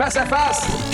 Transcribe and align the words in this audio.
Face 0.00 0.16
à 0.16 0.24
face! 0.24 0.89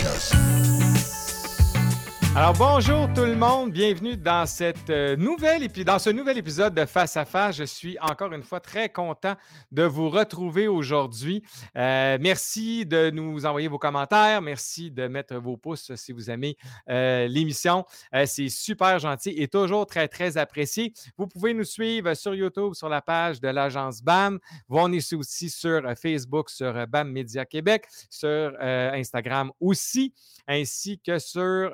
Alors 2.36 2.52
bonjour 2.52 3.10
tout 3.14 3.24
le 3.24 3.34
monde, 3.34 3.72
bienvenue 3.72 4.15
dans 4.15 4.44
cette 4.44 4.90
euh, 4.90 5.17
nouvelle 5.17 5.67
dans 5.86 5.99
ce 5.99 6.10
nouvel 6.10 6.36
épisode 6.36 6.74
de 6.74 6.84
Face 6.84 7.17
à 7.17 7.24
Face. 7.24 7.56
Je 7.56 7.65
suis 7.65 7.97
encore 7.99 8.30
une 8.34 8.43
fois 8.43 8.61
très 8.61 8.90
content 8.90 9.36
de 9.72 9.84
vous 9.84 10.11
retrouver 10.11 10.68
aujourd'hui. 10.68 11.43
Euh, 11.79 12.18
merci 12.20 12.84
de 12.84 13.08
nous 13.08 13.46
envoyer 13.46 13.68
vos 13.68 13.79
commentaires, 13.79 14.43
merci 14.43 14.90
de 14.90 15.08
mettre 15.08 15.36
vos 15.36 15.57
pouces 15.57 15.94
si 15.94 16.12
vous 16.12 16.30
aimez 16.30 16.58
euh, 16.90 17.26
l'émission. 17.26 17.86
C'est 18.26 18.50
super 18.50 18.98
gentil 18.98 19.30
et 19.30 19.48
toujours 19.48 19.86
très 19.86 20.07
très 20.07 20.36
apprécié. 20.36 20.93
Vous 21.16 21.29
pouvez 21.29 21.54
nous 21.54 21.64
suivre 21.64 22.12
sur 22.12 22.34
YouTube 22.34 22.75
sur 22.75 22.90
la 22.90 23.00
page 23.00 23.40
de 23.40 23.48
l'agence 23.48 24.03
BAM. 24.03 24.40
On 24.68 24.93
est 24.93 25.14
aussi 25.14 25.48
sur 25.48 25.80
Facebook 25.96 26.50
sur 26.50 26.86
BAM 26.86 27.11
Média 27.11 27.46
Québec, 27.46 27.86
sur 28.11 28.53
Instagram 28.61 29.53
aussi, 29.58 30.12
ainsi 30.46 31.00
que 31.00 31.18
sur 31.18 31.72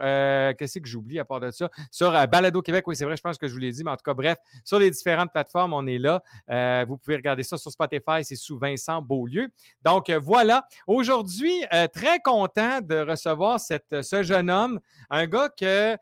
qu'est-ce 0.54 0.78
que 0.78 0.88
j'oublie 0.88 1.18
à 1.18 1.24
part 1.24 1.40
de 1.40 1.50
ça? 1.50 1.70
Sur 1.90 2.14
euh, 2.14 2.26
Balado 2.26 2.62
Québec, 2.62 2.86
oui, 2.86 2.96
c'est 2.96 3.04
vrai, 3.04 3.16
je 3.16 3.22
pense 3.22 3.38
que 3.38 3.48
je 3.48 3.52
vous 3.52 3.58
l'ai 3.58 3.72
dit, 3.72 3.84
mais 3.84 3.90
en 3.90 3.96
tout 3.96 4.04
cas, 4.04 4.14
bref, 4.14 4.38
sur 4.64 4.78
les 4.78 4.90
différentes 4.90 5.32
plateformes, 5.32 5.72
on 5.72 5.86
est 5.86 5.98
là. 5.98 6.22
Euh, 6.50 6.84
vous 6.88 6.96
pouvez 6.96 7.16
regarder 7.16 7.42
ça 7.42 7.56
sur 7.56 7.70
Spotify, 7.70 8.22
c'est 8.22 8.36
sous 8.36 8.58
Vincent 8.58 9.02
Beaulieu. 9.02 9.48
Donc 9.84 10.10
euh, 10.10 10.18
voilà. 10.18 10.66
Aujourd'hui, 10.86 11.52
très 11.92 12.20
content 12.20 12.80
de 12.80 12.96
recevoir 12.96 13.60
cette, 13.60 14.02
ce 14.02 14.22
jeune 14.22 14.50
homme, 14.50 14.80
un 15.10 15.26
gars 15.26 15.48
que. 15.48 15.96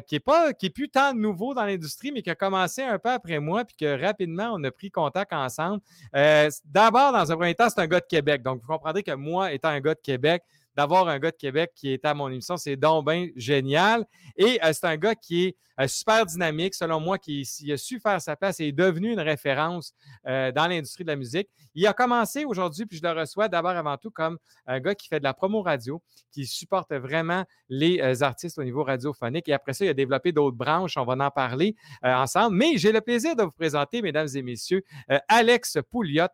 qui 0.00 0.14
n'est 0.14 0.20
pas 0.20 0.52
qui 0.52 0.66
est 0.66 0.70
plus 0.70 0.88
tant 0.88 1.14
nouveau 1.14 1.54
dans 1.54 1.64
l'industrie, 1.64 2.12
mais 2.12 2.22
qui 2.22 2.30
a 2.30 2.34
commencé 2.34 2.82
un 2.82 2.98
peu 2.98 3.10
après 3.10 3.38
moi, 3.38 3.64
puis 3.64 3.76
que 3.76 4.00
rapidement, 4.00 4.50
on 4.54 4.62
a 4.64 4.70
pris 4.70 4.90
contact 4.90 5.32
ensemble. 5.32 5.80
D'abord, 6.12 7.12
dans 7.12 7.30
un 7.32 7.36
premier 7.36 7.54
temps, 7.54 7.68
c'est 7.68 7.80
un 7.80 7.86
gars 7.86 8.00
de 8.00 8.06
Québec. 8.06 8.42
Donc, 8.42 8.60
vous 8.60 8.68
comprendrez 8.68 9.02
que 9.02 9.12
moi, 9.12 9.52
étant 9.52 9.68
un 9.68 9.80
gars 9.80 9.94
de 9.94 10.00
Québec, 10.00 10.42
d'avoir 10.76 11.08
un 11.08 11.18
gars 11.18 11.30
de 11.30 11.36
Québec 11.36 11.72
qui 11.74 11.92
est 11.92 12.04
à 12.04 12.14
mon 12.14 12.28
émission. 12.28 12.56
C'est 12.56 12.76
donc 12.76 13.06
génial. 13.34 14.04
Et 14.36 14.60
euh, 14.62 14.72
c'est 14.72 14.86
un 14.86 14.96
gars 14.96 15.14
qui 15.14 15.44
est 15.44 15.56
euh, 15.80 15.88
super 15.88 16.24
dynamique, 16.24 16.74
selon 16.74 17.00
moi, 17.00 17.18
qui, 17.18 17.46
a 17.70 17.76
su 17.76 18.00
faire 18.00 18.20
sa 18.20 18.36
place 18.36 18.60
et 18.60 18.68
est 18.68 18.72
devenu 18.72 19.12
une 19.12 19.20
référence 19.20 19.92
euh, 20.26 20.52
dans 20.52 20.66
l'industrie 20.66 21.04
de 21.04 21.10
la 21.10 21.16
musique. 21.16 21.48
Il 21.74 21.86
a 21.86 21.92
commencé 21.92 22.44
aujourd'hui, 22.44 22.86
puis 22.86 22.98
je 22.98 23.02
le 23.02 23.12
reçois 23.12 23.48
d'abord 23.48 23.72
avant 23.72 23.96
tout 23.96 24.10
comme 24.10 24.38
un 24.66 24.80
gars 24.80 24.94
qui 24.94 25.08
fait 25.08 25.18
de 25.18 25.24
la 25.24 25.34
promo 25.34 25.62
radio, 25.62 26.02
qui 26.32 26.46
supporte 26.46 26.92
vraiment 26.92 27.44
les 27.68 28.22
artistes 28.22 28.58
au 28.58 28.64
niveau 28.64 28.82
radiophonique. 28.82 29.48
Et 29.48 29.52
après 29.52 29.74
ça, 29.74 29.84
il 29.84 29.88
a 29.88 29.94
développé 29.94 30.32
d'autres 30.32 30.56
branches. 30.56 30.96
On 30.96 31.04
va 31.04 31.12
en 31.12 31.30
parler 31.30 31.76
ensemble. 32.02 32.56
Mais 32.56 32.78
j'ai 32.78 32.92
le 32.92 33.02
plaisir 33.02 33.36
de 33.36 33.42
vous 33.42 33.50
présenter, 33.50 34.00
mesdames 34.00 34.28
et 34.34 34.42
messieurs, 34.42 34.82
Alex 35.28 35.78
Pouliot. 35.90 36.28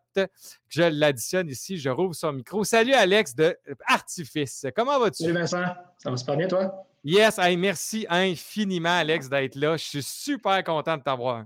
Je 0.75 0.81
l'additionne 0.81 1.47
ici, 1.49 1.77
je 1.77 1.87
rouvre 1.87 2.15
son 2.15 2.33
micro. 2.33 2.63
Salut 2.63 2.93
Alex 2.93 3.35
de 3.35 3.55
Artifice. 3.85 4.65
Comment 4.75 4.99
vas-tu? 4.99 5.21
Salut 5.21 5.35
Vincent, 5.35 5.63
ça 5.99 6.09
va 6.09 6.17
super 6.17 6.35
bien 6.35 6.47
toi? 6.47 6.87
Yes, 7.03 7.37
merci 7.59 8.07
infiniment 8.09 8.97
Alex 8.97 9.29
d'être 9.29 9.53
là. 9.53 9.77
Je 9.77 9.83
suis 9.83 10.01
super 10.01 10.63
content 10.63 10.97
de 10.97 11.03
t'avoir. 11.03 11.45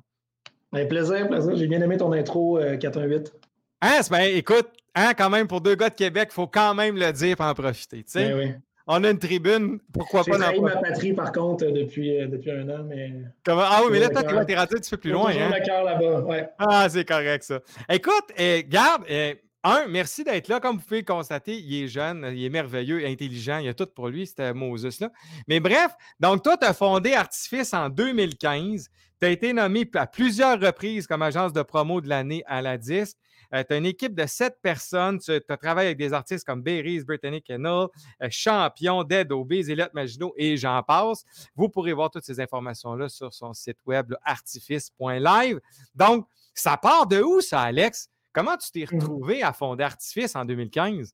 Ben, 0.72 0.88
plaisir, 0.88 1.28
plaisir. 1.28 1.58
J'ai 1.58 1.67
bien 1.67 1.81
aimé 1.81 1.97
ton 1.97 2.14
intro 2.14 2.58
418. 2.80 3.14
Euh, 3.14 3.39
hein, 3.81 4.00
ben, 4.09 4.34
écoute, 4.34 4.69
hein, 4.95 5.14
quand 5.14 5.30
même, 5.30 5.45
pour 5.45 5.59
deux 5.59 5.75
gars 5.75 5.89
de 5.89 5.95
Québec, 5.95 6.30
il 6.31 6.34
faut 6.34 6.47
quand 6.47 6.73
même 6.73 6.95
le 6.95 7.12
dire 7.12 7.36
pour 7.36 7.47
en 7.47 7.53
profiter. 7.53 8.06
Ben 8.16 8.34
oui. 8.34 8.53
On 8.89 9.03
a 9.03 9.09
une 9.09 9.19
tribune, 9.19 9.80
pourquoi 9.91 10.23
pas 10.23 10.52
J'ai 10.52 10.61
ma 10.61 10.77
patrie, 10.77 11.13
par 11.13 11.31
contre, 11.33 11.66
euh, 11.66 11.71
depuis, 11.71 12.21
euh, 12.21 12.27
depuis 12.27 12.52
un 12.52 12.69
an, 12.69 12.85
mais... 12.88 13.11
Ah 13.47 13.81
oui, 13.83 13.89
mais 13.91 13.99
là, 13.99 14.09
toi, 14.09 14.23
tu 14.23 14.53
es 14.53 14.57
rendu 14.57 14.75
un 14.75 14.79
petit 14.79 14.89
peu 14.89 14.97
plus 14.97 15.11
loin. 15.11 15.31
Hein? 15.31 15.49
là-bas, 15.49 16.21
ouais. 16.21 16.49
Ah, 16.57 16.88
c'est 16.89 17.05
correct, 17.05 17.44
ça. 17.44 17.59
Écoute, 17.89 18.31
eh, 18.38 18.63
garde, 18.66 19.03
eh, 19.09 19.41
un, 19.63 19.88
merci 19.88 20.23
d'être 20.23 20.47
là. 20.47 20.61
Comme 20.61 20.77
vous 20.77 20.83
pouvez 20.83 21.02
le 21.02 21.05
constater, 21.05 21.57
il 21.57 21.83
est 21.83 21.88
jeune, 21.89 22.25
il 22.33 22.45
est 22.45 22.49
merveilleux, 22.49 23.05
intelligent, 23.05 23.57
il 23.57 23.66
y 23.66 23.69
a 23.69 23.73
tout 23.73 23.88
pour 23.88 24.07
lui, 24.07 24.25
c'était 24.25 24.53
Moses-là. 24.53 25.11
Mais 25.49 25.59
bref, 25.59 25.91
donc 26.22 26.44
toi, 26.44 26.55
tu 26.55 26.66
as 26.66 26.73
fondé 26.73 27.13
Artifice 27.13 27.73
en 27.73 27.89
2015. 27.89 28.88
Tu 29.19 29.28
as 29.28 29.29
été 29.29 29.51
nommé 29.51 29.89
à 29.95 30.07
plusieurs 30.07 30.59
reprises 30.62 31.07
comme 31.07 31.23
agence 31.23 31.51
de 31.51 31.62
promo 31.63 32.00
de 32.00 32.07
l'année 32.07 32.44
à 32.45 32.62
la 32.62 32.78
disque. 32.78 33.17
Euh, 33.53 33.63
tu 33.68 33.74
as 33.74 33.78
une 33.78 33.85
équipe 33.85 34.16
de 34.16 34.25
sept 34.25 34.58
personnes. 34.62 35.19
Tu 35.19 35.31
as 35.31 35.58
travaillé 35.58 35.88
avec 35.88 35.97
des 35.97 36.13
artistes 36.13 36.46
comme 36.46 36.62
Berries, 36.62 37.03
Brittany 37.03 37.41
Kennel, 37.41 37.88
euh, 38.22 38.28
Champion, 38.30 39.03
Dead 39.03 39.31
Obese, 39.31 39.69
Elliot 39.69 39.88
Maginot 39.94 40.34
et 40.38 40.58
j'en 40.58 40.81
passe. 40.84 41.24
Vous 41.56 41.69
pourrez 41.69 41.94
voir 41.94 42.09
toutes 42.09 42.25
ces 42.25 42.40
informations-là 42.40 43.09
sur 43.09 43.34
son 43.34 43.53
site 43.53 43.80
web 43.86 44.13
artifice.live. 44.24 45.59
Donc, 45.96 46.28
ça 46.53 46.78
part 46.78 47.07
de 47.07 47.22
où, 47.22 47.41
ça, 47.41 47.62
Alex? 47.62 48.09
Comment 48.34 48.57
tu 48.57 48.72
t'es 48.72 48.86
mmh. 48.86 49.00
retrouvé 49.00 49.44
à 49.44 49.53
fonder 49.53 49.84
Artifice 49.84 50.36
en 50.36 50.46
2015? 50.46 51.13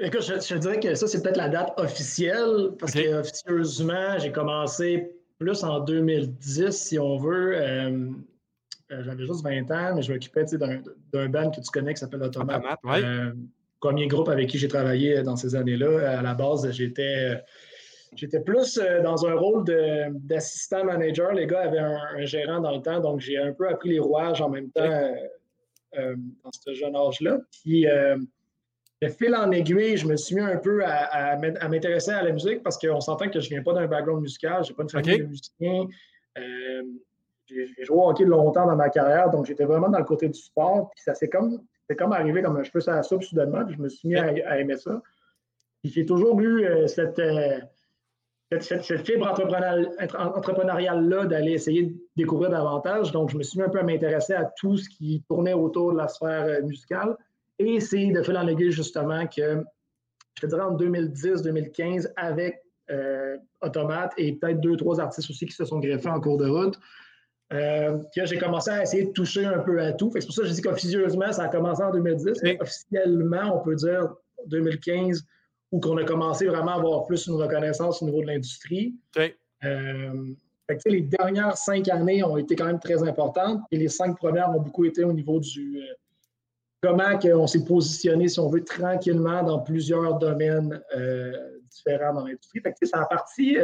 Écoute, 0.00 0.22
je, 0.22 0.54
dirais 0.56 0.78
que 0.78 0.94
ça, 0.94 1.08
c'est 1.08 1.22
peut-être 1.22 1.36
la 1.36 1.48
date 1.48 1.72
officielle, 1.76 2.72
parce 2.78 2.92
que 2.92 3.14
officieusement, 3.14 4.18
j'ai 4.18 4.30
commencé 4.30 5.10
plus 5.38 5.64
en 5.64 5.80
2010, 5.80 6.70
si 6.70 6.98
on 6.98 7.16
veut. 7.16 7.56
Euh, 7.56 8.10
j'avais 8.90 9.26
juste 9.26 9.44
20 9.44 9.70
ans, 9.70 9.94
mais 9.94 10.02
je 10.02 10.12
m'occupais 10.12 10.44
d'un 11.12 11.28
band 11.28 11.50
que 11.50 11.60
tu 11.60 11.70
connais 11.70 11.94
qui 11.94 12.00
s'appelle 12.00 12.22
Automate. 12.22 12.62
Automate 12.64 13.04
euh, 13.04 13.32
premier 13.80 14.06
groupe 14.08 14.28
avec 14.28 14.48
qui 14.48 14.58
j'ai 14.58 14.68
travaillé 14.68 15.22
dans 15.22 15.36
ces 15.36 15.54
années-là. 15.54 16.18
À 16.18 16.22
la 16.22 16.34
base, 16.34 16.70
j'étais. 16.72 17.42
J'étais 18.16 18.40
plus 18.40 18.80
dans 19.04 19.26
un 19.26 19.34
rôle 19.34 19.64
d'assistant 20.24 20.82
manager. 20.82 21.32
Les 21.34 21.46
gars 21.46 21.60
avaient 21.60 21.78
un, 21.78 22.24
gérant 22.24 22.60
dans 22.60 22.74
le 22.74 22.80
temps, 22.80 23.00
donc 23.00 23.20
j'ai 23.20 23.36
un 23.36 23.52
peu 23.52 23.68
appris 23.68 23.90
les 23.90 23.98
rouages 23.98 24.40
en 24.40 24.48
même 24.48 24.70
temps 24.70 25.14
dans 25.94 26.50
ce 26.50 26.72
jeune 26.72 26.96
âge-là. 26.96 27.38
Puis, 27.62 27.86
de 29.02 29.08
fil 29.08 29.34
en 29.34 29.50
aiguille, 29.52 29.96
je 29.96 30.06
me 30.06 30.16
suis 30.16 30.34
mis 30.34 30.40
un 30.40 30.56
peu 30.56 30.82
à, 30.84 31.36
m'intéresser 31.36 32.10
à 32.10 32.22
la 32.22 32.32
musique 32.32 32.62
parce 32.62 32.78
qu'on 32.78 33.00
s'entend 33.00 33.28
que 33.28 33.40
je 33.40 33.46
ne 33.46 33.50
viens 33.50 33.62
pas 33.62 33.74
d'un 33.74 33.86
background 33.86 34.22
musical, 34.22 34.64
je 34.64 34.70
n'ai 34.70 34.76
pas 34.76 34.82
une 34.82 34.88
famille 34.88 35.18
de 35.18 35.24
musiciens. 35.24 35.86
J'ai 37.48 37.84
joué 37.84 37.96
au 37.96 38.08
hockey 38.08 38.24
longtemps 38.24 38.66
dans 38.66 38.76
ma 38.76 38.90
carrière, 38.90 39.30
donc 39.30 39.46
j'étais 39.46 39.64
vraiment 39.64 39.88
dans 39.88 39.98
le 39.98 40.04
côté 40.04 40.28
du 40.28 40.38
sport. 40.38 40.90
Puis 40.90 41.02
ça 41.02 41.14
s'est 41.14 41.28
comme, 41.28 41.62
comme 41.96 42.12
arrivé 42.12 42.42
comme 42.42 42.56
un 42.56 42.62
cheveu 42.62 42.80
sur 42.80 42.92
la 42.92 43.02
soupe 43.02 43.22
soudainement, 43.22 43.64
puis 43.64 43.74
je 43.74 43.80
me 43.80 43.88
suis 43.88 44.08
mis 44.08 44.16
à, 44.16 44.58
aimer 44.58 44.76
ça. 44.76 45.00
Puis 45.82 45.92
j'ai 45.92 46.04
toujours 46.04 46.38
eu 46.40 46.64
euh, 46.64 46.84
euh, 46.84 46.86
cette, 46.86 47.22
cette, 48.82 49.06
fibre 49.06 49.28
entrepreneuriale-là 49.28 51.26
d'aller 51.26 51.52
essayer 51.52 51.84
de 51.84 51.94
découvrir 52.16 52.50
davantage. 52.50 53.12
Donc, 53.12 53.30
je 53.30 53.38
me 53.38 53.42
suis 53.42 53.58
mis 53.58 53.64
un 53.64 53.70
peu 53.70 53.78
à 53.78 53.82
m'intéresser 53.82 54.34
à 54.34 54.44
tout 54.56 54.76
ce 54.76 54.88
qui 54.88 55.22
tournait 55.28 55.54
autour 55.54 55.92
de 55.92 55.98
la 55.98 56.08
sphère 56.08 56.44
euh, 56.44 56.62
musicale. 56.62 57.16
Et 57.58 57.80
c'est 57.80 58.08
de 58.08 58.22
fil 58.22 58.36
en 58.36 58.46
aiguille, 58.46 58.72
justement, 58.72 59.26
que 59.26 59.62
je 60.36 60.42
te 60.42 60.46
dirais 60.46 60.62
en 60.62 60.76
2010-2015, 60.76 62.12
avec 62.16 62.62
Automate 63.60 64.14
et 64.16 64.32
peut-être 64.32 64.60
deux, 64.60 64.74
trois 64.78 64.98
artistes 64.98 65.28
aussi 65.28 65.44
qui 65.44 65.52
se 65.52 65.66
sont 65.66 65.78
greffés 65.78 66.08
en 66.08 66.22
cours 66.22 66.38
de 66.38 66.48
route, 66.48 66.78
euh, 67.52 67.98
j'ai 68.14 68.38
commencé 68.38 68.70
à 68.70 68.82
essayer 68.82 69.04
de 69.04 69.12
toucher 69.12 69.44
un 69.44 69.60
peu 69.60 69.80
à 69.80 69.92
tout. 69.92 70.10
C'est 70.14 70.26
pour 70.26 70.34
ça 70.34 70.42
que 70.42 70.48
je 70.48 70.52
dis 70.52 70.60
qu'officieusement, 70.60 71.32
ça 71.32 71.44
a 71.44 71.48
commencé 71.48 71.82
en 71.82 71.90
2010. 71.92 72.42
Officiellement, 72.60 73.58
on 73.58 73.64
peut 73.64 73.74
dire 73.74 74.14
2015, 74.46 75.24
où 75.72 75.80
qu'on 75.80 75.96
a 75.96 76.04
commencé 76.04 76.46
vraiment 76.46 76.72
à 76.72 76.76
avoir 76.76 77.06
plus 77.06 77.26
une 77.26 77.34
reconnaissance 77.34 78.02
au 78.02 78.06
niveau 78.06 78.20
de 78.20 78.26
l'industrie. 78.26 78.94
Euh, 79.64 80.34
les 80.84 81.00
dernières 81.00 81.56
cinq 81.56 81.88
années 81.88 82.22
ont 82.22 82.36
été 82.36 82.54
quand 82.54 82.66
même 82.66 82.80
très 82.80 83.02
importantes 83.02 83.62
et 83.70 83.78
les 83.78 83.88
cinq 83.88 84.18
premières 84.18 84.50
ont 84.50 84.60
beaucoup 84.60 84.84
été 84.84 85.02
au 85.02 85.14
niveau 85.14 85.40
du 85.40 85.78
euh, 85.78 85.94
comment 86.82 87.18
on 87.34 87.46
s'est 87.46 87.64
positionné, 87.64 88.28
si 88.28 88.38
on 88.38 88.50
veut, 88.50 88.62
tranquillement 88.62 89.42
dans 89.42 89.60
plusieurs 89.60 90.18
domaines 90.18 90.80
différents 91.70 92.12
dans 92.12 92.26
l'industrie. 92.26 92.60
Ça 92.82 93.00
a 93.00 93.06
parti 93.06 93.56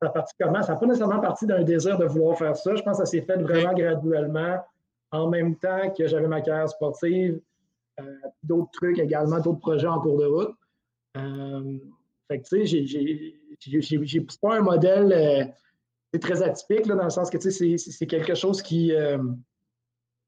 ça 0.00 0.08
parti 0.10 0.34
comment? 0.40 0.62
Ça 0.62 0.72
n'a 0.72 0.78
pas 0.78 0.86
nécessairement 0.86 1.20
parti 1.20 1.46
d'un 1.46 1.62
désir 1.62 1.98
de 1.98 2.06
vouloir 2.06 2.38
faire 2.38 2.56
ça. 2.56 2.74
Je 2.74 2.82
pense 2.82 2.98
que 2.98 3.04
ça 3.04 3.10
s'est 3.10 3.20
fait 3.20 3.36
vraiment 3.36 3.74
graduellement, 3.74 4.58
en 5.12 5.28
même 5.28 5.56
temps 5.56 5.90
que 5.96 6.06
j'avais 6.06 6.28
ma 6.28 6.40
carrière 6.40 6.68
sportive, 6.68 7.40
euh, 8.00 8.02
d'autres 8.42 8.70
trucs 8.72 8.98
également, 8.98 9.40
d'autres 9.40 9.60
projets 9.60 9.86
en 9.86 10.00
cours 10.00 10.18
de 10.18 10.26
route. 10.26 10.54
Euh, 11.16 11.78
fait 12.28 12.40
que, 12.40 12.48
tu 12.48 12.66
sais, 12.66 12.86
j'ai 14.06 14.26
pas 14.40 14.56
un 14.56 14.60
modèle 14.60 15.12
euh, 15.12 16.18
très 16.18 16.42
atypique, 16.42 16.86
là, 16.86 16.94
dans 16.94 17.04
le 17.04 17.10
sens 17.10 17.28
que, 17.28 17.38
tu 17.38 17.50
sais, 17.50 17.76
c'est 17.76 18.06
quelque 18.06 18.34
chose 18.34 18.62
qui, 18.62 18.92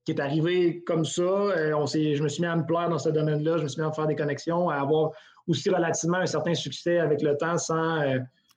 qui 0.04 0.12
est 0.12 0.20
arrivé 0.20 0.82
comme 0.82 1.04
ça. 1.04 1.22
on 1.22 1.86
je 1.86 2.22
me 2.22 2.28
suis 2.28 2.42
mis 2.42 2.48
à 2.48 2.56
me 2.56 2.66
plaire 2.66 2.88
dans 2.88 2.98
ce 2.98 3.08
domaine-là, 3.08 3.58
je 3.58 3.62
me 3.62 3.68
suis 3.68 3.80
mis 3.80 3.86
à 3.86 3.92
faire 3.92 4.06
des 4.06 4.16
connexions, 4.16 4.68
à 4.68 4.76
avoir 4.76 5.12
aussi 5.46 5.70
relativement 5.70 6.18
un 6.18 6.26
certain 6.26 6.54
succès 6.54 6.98
avec 6.98 7.22
le 7.22 7.36
temps 7.36 7.56
sans 7.56 8.02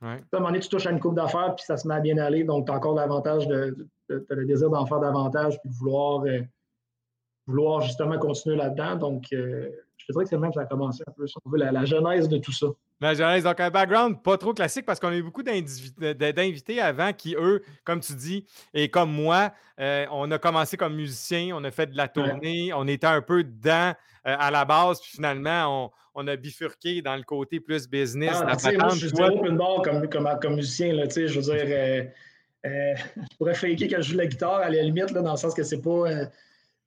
à 0.05 0.13
un 0.13 0.19
moment 0.33 0.47
donné, 0.47 0.59
tu 0.59 0.69
touches 0.69 0.85
à 0.85 0.91
une 0.91 0.99
coupe 0.99 1.15
d'affaires, 1.15 1.55
puis 1.55 1.65
ça 1.65 1.77
se 1.77 1.87
met 1.87 1.95
à 1.95 1.99
bien 1.99 2.17
aller. 2.17 2.43
Donc, 2.43 2.67
tu 2.67 2.71
as 2.71 2.75
encore 2.75 2.95
l'avantage 2.95 3.47
de, 3.47 3.87
le 4.09 4.45
désir 4.45 4.69
d'en 4.69 4.85
faire 4.85 4.99
davantage, 4.99 5.59
puis 5.61 5.69
de 5.69 5.75
vouloir, 5.75 6.23
euh, 6.25 6.41
vouloir 7.47 7.81
justement 7.81 8.17
continuer 8.19 8.55
là-dedans. 8.55 8.95
Donc, 8.95 9.25
euh, 9.33 9.69
je 9.97 10.11
dirais 10.11 10.23
que 10.23 10.29
c'est 10.29 10.37
même 10.37 10.51
que 10.51 10.55
ça 10.55 10.61
a 10.61 10.65
commencé 10.65 11.03
un 11.07 11.11
peu, 11.11 11.25
si 11.27 11.35
on 11.43 11.49
veut, 11.49 11.57
la, 11.57 11.85
genèse 11.85 12.29
de 12.29 12.37
tout 12.37 12.51
ça. 12.51 12.67
Genèse, 13.01 13.43
donc 13.43 13.59
un 13.59 13.69
background 13.69 14.21
pas 14.23 14.37
trop 14.37 14.53
classique 14.53 14.85
parce 14.85 14.99
qu'on 14.99 15.09
a 15.09 15.15
eu 15.15 15.23
beaucoup 15.23 15.43
d'invités 15.43 16.81
avant 16.81 17.11
qui, 17.13 17.35
eux, 17.35 17.61
comme 17.83 17.99
tu 17.99 18.13
dis, 18.13 18.45
et 18.73 18.89
comme 18.89 19.11
moi, 19.11 19.51
euh, 19.79 20.05
on 20.11 20.31
a 20.31 20.37
commencé 20.37 20.77
comme 20.77 20.95
musicien, 20.95 21.55
on 21.55 21.63
a 21.63 21.71
fait 21.71 21.87
de 21.87 21.97
la 21.97 22.07
tournée, 22.07 22.71
on 22.73 22.87
était 22.87 23.07
un 23.07 23.21
peu 23.21 23.43
dedans 23.43 23.93
euh, 24.27 24.35
à 24.39 24.49
la 24.49 24.65
base, 24.65 25.01
puis 25.01 25.11
finalement, 25.11 25.91
on, 26.13 26.27
a 26.27 26.35
bifurqué 26.37 27.01
dans 27.01 27.17
le 27.17 27.23
côté 27.23 27.59
plus 27.59 27.87
business. 27.87 28.31
Ah, 28.35 28.55
moi, 28.77 28.89
je 28.89 29.07
suis 29.07 29.21
open 29.21 29.57
bar 29.57 29.81
comme, 29.81 30.07
comme, 30.07 30.29
comme 30.41 30.55
musicien, 30.55 30.93
là, 30.93 31.03
je 31.09 31.39
veux 31.39 31.53
dire, 31.53 32.09
euh, 32.65 32.93
je 33.17 33.37
pourrais 33.37 33.55
faker 33.55 33.89
quand 33.89 34.01
je 34.01 34.11
joue 34.11 34.17
la 34.17 34.25
guitare 34.25 34.59
à 34.59 34.69
la 34.69 34.81
limite, 34.81 35.11
là, 35.11 35.21
dans 35.21 35.31
le 35.31 35.37
sens 35.37 35.53
que 35.53 35.63
c'est 35.63 35.81
pas 35.81 36.05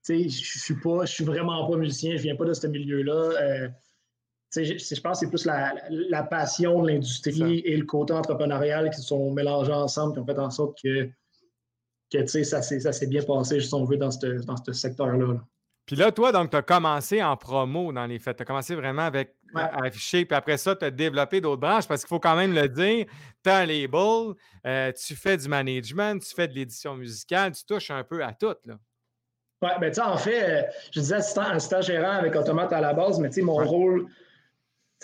je 0.08 0.28
suis 0.28 0.74
pas, 0.76 1.04
je 1.04 1.12
suis 1.12 1.24
vraiment 1.24 1.68
pas 1.68 1.76
musicien, 1.76 2.16
je 2.16 2.22
viens 2.22 2.36
pas 2.36 2.46
de 2.46 2.54
ce 2.54 2.66
milieu-là. 2.66 3.68
Je, 4.54 4.62
je 4.62 5.00
pense 5.00 5.20
que 5.20 5.26
c'est 5.26 5.30
plus 5.30 5.44
la, 5.44 6.22
passion 6.22 6.82
de 6.82 6.88
l'industrie 6.88 7.60
et 7.64 7.76
le 7.76 7.84
côté 7.84 8.14
entrepreneurial 8.14 8.90
qui 8.90 9.02
sont 9.02 9.30
mélangés 9.32 9.72
ensemble 9.72 10.14
qui 10.14 10.20
ont 10.20 10.26
fait 10.26 10.38
en 10.38 10.50
sorte 10.50 10.78
que, 10.82 11.10
que 12.10 12.26
ça 12.26 12.62
s'est 12.62 13.06
bien 13.06 13.22
passé, 13.22 13.60
si 13.60 13.74
on 13.74 13.84
veut, 13.84 13.98
dans 13.98 14.10
ce 14.10 14.44
dans 14.44 14.72
secteur-là. 14.72 15.40
Puis 15.88 15.96
là, 15.96 16.12
toi, 16.12 16.32
donc, 16.32 16.50
tu 16.50 16.56
as 16.56 16.60
commencé 16.60 17.22
en 17.22 17.34
promo 17.34 17.92
dans 17.94 18.04
les 18.04 18.18
fêtes. 18.18 18.36
Tu 18.36 18.42
as 18.42 18.44
commencé 18.44 18.74
vraiment 18.74 19.04
avec 19.04 19.34
afficher, 19.54 20.26
puis 20.26 20.36
après 20.36 20.58
ça, 20.58 20.76
tu 20.76 20.84
as 20.84 20.90
développé 20.90 21.40
d'autres 21.40 21.62
branches 21.62 21.88
parce 21.88 22.02
qu'il 22.02 22.08
faut 22.08 22.20
quand 22.20 22.36
même 22.36 22.54
le 22.54 22.68
dire. 22.68 23.06
Tu 23.42 23.50
as 23.50 23.56
un 23.56 23.66
label, 23.66 24.34
euh, 24.66 24.92
tu 24.92 25.14
fais 25.14 25.38
du 25.38 25.48
management, 25.48 26.22
tu 26.22 26.34
fais 26.34 26.46
de 26.46 26.52
l'édition 26.52 26.94
musicale, 26.94 27.52
tu 27.52 27.64
touches 27.64 27.90
un 27.90 28.04
peu 28.04 28.22
à 28.22 28.34
tout. 28.34 28.54
Là. 28.66 28.74
Oui, 29.62 29.70
ben, 29.80 29.88
tu 29.88 29.94
sais, 29.94 30.02
en 30.02 30.18
fait, 30.18 30.42
euh, 30.42 30.62
je 30.92 31.00
disais 31.00 31.14
assistant, 31.14 31.44
assistant, 31.44 31.80
gérant 31.80 32.18
avec 32.18 32.36
Automate 32.36 32.72
à 32.74 32.82
la 32.82 32.92
base, 32.92 33.18
mais 33.18 33.30
tu 33.30 33.36
sais, 33.36 33.42
mon 33.42 33.56
rôle, 33.56 34.08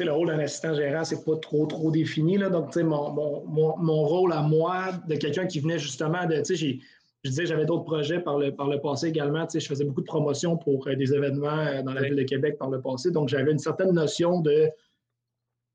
le 0.01 0.13
rôle 0.13 0.27
d'un 0.29 0.41
assistant 0.41 0.75
gérant, 0.75 1.05
c'est 1.05 1.25
pas 1.25 1.37
trop, 1.37 1.67
trop 1.67 1.91
défini, 1.91 2.37
là. 2.37 2.49
Donc, 2.49 2.75
mon, 2.77 3.13
mon, 3.13 3.77
mon, 3.77 4.03
rôle 4.03 4.33
à 4.33 4.43
moi, 4.43 4.87
de 5.09 5.15
quelqu'un 5.15 5.47
qui 5.47 5.61
venait 5.61 5.79
justement 5.79 6.27
de, 6.27 6.43
je 6.45 7.31
disais, 7.31 7.47
j'avais 7.47 7.65
d'autres 7.65 7.85
projets 7.85 8.19
par 8.19 8.39
le, 8.39 8.55
par 8.55 8.69
le 8.69 8.81
passé 8.81 9.07
également. 9.09 9.47
Je 9.53 9.61
faisais 9.61 9.85
beaucoup 9.85 10.01
de 10.01 10.07
promotions 10.07 10.57
pour 10.57 10.89
euh, 10.89 10.97
des 10.97 11.15
événements 11.15 11.59
euh, 11.59 11.83
dans 11.83 11.93
la 11.93 12.03
ville 12.03 12.17
de 12.17 12.25
Québec 12.25 12.59
par 12.59 12.71
le 12.71 12.81
passé. 12.81 13.13
Donc, 13.13 13.29
j'avais 13.29 13.53
une 13.53 13.59
certaine 13.59 13.93
notion 13.93 14.41
de 14.41 14.69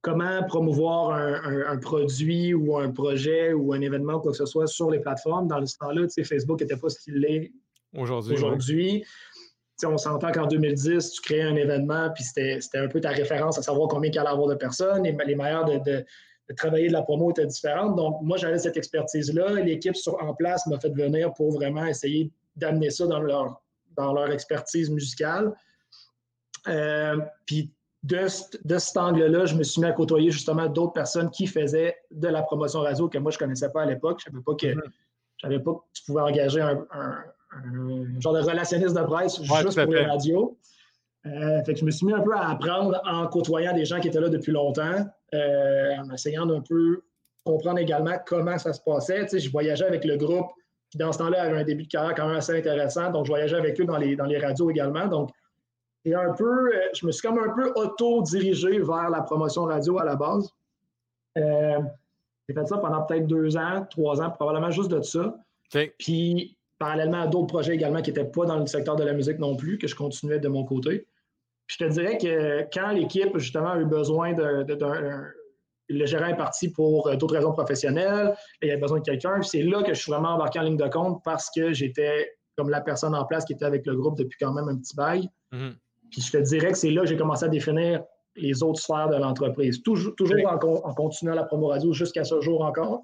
comment 0.01 0.43
promouvoir 0.43 1.11
un, 1.11 1.71
un, 1.71 1.77
produit 1.77 2.53
ou 2.53 2.77
un 2.77 2.91
projet 2.91 3.53
ou 3.53 3.73
un 3.73 3.81
événement 3.81 4.15
ou 4.15 4.19
quoi 4.19 4.31
que 4.31 4.37
ce 4.37 4.45
soit 4.45 4.67
sur 4.67 4.91
les 4.91 4.99
plateformes. 4.99 5.47
Dans 5.47 5.65
ce 5.65 5.77
temps-là, 5.77 6.07
Facebook 6.23 6.61
n'était 6.61 6.77
pas 6.77 6.89
ce 6.89 6.99
qu'il 6.99 7.25
est 7.25 7.51
Aujourd'hui. 7.97 8.33
Aujourd'hui. 8.35 9.05
On 9.85 9.97
s'entend 9.97 10.31
qu'en 10.31 10.45
2010, 10.45 11.11
tu 11.11 11.21
crées 11.21 11.41
un 11.41 11.55
événement, 11.55 12.09
puis 12.13 12.23
c'était 12.23 12.59
un 12.75 12.87
peu 12.87 12.99
ta 12.99 13.09
référence 13.09 13.57
à 13.57 13.61
savoir 13.61 13.87
combien 13.87 14.09
il 14.09 14.15
y 14.15 14.19
allait 14.19 14.29
avoir 14.29 14.47
de 14.47 14.55
personnes. 14.55 15.05
Et 15.05 15.15
les 15.25 15.35
manières 15.35 15.65
de, 15.65 16.05
travailler 16.55 16.87
de 16.87 16.93
la 16.93 17.03
promo 17.03 17.31
étaient 17.31 17.45
différentes. 17.45 17.95
Donc, 17.95 18.21
moi, 18.21 18.37
j'avais 18.37 18.57
cette 18.57 18.75
expertise-là. 18.75 19.53
L'équipe 19.61 19.95
en 20.19 20.33
place 20.33 20.65
m'a 20.67 20.79
fait 20.79 20.89
venir 20.89 21.33
pour 21.33 21.51
vraiment 21.51 21.85
essayer 21.85 22.31
d'amener 22.55 22.89
ça 22.89 23.07
dans 23.07 23.19
leur, 23.19 23.61
dans 23.95 24.13
leur 24.13 24.31
expertise 24.31 24.89
musicale. 24.89 25.53
Euh, 26.67 27.17
puis 27.45 27.71
de, 28.03 28.27
de, 28.65 28.77
cet 28.77 28.97
angle-là, 28.97 29.45
je 29.45 29.55
me 29.55 29.63
suis 29.63 29.81
mis 29.81 29.87
à 29.87 29.93
côtoyer 29.93 30.31
justement 30.31 30.67
d'autres 30.67 30.93
personnes 30.93 31.29
qui 31.29 31.47
faisaient 31.47 31.95
de 32.11 32.27
la 32.27 32.41
promotion 32.41 32.81
radio 32.81 33.07
que 33.07 33.17
moi, 33.17 33.31
je 33.31 33.37
ne 33.37 33.39
connaissais 33.39 33.69
pas 33.69 33.83
à 33.83 33.85
l'époque. 33.85 34.21
Je 34.25 34.31
ne 34.31 34.35
savais 34.35 34.43
pas 34.43 34.55
que, 34.55 34.67
mm-hmm. 34.67 35.63
pas 35.63 35.73
que 35.73 35.79
tu 35.93 36.03
pouvais 36.05 36.21
engager 36.21 36.61
un, 36.61 36.85
un 36.91 37.23
genre 38.19 38.33
de 38.33 38.41
relationniste 38.41 38.95
de 38.95 39.03
presse 39.03 39.41
juste 39.41 39.83
pour 39.83 39.93
les 39.93 40.05
radios. 40.05 40.57
Euh, 41.25 41.61
fait 41.63 41.73
que 41.73 41.79
je 41.79 41.85
me 41.85 41.91
suis 41.91 42.05
mis 42.05 42.13
un 42.13 42.21
peu 42.21 42.33
à 42.33 42.49
apprendre 42.49 43.01
en 43.05 43.27
côtoyant 43.27 43.73
des 43.73 43.85
gens 43.85 43.99
qui 43.99 44.07
étaient 44.07 44.21
là 44.21 44.29
depuis 44.29 44.51
longtemps, 44.51 45.05
euh, 45.33 45.95
en 45.97 46.13
essayant 46.13 46.45
d'un 46.45 46.61
peu 46.61 47.01
comprendre 47.43 47.79
également 47.79 48.15
comment 48.25 48.57
ça 48.57 48.73
se 48.73 48.81
passait. 48.81 49.23
Tu 49.23 49.29
sais, 49.29 49.39
je 49.39 49.51
voyageais 49.51 49.85
avec 49.85 50.05
le 50.05 50.15
groupe 50.15 50.47
qui, 50.89 50.97
dans 50.97 51.11
ce 51.11 51.17
temps-là, 51.17 51.43
avait 51.43 51.57
un 51.57 51.63
début 51.63 51.83
de 51.83 51.89
carrière 51.89 52.15
quand 52.15 52.27
même 52.27 52.37
assez 52.37 52.57
intéressant. 52.57 53.11
Donc, 53.11 53.25
je 53.25 53.31
voyageais 53.31 53.57
avec 53.57 53.79
eux 53.81 53.85
dans 53.85 53.97
les, 53.97 54.15
dans 54.15 54.25
les 54.25 54.37
radios 54.37 54.69
également. 54.69 55.07
Donc, 55.07 55.31
et 56.05 56.15
un 56.15 56.31
peu, 56.33 56.73
euh, 56.73 56.79
je 56.93 57.05
me 57.05 57.11
suis 57.11 57.27
comme 57.27 57.39
un 57.39 57.53
peu 57.53 57.73
auto-dirigé 57.75 58.79
vers 58.79 59.09
la 59.09 59.21
promotion 59.21 59.65
radio 59.65 59.99
à 59.99 60.05
la 60.05 60.15
base. 60.15 60.49
j'ai 61.35 62.53
fait 62.53 62.65
ça 62.65 62.77
pendant 62.77 63.03
peut-être 63.03 63.27
deux 63.27 63.57
ans, 63.57 63.85
trois 63.89 64.21
ans, 64.21 64.31
probablement 64.31 64.71
juste 64.71 64.89
de 64.89 65.01
ça. 65.01 65.35
Puis, 65.97 66.57
parallèlement 66.79 67.21
à 67.21 67.27
d'autres 67.27 67.47
projets 67.47 67.75
également 67.75 68.01
qui 68.01 68.09
n'étaient 68.09 68.31
pas 68.31 68.45
dans 68.45 68.57
le 68.57 68.65
secteur 68.65 68.95
de 68.95 69.03
la 69.03 69.13
musique 69.13 69.37
non 69.37 69.55
plus, 69.55 69.77
que 69.77 69.87
je 69.87 69.95
continuais 69.95 70.39
de 70.39 70.47
mon 70.47 70.63
côté. 70.63 71.05
Puis 71.67 71.77
je 71.79 71.85
te 71.85 71.89
dirais 71.91 72.17
que 72.17 72.61
quand 72.73 72.91
l'équipe, 72.91 73.37
justement, 73.37 73.71
a 73.71 73.79
eu 73.79 73.85
besoin 73.85 74.33
d'un. 74.33 74.65
Le 75.91 76.05
gérant 76.05 76.27
est 76.27 76.37
parti 76.37 76.71
pour 76.71 77.07
euh, 77.07 77.15
d'autres 77.15 77.33
raisons 77.33 77.51
professionnelles, 77.51 78.35
il 78.61 78.67
y 78.67 78.71
avait 78.71 78.79
besoin 78.79 78.99
de 78.99 79.03
quelqu'un. 79.03 79.41
C'est 79.41 79.63
là 79.63 79.81
que 79.81 79.91
je 79.95 79.99
suis 79.99 80.11
vraiment 80.11 80.35
embarqué 80.35 80.59
en 80.59 80.61
ligne 80.61 80.77
de 80.77 80.87
compte 80.87 81.23
parce 81.25 81.49
que 81.49 81.73
j'étais 81.73 82.31
comme 82.55 82.69
la 82.69 82.81
personne 82.81 83.15
en 83.15 83.25
place 83.25 83.43
qui 83.43 83.53
était 83.53 83.65
avec 83.65 83.87
le 83.87 83.95
groupe 83.95 84.15
depuis 84.15 84.37
quand 84.39 84.53
même 84.53 84.69
un 84.69 84.77
petit 84.77 84.95
bail. 84.95 85.27
Mm-hmm. 85.51 85.73
Puis 86.11 86.21
je 86.21 86.31
te 86.31 86.37
dirais 86.37 86.73
que 86.73 86.77
c'est 86.77 86.91
là 86.91 87.01
que 87.01 87.07
j'ai 87.07 87.17
commencé 87.17 87.45
à 87.45 87.47
définir 87.47 88.03
les 88.35 88.61
autres 88.61 88.79
sphères 88.79 89.09
de 89.09 89.15
l'entreprise. 89.15 89.81
Toujours, 89.81 90.15
toujours 90.15 90.37
en, 90.45 90.57
en, 90.57 90.93
continuant 90.93 91.33
la 91.33 91.43
promo 91.43 91.69
radio 91.69 91.91
jusqu'à 91.91 92.23
ce 92.23 92.39
jour 92.39 92.61
encore. 92.61 93.03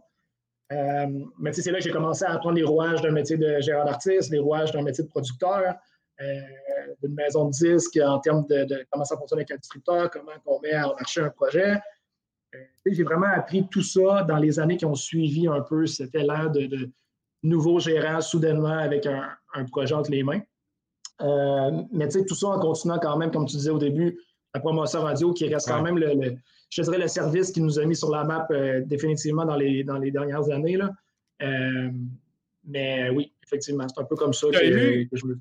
Euh, 0.71 1.25
mais 1.37 1.53
c'est 1.53 1.69
là 1.71 1.77
que 1.77 1.83
j'ai 1.83 1.91
commencé 1.91 2.25
à 2.25 2.31
apprendre 2.31 2.55
les 2.55 2.63
rouages 2.63 3.01
d'un 3.01 3.11
métier 3.11 3.37
de 3.37 3.59
gérant 3.59 3.85
d'artiste, 3.85 4.31
les 4.31 4.39
rouages 4.39 4.71
d'un 4.71 4.81
métier 4.81 5.03
de 5.03 5.09
producteur, 5.09 5.75
euh, 6.21 6.41
d'une 7.03 7.13
maison 7.13 7.45
de 7.45 7.51
disques 7.51 7.99
en 8.03 8.19
termes 8.19 8.45
de, 8.47 8.85
comment 8.89 9.05
ça 9.05 9.15
fonctionne 9.15 9.39
avec 9.39 9.51
un 9.51 9.57
distributeur, 9.57 10.09
comment 10.09 10.31
on 10.45 10.59
met 10.61 10.71
à 10.71 10.87
marcher 10.87 11.21
un 11.21 11.29
projet. 11.29 11.77
Euh, 12.55 12.59
j'ai 12.85 13.03
vraiment 13.03 13.27
appris 13.27 13.67
tout 13.69 13.83
ça 13.83 14.23
dans 14.23 14.37
les 14.37 14.59
années 14.59 14.77
qui 14.77 14.85
ont 14.85 14.95
suivi 14.95 15.47
un 15.47 15.61
peu 15.61 15.85
cet 15.85 16.15
élan 16.15 16.47
de, 16.47 16.65
de 16.65 16.89
nouveaux 17.43 17.79
gérants 17.79 18.21
soudainement 18.21 18.79
avec 18.79 19.05
un, 19.05 19.37
projet 19.71 19.93
entre 19.93 20.09
les 20.11 20.23
mains. 20.23 20.41
mais 21.91 22.07
tout 22.07 22.35
ça 22.35 22.47
en 22.47 22.59
continuant 22.59 22.99
quand 22.99 23.17
même, 23.17 23.31
comme 23.31 23.45
tu 23.45 23.55
disais 23.55 23.69
au 23.69 23.77
début, 23.77 24.19
la 24.53 24.59
promotion 24.59 25.01
radio 25.01 25.31
qui 25.31 25.47
reste 25.47 25.67
quand 25.67 25.81
même 25.81 25.97
le 25.97 26.35
je 26.69 26.81
dirais, 26.81 26.97
le 26.97 27.07
service 27.07 27.51
qui 27.51 27.61
nous 27.61 27.79
a 27.79 27.85
mis 27.85 27.95
sur 27.95 28.09
la 28.09 28.23
map 28.23 28.47
euh, 28.51 28.81
définitivement 28.85 29.45
dans 29.45 29.55
les, 29.55 29.83
dans 29.83 29.97
les 29.97 30.11
dernières 30.11 30.49
années. 30.49 30.77
Là. 30.77 30.89
Euh, 31.41 31.89
mais 32.65 33.09
oui, 33.09 33.33
effectivement, 33.43 33.87
c'est 33.87 34.01
un 34.01 34.05
peu 34.05 34.15
comme 34.15 34.33
ça 34.33 34.47
que, 34.47 34.57
je 34.57 35.25
me 35.25 35.39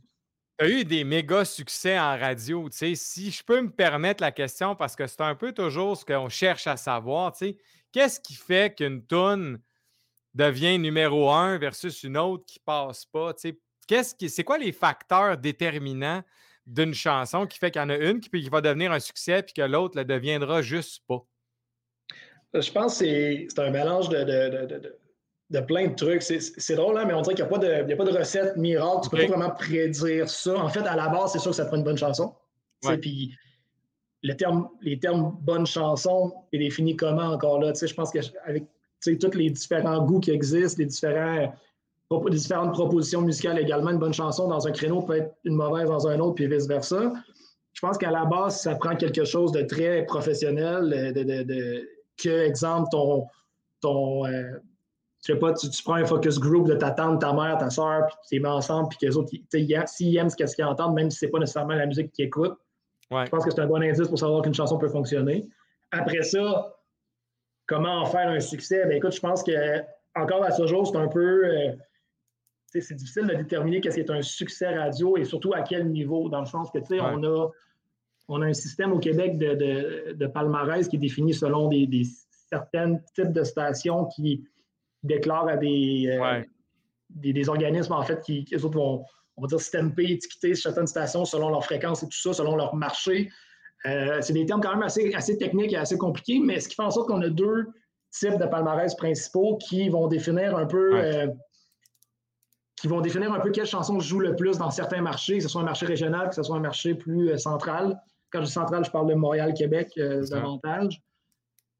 tu 0.56 0.64
as 0.64 0.68
eu 0.68 0.84
des 0.84 1.02
méga 1.02 1.44
succès 1.44 1.98
en 1.98 2.16
radio. 2.16 2.68
Si 2.70 3.30
je 3.30 3.42
peux 3.42 3.60
me 3.60 3.70
permettre 3.70 4.22
la 4.22 4.30
question, 4.30 4.76
parce 4.76 4.94
que 4.94 5.06
c'est 5.08 5.20
un 5.20 5.34
peu 5.34 5.52
toujours 5.52 5.96
ce 5.96 6.04
qu'on 6.04 6.28
cherche 6.28 6.68
à 6.68 6.76
savoir, 6.76 7.34
qu'est-ce 7.90 8.20
qui 8.20 8.34
fait 8.34 8.72
qu'une 8.76 9.04
toune 9.04 9.58
devient 10.32 10.78
numéro 10.78 11.30
un 11.32 11.58
versus 11.58 12.04
une 12.04 12.16
autre 12.16 12.44
qui 12.46 12.60
passe 12.60 13.04
pas? 13.04 13.34
Qu'est-ce 13.88 14.14
qui, 14.14 14.30
c'est 14.30 14.44
quoi 14.44 14.58
les 14.58 14.70
facteurs 14.70 15.36
déterminants 15.38 16.22
d'une 16.66 16.94
chanson 16.94 17.46
qui 17.46 17.58
fait 17.58 17.70
qu'il 17.70 17.82
y 17.82 17.84
en 17.84 17.90
a 17.90 17.96
une 17.96 18.20
qui, 18.20 18.48
va 18.48 18.60
devenir 18.60 18.92
un 18.92 19.00
succès 19.00 19.42
puis 19.42 19.54
que 19.54 19.62
l'autre 19.62 19.96
ne 19.98 20.02
deviendra 20.02 20.62
juste 20.62 21.02
pas? 21.06 21.24
Euh, 22.54 22.60
je 22.60 22.72
pense 22.72 22.98
que 22.98 23.04
c'est 23.04 23.58
un 23.58 23.70
mélange 23.70 24.08
de, 24.08 24.90
de, 25.50 25.60
plein 25.60 25.88
de 25.88 25.94
trucs. 25.94 26.22
C'est 26.22 26.74
drôle, 26.74 26.98
hein, 26.98 27.04
mais 27.06 27.14
on 27.14 27.22
dirait 27.22 27.34
qu'il 27.34 27.44
n'y 27.44 27.50
a, 27.50 27.54
a, 27.54 27.96
pas 27.96 28.04
de 28.04 28.16
recette 28.16 28.56
miracle. 28.56 29.08
Tu 29.08 29.16
ne 29.16 29.22
peux 29.22 29.28
pas 29.28 29.38
vraiment 29.38 29.54
prédire 29.54 30.28
ça. 30.28 30.56
En 30.56 30.68
fait, 30.68 30.86
à 30.86 30.96
la 30.96 31.08
base, 31.08 31.32
c'est 31.32 31.38
sûr 31.38 31.50
que 31.50 31.56
ça 31.56 31.64
te 31.64 31.68
prend 31.68 31.78
une 31.78 31.84
bonne 31.84 31.98
chanson. 31.98 32.34
Puis 33.00 33.34
le 34.22 34.34
terme, 34.34 34.68
les 34.80 34.98
termes 34.98 35.36
bonne 35.42 35.66
chanson 35.66 36.32
est 36.52 36.58
défini 36.58 36.96
comment 36.96 37.32
encore 37.32 37.60
là? 37.60 37.72
Je 37.74 37.94
pense 37.94 38.10
qu'avec 38.10 38.64
tous 39.04 39.34
les 39.34 39.50
différents 39.50 40.04
goûts 40.04 40.20
qui 40.20 40.30
existent, 40.30 40.78
les 40.78 40.86
différents 40.86 41.54
différentes 42.30 42.72
propositions 42.72 43.22
musicales 43.22 43.58
également. 43.58 43.90
Une 43.90 43.98
bonne 43.98 44.14
chanson 44.14 44.48
dans 44.48 44.66
un 44.66 44.72
créneau 44.72 45.02
peut 45.02 45.16
être 45.16 45.34
une 45.44 45.56
mauvaise 45.56 45.88
dans 45.88 46.06
un 46.06 46.18
autre, 46.20 46.34
puis 46.34 46.46
vice-versa. 46.46 47.12
Je 47.72 47.80
pense 47.80 47.98
qu'à 47.98 48.10
la 48.10 48.24
base, 48.24 48.60
ça 48.60 48.74
prend 48.76 48.94
quelque 48.94 49.24
chose 49.24 49.52
de 49.52 49.62
très 49.62 50.04
professionnel, 50.04 51.12
de, 51.14 51.88
que, 52.16 52.46
exemple, 52.46 52.88
ton, 52.92 53.26
ton 53.80 54.26
euh, 54.26 54.42
je 55.26 55.32
sais 55.32 55.38
pas, 55.38 55.54
tu, 55.54 55.68
prends 55.82 55.94
un 55.94 56.04
focus 56.04 56.38
group 56.38 56.68
de 56.68 56.74
ta 56.74 56.90
tante, 56.90 57.20
ta 57.20 57.32
mère, 57.32 57.56
ta 57.58 57.70
soeur, 57.70 58.06
puis 58.06 58.16
tu 58.28 58.34
les 58.34 58.40
mets 58.40 58.48
ensemble, 58.48 58.88
puis 58.90 58.98
que 58.98 59.06
les 59.06 59.16
autres, 59.16 59.30
s'ils 59.86 60.16
aiment 60.16 60.28
ce 60.28 60.36
qu'ils 60.36 60.64
entendent, 60.64 60.94
même 60.94 61.10
si 61.10 61.18
c'est 61.18 61.28
pas 61.28 61.38
nécessairement 61.38 61.74
la 61.74 61.86
musique 61.86 62.12
qu'ils 62.12 62.26
écoutent, 62.26 62.58
je 63.10 63.30
pense 63.30 63.44
que 63.44 63.50
c'est 63.50 63.60
un 63.60 63.66
bon 63.66 63.82
indice 63.82 64.08
pour 64.08 64.18
savoir 64.18 64.42
qu'une 64.42 64.54
chanson 64.54 64.76
peut 64.76 64.88
fonctionner. 64.88 65.46
Après 65.92 66.22
ça, 66.22 66.76
comment 67.66 68.02
en 68.02 68.06
faire 68.06 68.28
un 68.28 68.40
succès? 68.40 68.84
Ben 68.84 68.96
écoute, 68.96 69.12
je 69.12 69.20
pense 69.20 69.42
que 69.42 69.80
encore 70.14 70.42
à 70.44 70.50
ce 70.50 70.66
jour, 70.66 70.86
c'est 70.86 70.96
un 70.96 71.08
peu. 71.08 71.46
Euh, 71.46 71.72
c'est 72.80 72.94
difficile 72.94 73.26
de 73.26 73.34
déterminer 73.34 73.80
qu'est-ce 73.80 73.96
qui 73.96 74.00
est 74.00 74.10
un 74.10 74.22
succès 74.22 74.76
radio 74.76 75.16
et 75.16 75.24
surtout 75.24 75.52
à 75.54 75.62
quel 75.62 75.88
niveau, 75.90 76.28
dans 76.28 76.40
le 76.40 76.46
sens 76.46 76.70
que, 76.70 76.78
tu 76.78 76.86
sais, 76.86 77.00
on, 77.00 77.22
a, 77.22 77.50
on 78.28 78.42
a 78.42 78.46
un 78.46 78.52
système 78.52 78.92
au 78.92 78.98
Québec 78.98 79.38
de, 79.38 80.12
de, 80.14 80.26
palmarès 80.26 80.88
qui 80.88 80.96
est 80.96 80.98
défini 80.98 81.34
selon 81.34 81.68
des, 81.68 81.86
des, 81.86 82.04
certains 82.50 82.96
types 83.14 83.32
de 83.32 83.44
stations 83.44 84.06
qui 84.06 84.44
déclarent 85.02 85.48
à 85.48 85.56
des, 85.56 86.18
euh, 86.20 86.42
des, 87.10 87.48
organismes, 87.48 87.92
en 87.92 88.02
fait, 88.02 88.20
qui, 88.22 88.46
autres 88.56 88.68
vont, 88.70 89.04
on 89.36 89.42
va 89.42 89.48
dire, 89.48 89.60
stamper, 89.60 90.12
étiqueter 90.12 90.54
certaines 90.54 90.86
stations 90.86 91.24
selon 91.24 91.50
leur 91.50 91.64
fréquence 91.64 92.02
et 92.02 92.06
tout 92.06 92.18
ça, 92.18 92.32
selon 92.32 92.56
leur 92.56 92.74
marché. 92.74 93.30
Euh, 93.86 94.20
c'est 94.22 94.32
des 94.32 94.46
termes 94.46 94.62
quand 94.62 94.72
même 94.72 94.82
assez, 94.82 95.14
assez 95.14 95.36
techniques 95.36 95.74
et 95.74 95.76
assez 95.76 95.98
compliqués, 95.98 96.38
mais 96.38 96.58
ce 96.58 96.68
qui 96.68 96.74
fait 96.74 96.82
en 96.82 96.90
sorte 96.90 97.08
qu'on 97.08 97.20
a 97.20 97.28
deux 97.28 97.66
types 98.10 98.38
de 98.38 98.46
palmarès 98.46 98.94
principaux 98.94 99.58
qui 99.58 99.88
vont 99.88 100.06
définir 100.08 100.56
un 100.56 100.66
peu. 100.66 100.98
Euh, 100.98 101.26
qui 102.84 102.88
vont 102.88 103.00
définir 103.00 103.32
un 103.32 103.40
peu 103.40 103.50
quelle 103.50 103.64
chanson 103.64 103.98
joue 103.98 104.20
le 104.20 104.36
plus 104.36 104.58
dans 104.58 104.70
certains 104.70 105.00
marchés, 105.00 105.38
que 105.38 105.44
ce 105.44 105.48
soit 105.48 105.62
un 105.62 105.64
marché 105.64 105.86
régional, 105.86 106.28
que 106.28 106.34
ce 106.34 106.42
soit 106.42 106.56
un 106.56 106.60
marché 106.60 106.94
plus 106.94 107.30
euh, 107.30 107.38
central. 107.38 107.98
Quand 108.30 108.40
je 108.40 108.44
dis 108.44 108.52
central, 108.52 108.84
je 108.84 108.90
parle 108.90 109.08
de 109.08 109.14
Montréal-Québec 109.14 109.98
davantage. 110.28 111.00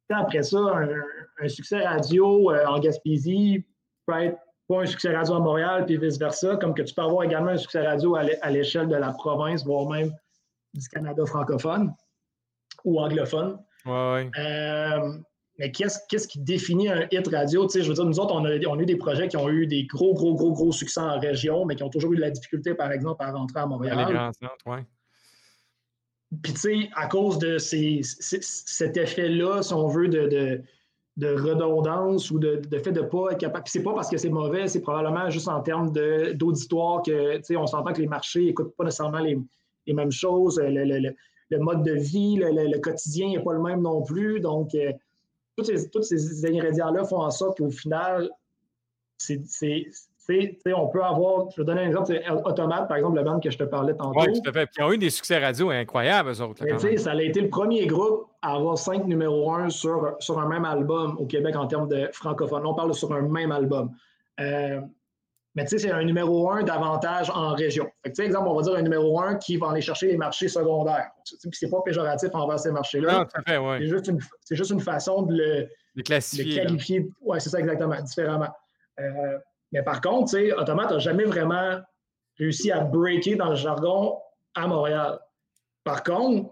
Après 0.09 0.43
ça, 0.43 0.59
un, 1.43 1.49
succès 1.49 1.85
radio 1.87 2.51
en 2.67 2.79
Gaspésie 2.79 3.67
peut 4.07 4.19
être 4.19 4.39
pas 4.67 4.81
un 4.81 4.87
succès 4.87 5.15
radio 5.15 5.35
à 5.35 5.41
Montréal, 5.41 5.85
puis 5.85 5.99
vice-versa, 5.99 6.57
comme 6.57 6.73
que 6.73 6.81
tu 6.81 6.95
peux 6.95 7.03
avoir 7.03 7.25
également 7.25 7.51
un 7.51 7.59
succès 7.59 7.87
radio 7.87 8.17
à 8.17 8.51
l'échelle 8.51 8.89
de 8.89 8.97
la 8.97 9.13
province, 9.13 9.63
voire 9.63 9.91
même 9.91 10.11
du 10.73 10.89
Canada 10.89 11.27
francophone 11.27 11.93
ou 12.83 12.99
anglophone. 12.99 13.59
Ouais, 13.85 14.31
euh, 14.39 15.19
mais 15.59 15.71
qu'est-ce, 15.71 16.29
qui 16.29 16.41
définit 16.41 16.89
un 16.89 17.07
hit 17.13 17.29
radio? 17.29 17.69
je 17.73 17.87
veux 17.87 17.95
dire, 17.95 18.05
nous 18.05 18.19
autres, 18.19 18.35
on 18.35 18.45
a, 18.45 18.57
on 18.67 18.79
a, 18.79 18.83
eu 18.83 18.87
des 18.87 18.97
projets 18.97 19.29
qui 19.29 19.37
ont 19.37 19.49
eu 19.49 19.67
des 19.67 19.85
gros, 19.85 20.13
gros, 20.13 20.35
gros, 20.35 20.53
gros 20.53 20.73
succès 20.73 21.01
en 21.01 21.21
région, 21.21 21.65
mais 21.65 21.77
qui 21.77 21.83
ont 21.85 21.91
toujours 21.91 22.13
eu 22.13 22.17
de 22.17 22.21
la 22.23 22.31
difficulté, 22.31 22.75
par 22.75 22.91
exemple, 22.91 23.23
à 23.23 23.31
rentrer 23.31 23.61
à 23.61 23.67
Montréal. 23.67 24.05
Les 24.09 24.15
grands 24.15 24.33
centres, 24.33 24.67
ouais. 24.67 24.85
Puis, 26.43 26.53
tu 26.55 26.59
sais, 26.59 26.91
à 26.97 27.07
cause 27.07 27.39
de 27.39 27.59
ces, 27.59 28.01
cet 28.03 28.97
effet-là, 28.97 29.63
si 29.63 29.73
on 29.73 29.87
veut, 29.87 30.09
de, 30.09 30.63
de, 31.17 31.29
redondance 31.29 32.33
ou 32.33 32.41
de, 32.41 32.61
fait 32.83 32.91
de 32.91 33.03
ne 33.03 33.07
pas 33.07 33.31
être 33.31 33.39
capable. 33.39 33.63
Puis, 33.65 33.73
c'est 33.73 33.83
pas 33.83 33.95
parce 33.95 34.11
que 34.11 34.17
c'est 34.17 34.31
mauvais, 34.31 34.67
c'est 34.67 34.81
probablement 34.81 35.31
juste 35.31 35.47
en 35.47 35.61
termes 35.61 35.93
d'auditoire 35.93 37.03
que, 37.03 37.37
tu 37.37 37.45
sais, 37.45 37.57
on 37.57 37.69
s'entend 37.69 37.93
que 37.93 38.01
les 38.01 38.09
marchés 38.09 38.47
n'écoutent 38.47 38.75
pas 38.77 38.85
nécessairement 38.85 39.21
les, 39.21 39.39
les 39.87 39.95
mêmes 39.95 40.11
choses, 40.11 40.61
le, 40.61 41.59
mode 41.59 41.85
de 41.85 41.93
vie, 41.93 42.37
le, 42.37 42.79
quotidien 42.79 43.29
n'est 43.29 43.43
pas 43.43 43.53
le 43.53 43.63
même 43.63 43.83
non 43.83 44.03
plus. 44.03 44.41
Donc, 44.41 44.75
euh, 44.75 44.93
tous, 45.57 46.03
ces, 46.03 46.47
ingrédients-là 46.47 47.05
font 47.05 47.23
en 47.23 47.31
sorte 47.31 47.59
qu'au 47.59 47.71
final, 47.71 48.31
c'est, 49.19 49.41
on 50.75 50.89
peut 50.89 51.03
avoir, 51.03 51.51
je 51.51 51.61
vais 51.61 51.67
donner 51.67 51.83
un 51.83 51.87
exemple, 51.89 52.07
c'est 52.07 52.29
Automate, 52.31 52.89
par 52.89 52.97
exemple, 52.97 53.17
le 53.17 53.25
band 53.25 53.41
que 53.41 53.51
je 53.51 53.59
te 53.59 53.65
parlais 53.65 53.95
tantôt. 53.95 54.21
Oui, 54.21 54.33
tout 54.33 54.49
à 54.49 54.53
fait. 54.53 54.67
Puis 54.67 54.77
ils 54.79 54.83
ont 54.83 54.93
eu 54.93 54.99
des 54.99 55.11
succès 55.11 55.39
radio 55.39 55.71
incroyables, 55.71 56.31
eux 56.31 56.41
autres. 56.41 56.65
ça 56.99 57.11
a 57.13 57.23
été 57.23 57.41
le 57.41 57.49
premier 57.49 57.87
groupe 57.87 58.27
à 58.43 58.55
avoir 58.55 58.79
cinq 58.79 59.07
numéros 59.07 59.53
un 59.53 59.71
sur, 59.71 60.17
sur 60.19 60.39
un 60.39 60.49
même 60.49 60.65
album 60.65 61.17
au 61.19 61.27
Québec 61.27 61.57
en 61.57 61.67
termes 61.67 61.89
de 61.89 62.09
francophone. 62.13 62.67
On 62.67 62.75
parle 62.75 62.95
sur 62.95 63.13
un 63.13 63.23
même 63.23 63.53
album. 63.53 63.91
Euh, 64.41 64.81
mais 65.55 65.65
tu 65.65 65.71
sais, 65.71 65.87
c'est 65.87 65.93
un 65.93 66.03
numéro 66.03 66.51
un 66.51 66.65
davantage 66.65 67.31
en 67.31 67.55
région. 67.55 67.89
Fait 68.03 68.11
que, 68.11 68.23
exemple, 68.23 68.49
on 68.49 68.55
va 68.57 68.63
dire 68.63 68.75
un 68.75 68.83
numéro 68.83 69.21
un 69.21 69.37
qui 69.37 69.57
va 69.57 69.71
aller 69.71 69.81
chercher 69.81 70.09
les 70.09 70.17
marchés 70.17 70.49
secondaires. 70.49 71.11
c'est 71.25 71.71
pas 71.71 71.81
péjoratif 71.83 72.31
envers 72.33 72.59
ces 72.59 72.73
marchés-là. 72.73 73.19
Non, 73.19 73.25
tout 73.25 73.41
à 73.41 73.43
fait, 73.43 73.59
oui. 73.59 73.77
C'est 73.79 73.87
juste, 73.87 74.09
une, 74.09 74.21
juste 74.51 74.71
une 74.71 74.81
façon 74.81 75.23
de 75.23 75.35
le, 75.35 75.69
de 75.95 76.03
classifier, 76.03 76.63
qualifier. 76.63 77.09
Oui, 77.21 77.41
c'est 77.41 77.51
ça 77.51 77.61
exactement, 77.61 78.01
différemment. 78.01 78.51
Euh, 78.99 79.39
mais 79.71 79.83
par 79.83 80.01
contre, 80.01 80.33
tu 80.33 80.39
sais, 80.39 80.53
Automate 80.53 80.91
n'a 80.91 80.99
jamais 80.99 81.25
vraiment 81.25 81.81
réussi 82.37 82.73
à 82.73 82.81
breaker 82.81 83.37
dans 83.37 83.51
le 83.51 83.57
jargon 83.57 84.19
à 84.57 84.67
Montréal. 84.67 85.21
Par 85.85 86.03
contre, 86.03 86.51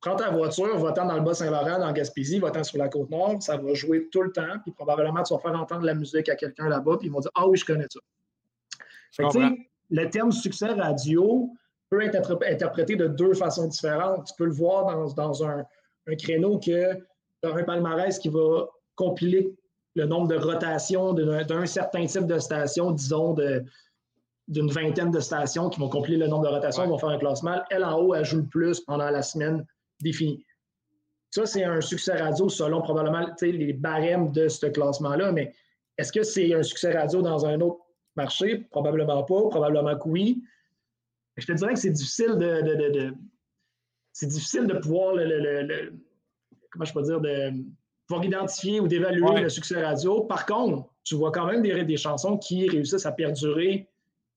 prends 0.00 0.16
ta 0.16 0.30
voiture, 0.30 0.78
va-t'en 0.78 1.04
dans 1.04 1.16
le 1.16 1.22
Bas-Saint-Laurent, 1.22 1.78
dans 1.78 1.92
Gaspésie, 1.92 2.38
va-t'en 2.38 2.64
sur 2.64 2.78
la 2.78 2.88
Côte-Nord, 2.88 3.42
ça 3.42 3.58
va 3.58 3.74
jouer 3.74 4.08
tout 4.10 4.22
le 4.22 4.32
temps, 4.32 4.58
puis 4.62 4.72
probablement 4.72 5.22
tu 5.22 5.34
vas 5.34 5.40
faire 5.40 5.60
entendre 5.60 5.84
la 5.84 5.94
musique 5.94 6.30
à 6.30 6.36
quelqu'un 6.36 6.70
là-bas, 6.70 6.96
puis 6.98 7.08
ils 7.08 7.12
vont 7.12 7.20
dire 7.20 7.30
Ah 7.34 7.46
oui, 7.46 7.58
je 7.58 7.66
connais 7.66 7.86
ça 7.90 8.00
le 9.18 10.10
terme 10.10 10.32
succès 10.32 10.68
radio 10.68 11.50
peut 11.90 12.02
être 12.02 12.38
interprété 12.48 12.96
de 12.96 13.08
deux 13.08 13.34
façons 13.34 13.66
différentes. 13.66 14.26
Tu 14.26 14.34
peux 14.38 14.46
le 14.46 14.52
voir 14.52 15.14
dans, 15.14 15.44
un, 15.44 15.64
créneau 16.16 16.58
que 16.58 16.94
dans 17.42 17.54
un 17.54 17.64
palmarès 17.64 18.18
qui 18.18 18.28
va 18.28 18.66
compiler 18.94 19.54
le 19.96 20.06
nombre 20.06 20.28
de 20.28 20.36
rotations 20.36 21.12
d'un 21.12 21.66
certain 21.66 22.06
type 22.06 22.26
de 22.26 22.38
station, 22.38 22.92
disons 22.92 23.34
d'une 24.46 24.70
vingtaine 24.70 25.10
de 25.10 25.20
stations 25.20 25.68
qui 25.68 25.80
vont 25.80 25.88
compiler 25.88 26.16
le 26.16 26.28
nombre 26.28 26.44
de 26.44 26.54
rotations, 26.54 26.86
vont 26.86 26.98
faire 26.98 27.10
un 27.10 27.18
classement. 27.18 27.60
Elle 27.70 27.84
en 27.84 27.98
haut, 27.98 28.14
elle 28.14 28.24
joue 28.24 28.38
le 28.38 28.46
plus 28.46 28.80
pendant 28.80 29.10
la 29.10 29.22
semaine 29.22 29.66
définie. 30.00 30.44
Ça, 31.30 31.46
c'est 31.46 31.64
un 31.64 31.80
succès 31.80 32.20
radio 32.20 32.48
selon 32.48 32.82
probablement 32.82 33.26
les 33.40 33.72
barèmes 33.72 34.32
de 34.32 34.48
ce 34.48 34.66
classement-là, 34.66 35.30
mais 35.32 35.54
est-ce 35.96 36.12
que 36.12 36.22
c'est 36.22 36.52
un 36.54 36.62
succès 36.62 36.92
radio 36.92 37.22
dans 37.22 37.46
un 37.46 37.60
autre 37.60 37.78
marché? 38.16 38.66
Probablement 38.70 39.22
pas, 39.24 39.48
probablement 39.48 39.96
que 39.96 40.08
oui. 40.08 40.42
Je 41.36 41.46
te 41.46 41.52
dirais 41.52 41.74
que 41.74 41.80
c'est 41.80 41.90
difficile 41.90 42.36
de, 42.36 43.14
c'est 44.12 44.26
difficile 44.26 44.66
de 44.66 44.74
pouvoir 44.74 45.14
le, 45.14 45.92
comment 46.70 46.84
je 46.84 46.92
peux 46.92 47.02
dire 47.02 47.20
de 47.20 47.52
pouvoir 48.06 48.24
identifier 48.24 48.80
ou 48.80 48.88
d'évaluer 48.88 49.40
le 49.40 49.48
succès 49.48 49.82
radio. 49.82 50.22
Par 50.22 50.44
contre, 50.44 50.88
tu 51.04 51.14
vois 51.14 51.30
quand 51.30 51.46
même 51.46 51.62
des, 51.62 51.84
des 51.84 51.96
chansons 51.96 52.36
qui 52.36 52.68
réussissent 52.68 53.06
à 53.06 53.12
perdurer 53.12 53.88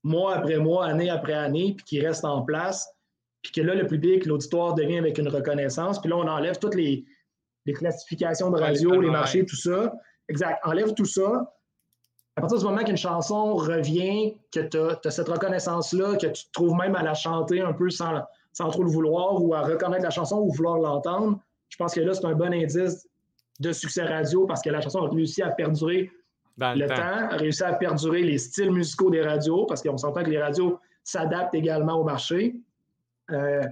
mois 0.03 0.35
après 0.35 0.57
mois, 0.57 0.85
année 0.85 1.09
après 1.09 1.33
année, 1.33 1.73
puis 1.75 1.85
qui 1.85 1.99
restent 1.99 2.25
en 2.25 2.43
place, 2.43 2.89
puis 3.41 3.51
que 3.51 3.61
là, 3.61 3.75
le 3.75 3.87
public, 3.87 4.25
l'auditoire 4.25 4.73
devient 4.73 4.97
avec 4.97 5.17
une 5.17 5.27
reconnaissance, 5.27 5.99
puis 5.99 6.09
là, 6.09 6.17
on 6.17 6.27
enlève 6.27 6.57
toutes 6.59 6.75
les, 6.75 7.05
les 7.65 7.73
classifications 7.73 8.49
de 8.49 8.59
radio, 8.59 9.01
les 9.01 9.09
marchés, 9.09 9.45
tout 9.45 9.55
ça. 9.55 9.93
Exact. 10.29 10.59
Enlève 10.63 10.93
tout 10.93 11.05
ça, 11.05 11.52
à 12.35 12.41
partir 12.41 12.57
du 12.57 12.65
moment 12.65 12.83
qu'une 12.83 12.97
chanson 12.97 13.55
revient, 13.55 14.35
que 14.51 14.61
tu 14.61 14.77
as, 14.77 15.11
cette 15.11 15.29
reconnaissance-là, 15.29 16.15
que 16.17 16.27
tu 16.27 16.45
te 16.45 16.51
trouves 16.51 16.75
même 16.75 16.95
à 16.95 17.03
la 17.03 17.13
chanter 17.13 17.61
un 17.61 17.73
peu 17.73 17.89
sans, 17.89 18.23
sans 18.53 18.69
trop 18.69 18.83
le 18.83 18.89
vouloir 18.89 19.41
ou 19.41 19.53
à 19.53 19.61
reconnaître 19.61 20.03
la 20.03 20.09
chanson 20.09 20.39
ou 20.39 20.51
vouloir 20.51 20.77
l'entendre, 20.79 21.39
je 21.69 21.77
pense 21.77 21.93
que 21.93 22.01
là, 22.01 22.13
c'est 22.13 22.25
un 22.25 22.33
bon 22.33 22.51
indice 22.51 23.07
de 23.59 23.71
succès 23.71 24.03
radio 24.03 24.45
parce 24.47 24.61
que 24.61 24.69
la 24.69 24.81
chanson 24.81 25.05
a 25.05 25.09
réussi 25.09 25.43
à 25.43 25.49
perdurer 25.49 26.11
le, 26.57 26.87
temps. 26.87 27.33
a 27.35 27.37
réussi 27.37 27.63
à 27.63 27.73
perdurer 27.73 28.23
les 28.23 28.37
styles 28.37 28.71
musicaux 28.71 29.09
des 29.11 29.21
radios 29.21 29.65
parce 29.65 29.81
qu'on 29.81 29.97
s'entend 29.97 30.23
que 30.23 30.29
les 30.29 30.41
radios 30.41 30.79
s'adaptent 31.03 31.55
également 31.55 31.95
au 31.95 32.03
marché. 32.03 32.55
Euh, 33.31 33.63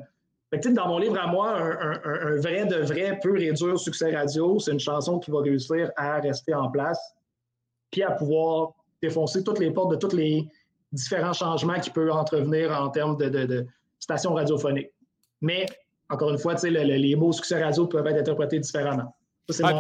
dans 0.52 0.88
mon 0.88 0.98
livre 1.00 1.20
à 1.20 1.28
moi, 1.28 1.58
un, 1.58 2.02
un, 2.04 2.36
vrai 2.36 2.66
de 2.66 2.78
vrai 2.78 3.18
pur 3.22 3.38
et 3.38 3.54
dur 3.54 3.80
succès 3.80 4.16
radio, 4.16 4.60
c'est 4.60 4.72
une 4.72 4.80
chanson 4.80 5.18
qui 5.20 5.32
va 5.32 5.40
réussir 5.40 5.92
à 5.96 6.20
rester 6.20 6.54
en 6.54 6.70
place 6.70 7.00
puis 7.92 8.04
à 8.04 8.12
pouvoir 8.12 8.72
défoncer 9.02 9.44
toutes 9.44 9.60
les 9.60 9.72
portes 9.72 9.92
de 9.92 9.96
tous 9.98 10.16
les 10.16 10.48
différents 10.92 11.34
changements 11.34 11.80
qui 11.80 11.90
peuvent 11.90 12.12
entrevenir 12.12 12.72
en 12.72 12.90
termes 12.90 13.18
de, 13.18 13.68
stations 14.00 14.34
radiophoniques. 14.34 14.92
Mais, 15.42 15.66
encore 16.10 16.32
une 16.32 16.38
fois, 16.38 16.56
les 16.64 17.16
mots 17.16 17.32
succès 17.32 17.64
radio 17.64 17.88
peuvent 17.88 18.08
être 18.08 18.20
interprétés 18.20 18.60
différemment. 18.60 19.16
c'est, 19.50 19.64
ah, 19.64 19.80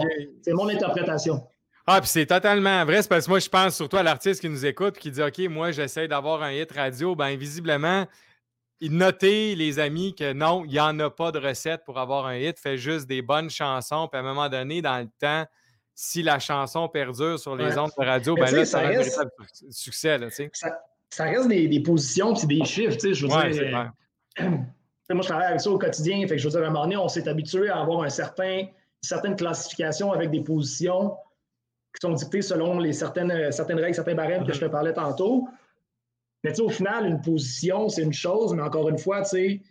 mon, 0.49 0.69
interprétation. 0.69 1.43
Ah, 1.87 1.99
puis 1.99 2.09
c'est 2.09 2.25
totalement 2.25 2.85
vrai. 2.85 3.01
C'est 3.01 3.09
parce 3.09 3.25
que 3.25 3.31
moi, 3.31 3.39
je 3.39 3.49
pense 3.49 3.75
surtout 3.75 3.97
à 3.97 4.03
l'artiste 4.03 4.41
qui 4.41 4.49
nous 4.49 4.65
écoute 4.65 4.97
qui 4.97 5.11
dit 5.11 5.21
OK, 5.21 5.39
moi, 5.49 5.71
j'essaie 5.71 6.07
d'avoir 6.07 6.43
un 6.43 6.51
hit 6.51 6.71
radio. 6.71 7.15
Bien, 7.15 7.35
visiblement, 7.35 8.05
notez, 8.81 9.55
les 9.55 9.79
amis, 9.79 10.13
que 10.15 10.33
non, 10.33 10.63
il 10.65 10.71
n'y 10.71 10.79
en 10.79 10.97
a 10.99 11.09
pas 11.09 11.31
de 11.31 11.39
recette 11.39 11.83
pour 11.83 11.99
avoir 11.99 12.27
un 12.27 12.37
hit. 12.37 12.59
Fait 12.59 12.77
juste 12.77 13.07
des 13.07 13.21
bonnes 13.21 13.49
chansons. 13.49 14.07
Puis 14.07 14.17
à 14.17 14.21
un 14.21 14.25
moment 14.25 14.49
donné, 14.49 14.81
dans 14.81 14.99
le 14.99 15.09
temps, 15.19 15.45
si 15.93 16.23
la 16.23 16.39
chanson 16.39 16.87
perdure 16.87 17.39
sur 17.39 17.55
les 17.55 17.77
ondes 17.77 17.91
de 17.97 18.05
radio, 18.05 18.35
ben 18.35 18.51
là, 18.51 18.65
ça 18.65 18.79
reste 18.79 19.19
un 19.19 19.25
véritable 19.25 19.31
succès. 19.69 20.17
Là, 20.17 20.27
ça, 21.09 21.23
reste 21.25 21.47
des, 21.47 21.79
positions 21.81 22.33
et 22.33 22.45
des 22.45 22.65
chiffres. 22.65 22.97
Je 23.01 23.27
veux 23.27 23.51
dire, 23.51 23.91
euh, 24.39 24.49
moi, 25.13 25.21
je 25.21 25.27
travaille 25.27 25.47
avec 25.47 25.61
ça 25.61 25.69
au 25.69 25.77
quotidien. 25.77 26.21
Fait 26.21 26.35
que 26.35 26.37
je 26.37 26.47
veux 26.47 26.51
dire, 26.51 26.63
à 26.63 26.67
un 26.67 26.69
moment 26.69 26.83
donné, 26.83 26.97
on 26.97 27.07
s'est 27.07 27.27
habitué 27.27 27.69
à 27.69 27.81
avoir 27.81 28.03
un 28.03 28.09
certain, 28.09 28.59
une 28.61 28.69
certaine 29.01 29.35
classification 29.35 30.11
avec 30.11 30.31
des 30.31 30.41
positions 30.41 31.15
qui 31.93 32.07
sont 32.07 32.13
dictées 32.13 32.41
selon 32.41 32.79
les 32.79 32.93
certaines, 32.93 33.51
certaines 33.51 33.79
règles, 33.79 33.95
certains 33.95 34.15
barèmes 34.15 34.45
que 34.45 34.53
je 34.53 34.59
te 34.59 34.65
mm-hmm. 34.65 34.71
parlais 34.71 34.93
tantôt. 34.93 35.47
Mais 36.43 36.59
au 36.59 36.69
final, 36.69 37.05
une 37.05 37.21
position, 37.21 37.89
c'est 37.89 38.01
une 38.01 38.13
chose, 38.13 38.53
mais 38.53 38.63
encore 38.63 38.89
une 38.89 38.97
fois, 38.97 39.21
tu 39.21 39.29
sais, 39.29 39.61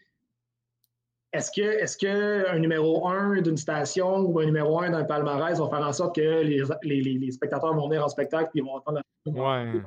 est-ce 1.33 1.51
que 1.53 1.63
est-ce 1.63 1.97
qu'un 1.97 2.59
numéro 2.59 3.07
1 3.09 3.43
d'une 3.43 3.57
station 3.57 4.21
ou 4.21 4.41
un 4.41 4.47
numéro 4.47 4.81
1 4.81 4.91
d'un 4.91 5.05
palmarès 5.05 5.59
va 5.59 5.69
faire 5.69 5.87
en 5.87 5.93
sorte 5.93 6.17
que 6.17 6.43
les, 6.43 6.63
les, 6.83 7.01
les 7.03 7.31
spectateurs 7.31 7.75
vont 7.75 7.89
venir 7.89 8.05
en 8.05 8.09
spectacle 8.09 8.51
et 8.55 8.61
vont 8.61 8.75
entendre 8.75 8.99
la 8.99 9.03
Ouais. 9.27 9.83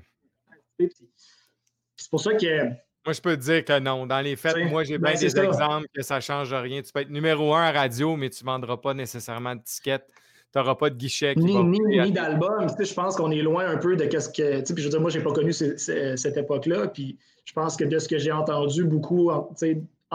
C'est 1.96 2.10
pour 2.10 2.22
ça 2.22 2.34
que. 2.34 2.68
Moi, 3.06 3.12
je 3.12 3.22
peux 3.22 3.36
te 3.36 3.42
dire 3.42 3.66
que 3.66 3.80
non. 3.80 4.06
Dans 4.06 4.22
les 4.22 4.36
faits, 4.36 4.56
moi, 4.70 4.84
j'ai 4.84 4.98
bien 4.98 5.12
ben, 5.12 5.20
des 5.20 5.38
exemples 5.38 5.88
que 5.94 6.02
ça 6.02 6.16
ne 6.16 6.22
change 6.22 6.54
rien. 6.54 6.82
Tu 6.82 6.92
peux 6.94 7.02
être 7.02 7.10
numéro 7.10 7.54
1 7.54 7.62
à 7.62 7.72
radio, 7.72 8.16
mais 8.16 8.30
tu 8.30 8.44
ne 8.46 8.50
vendras 8.50 8.78
pas 8.78 8.94
nécessairement 8.94 9.56
de 9.56 9.62
tickets. 9.62 10.06
Tu 10.54 10.60
n'auras 10.60 10.76
pas 10.76 10.90
de 10.90 10.96
guichet. 10.96 11.34
Qui 11.34 11.44
ni, 11.44 11.54
va... 11.54 11.64
ni, 11.64 11.80
ni 11.80 12.12
d'album. 12.12 12.68
Je 12.80 12.94
pense 12.94 13.18
qu'on 13.18 13.32
est 13.32 13.42
loin 13.42 13.68
un 13.68 13.78
peu 13.78 13.98
de 13.98 14.20
ce 14.20 14.30
que. 14.30 14.62
Puis 14.62 14.84
je 14.84 14.84
veux 14.84 14.90
dire, 14.90 15.02
moi, 15.02 15.10
je 15.10 15.18
n'ai 15.18 15.24
pas 15.24 15.34
connu 15.34 15.52
cette 15.52 16.38
époque-là. 16.38 16.88
Puis 16.88 17.18
je 17.44 17.54
pense 17.54 17.76
que 17.76 17.84
de 17.84 18.00
ce 18.00 18.08
que 18.08 18.18
j'ai 18.18 18.32
entendu 18.32 18.86
beaucoup, 18.86 19.32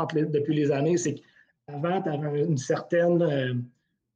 depuis 0.07 0.55
les 0.55 0.71
années, 0.71 0.97
c'est 0.97 1.15
qu'avant, 1.15 2.03
tu 2.03 2.09
avais 2.09 2.45
une 2.45 2.57
certaine. 2.57 3.23
Euh, 3.23 3.55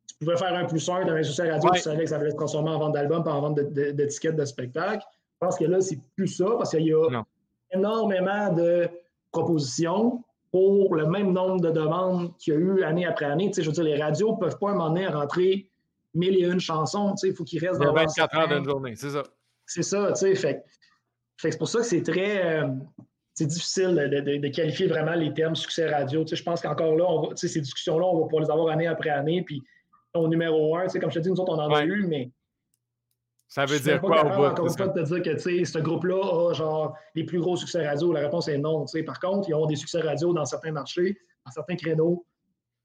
tu 0.09 0.25
pouvais 0.25 0.37
faire 0.37 0.55
un 0.55 0.65
plus 0.67 0.89
un, 0.89 1.05
tu 1.05 1.11
avais 1.11 1.21
un 1.21 1.25
succès 1.25 1.51
radio, 1.51 1.71
tu 1.75 1.81
savais 1.81 2.05
que 2.05 2.11
ça 2.11 2.17
allait 2.17 2.31
se 2.31 2.37
transformer 2.37 2.71
en 2.71 2.79
vente 2.79 2.95
d'albums, 2.95 3.25
pas 3.25 3.33
en 3.33 3.41
vente 3.41 3.61
d'étiquettes 3.61 4.37
de, 4.37 4.45
spectacle. 4.45 5.05
Je 5.41 5.47
pense 5.47 5.59
que 5.59 5.65
là, 5.65 5.81
c'est 5.81 5.99
plus 6.15 6.29
ça 6.29 6.47
parce 6.57 6.71
qu'il 6.71 6.87
y 6.87 6.93
a 6.93 7.25
énormément 7.73 8.53
de 8.53 8.89
propositions, 9.33 10.23
pour 10.53 10.95
le 10.95 11.07
même 11.07 11.33
nombre 11.33 11.61
de 11.61 11.71
demandes 11.71 12.37
qu'il 12.37 12.53
y 12.53 12.57
a 12.57 12.61
eu 12.61 12.83
année 12.83 13.07
après 13.07 13.25
année. 13.25 13.49
Tu 13.49 13.55
sais, 13.55 13.63
je 13.63 13.69
veux 13.69 13.73
dire, 13.73 13.85
les 13.85 14.01
radios 14.01 14.33
ne 14.33 14.37
peuvent 14.37 14.59
pas 14.59 14.69
à 14.69 14.73
un 14.73 14.75
moment 14.75 14.91
donné 14.91 15.09
rentrer 15.09 15.71
mille 16.15 16.37
et 16.37 16.47
une 16.47 16.61
chansons. 16.61 17.13
Tu 17.13 17.17
sais, 17.17 17.29
il 17.29 17.35
faut 17.35 17.43
qu'ils 17.43 17.67
restent 17.67 17.81
dans 17.81 17.95
24 17.95 18.37
heures 18.37 18.49
d'une 18.49 18.65
journée, 18.65 18.95
c'est 18.95 19.11
ça. 19.11 19.23
C'est 19.65 19.83
ça, 19.83 20.13
tu 20.13 20.21
sais. 20.21 20.35
Fait, 20.35 20.65
c'est 21.39 21.59
pour 21.59 21.69
ça 21.69 21.79
que 21.79 21.87
c'est 21.87 22.03
très. 22.03 22.61
Euh, 22.61 22.69
c'est 23.43 23.49
difficile 23.49 23.95
de, 23.97 24.49
qualifier 24.49 24.87
vraiment 24.87 25.15
les 25.15 25.33
termes 25.35 25.57
succès 25.57 25.89
radio. 25.89 26.23
Tu 26.23 26.29
sais, 26.29 26.37
je 26.37 26.45
pense 26.45 26.61
qu'encore 26.61 26.97
là, 26.97 27.05
on 27.09 27.35
ces 27.35 27.61
discussions-là, 27.61 28.07
on 28.07 28.21
va 28.21 28.25
pouvoir 28.25 28.45
les 28.45 28.51
avoir 28.51 28.69
année 28.69 28.87
après 28.87 29.11
année. 29.11 29.43
Puis 29.43 29.63
au 30.15 30.29
numéro 30.29 30.77
un, 30.77 30.85
tu 30.85 30.91
sais, 30.91 31.01
comme 31.01 31.11
je 31.11 31.17
te 31.17 31.21
dis, 31.21 31.31
nous 31.31 31.41
autres, 31.41 31.53
on 31.53 31.59
en 31.59 31.73
a 31.73 31.85
eu, 31.85 32.07
mais 32.07 32.31
ça 33.49 33.67
veut 33.67 33.81
dire 33.81 34.01
quoi 34.01 34.25
au 34.25 34.29
bout? 34.29 34.45
Encore 34.45 34.67
une 34.67 34.77
fois, 34.77 34.89
de 34.89 35.03
te 35.03 35.07
dire 35.07 35.23
que 35.23 35.39
ce 35.39 35.79
groupe-là 35.79 36.51
a 36.51 36.53
genre 36.55 36.97
les 37.15 37.25
plus 37.25 37.41
gros 37.41 37.57
succès 37.57 37.87
radio. 37.87 38.13
La 38.13 38.21
réponse 38.21 38.49
est 38.49 38.59
non. 38.59 38.87
Par 39.05 39.21
contre, 39.21 39.49
ils 39.49 39.55
ont 39.55 39.67
des 39.67 39.77
succès 39.77 40.01
radio 40.01 40.33
dans 40.33 40.45
certains 40.45 40.73
marchés, 40.73 41.19
dans 41.45 41.53
certains 41.53 41.77
créneaux. 41.77 42.25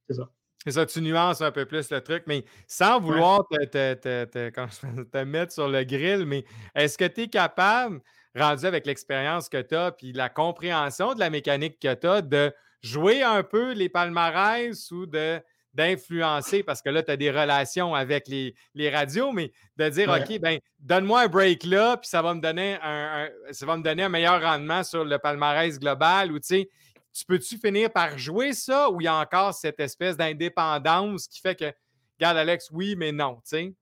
C'est 0.10 0.16
ça. 0.16 0.30
C'est 0.66 0.72
ça, 0.72 0.86
tu 0.86 1.02
nuances 1.02 1.42
un 1.42 1.52
peu 1.52 1.66
plus 1.66 1.90
le 1.92 2.02
truc, 2.02 2.24
mais 2.28 2.44
sans 2.68 3.00
vouloir 3.00 3.48
te, 3.48 5.24
mettre 5.24 5.54
sur 5.54 5.70
le 5.70 5.84
grill, 5.84 6.26
mais 6.26 6.44
est-ce 6.76 6.98
que 6.98 7.06
tu 7.06 7.22
es 7.22 7.28
capable, 7.28 8.02
rendu 8.38 8.66
avec 8.66 8.86
l'expérience 8.86 9.50
que 9.50 9.62
tu 9.62 9.76
as, 9.76 9.92
puis 9.92 10.14
la 10.14 10.30
compréhension 10.30 11.14
de 11.14 11.20
la 11.20 11.30
mécanique 11.30 11.80
que 11.80 11.94
tu 11.94 12.08
as, 12.08 12.22
de 12.22 12.54
jouer 12.82 13.24
un 13.24 13.44
peu 13.44 13.74
les 13.74 13.90
palmarès 13.90 14.92
ou 14.92 15.06
de 15.06 15.42
d'influencer, 15.74 16.64
parce 16.64 16.82
que 16.82 16.90
là, 16.90 17.04
tu 17.04 17.12
as 17.12 17.18
des 17.18 17.30
relations 17.30 17.94
avec 17.94 18.28
les, 18.28 18.56
radios, 18.90 19.32
mais 19.32 19.52
de 19.78 19.88
dire, 19.90 20.10
OK, 20.10 20.40
ben 20.40 20.58
donne-moi 20.80 21.22
un 21.22 21.28
break 21.28 21.66
là, 21.66 21.98
puis 21.98 22.10
ça 22.10 22.24
va 22.24 22.34
me 22.34 22.42
donner 22.42 22.80
un, 22.82 23.30
ça 23.52 23.68
va 23.68 23.78
me 23.78 23.84
donner 23.84 24.02
un 24.02 24.10
meilleur 24.10 24.42
rendement 24.42 24.84
sur 24.84 25.06
le 25.06 25.20
palmarès 25.20 25.80
global, 25.80 26.32
ou 26.32 26.40
tu 26.40 26.48
sais, 26.48 26.70
tu 27.14 27.26
peux-tu 27.26 27.58
finir 27.60 27.92
par 27.92 28.18
jouer 28.18 28.54
ça, 28.54 28.90
ou 28.90 29.02
il 29.02 29.04
y 29.04 29.08
a 29.08 29.16
encore 29.16 29.54
cette 29.54 29.80
espèce 29.80 30.18
d'indépendance 30.18 31.28
qui 31.28 31.42
fait 31.42 31.56
que, 31.56 31.72
regarde 32.20 32.38
Alex, 32.38 32.70
oui, 32.72 32.96
mais 32.96 33.12
non, 33.12 33.36
tu 33.36 33.42
sais? 33.58 33.74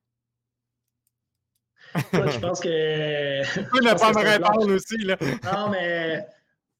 Je 1.95 2.39
pense 2.39 2.59
que. 2.59 3.43
Tu 3.53 3.63
peux 3.63 3.79
ne 3.85 3.97
pas 3.97 4.11
me 4.11 4.29
répondre 4.29 4.73
aussi, 4.73 4.97
là. 4.97 5.17
Non, 5.43 5.69
mais 5.69 6.25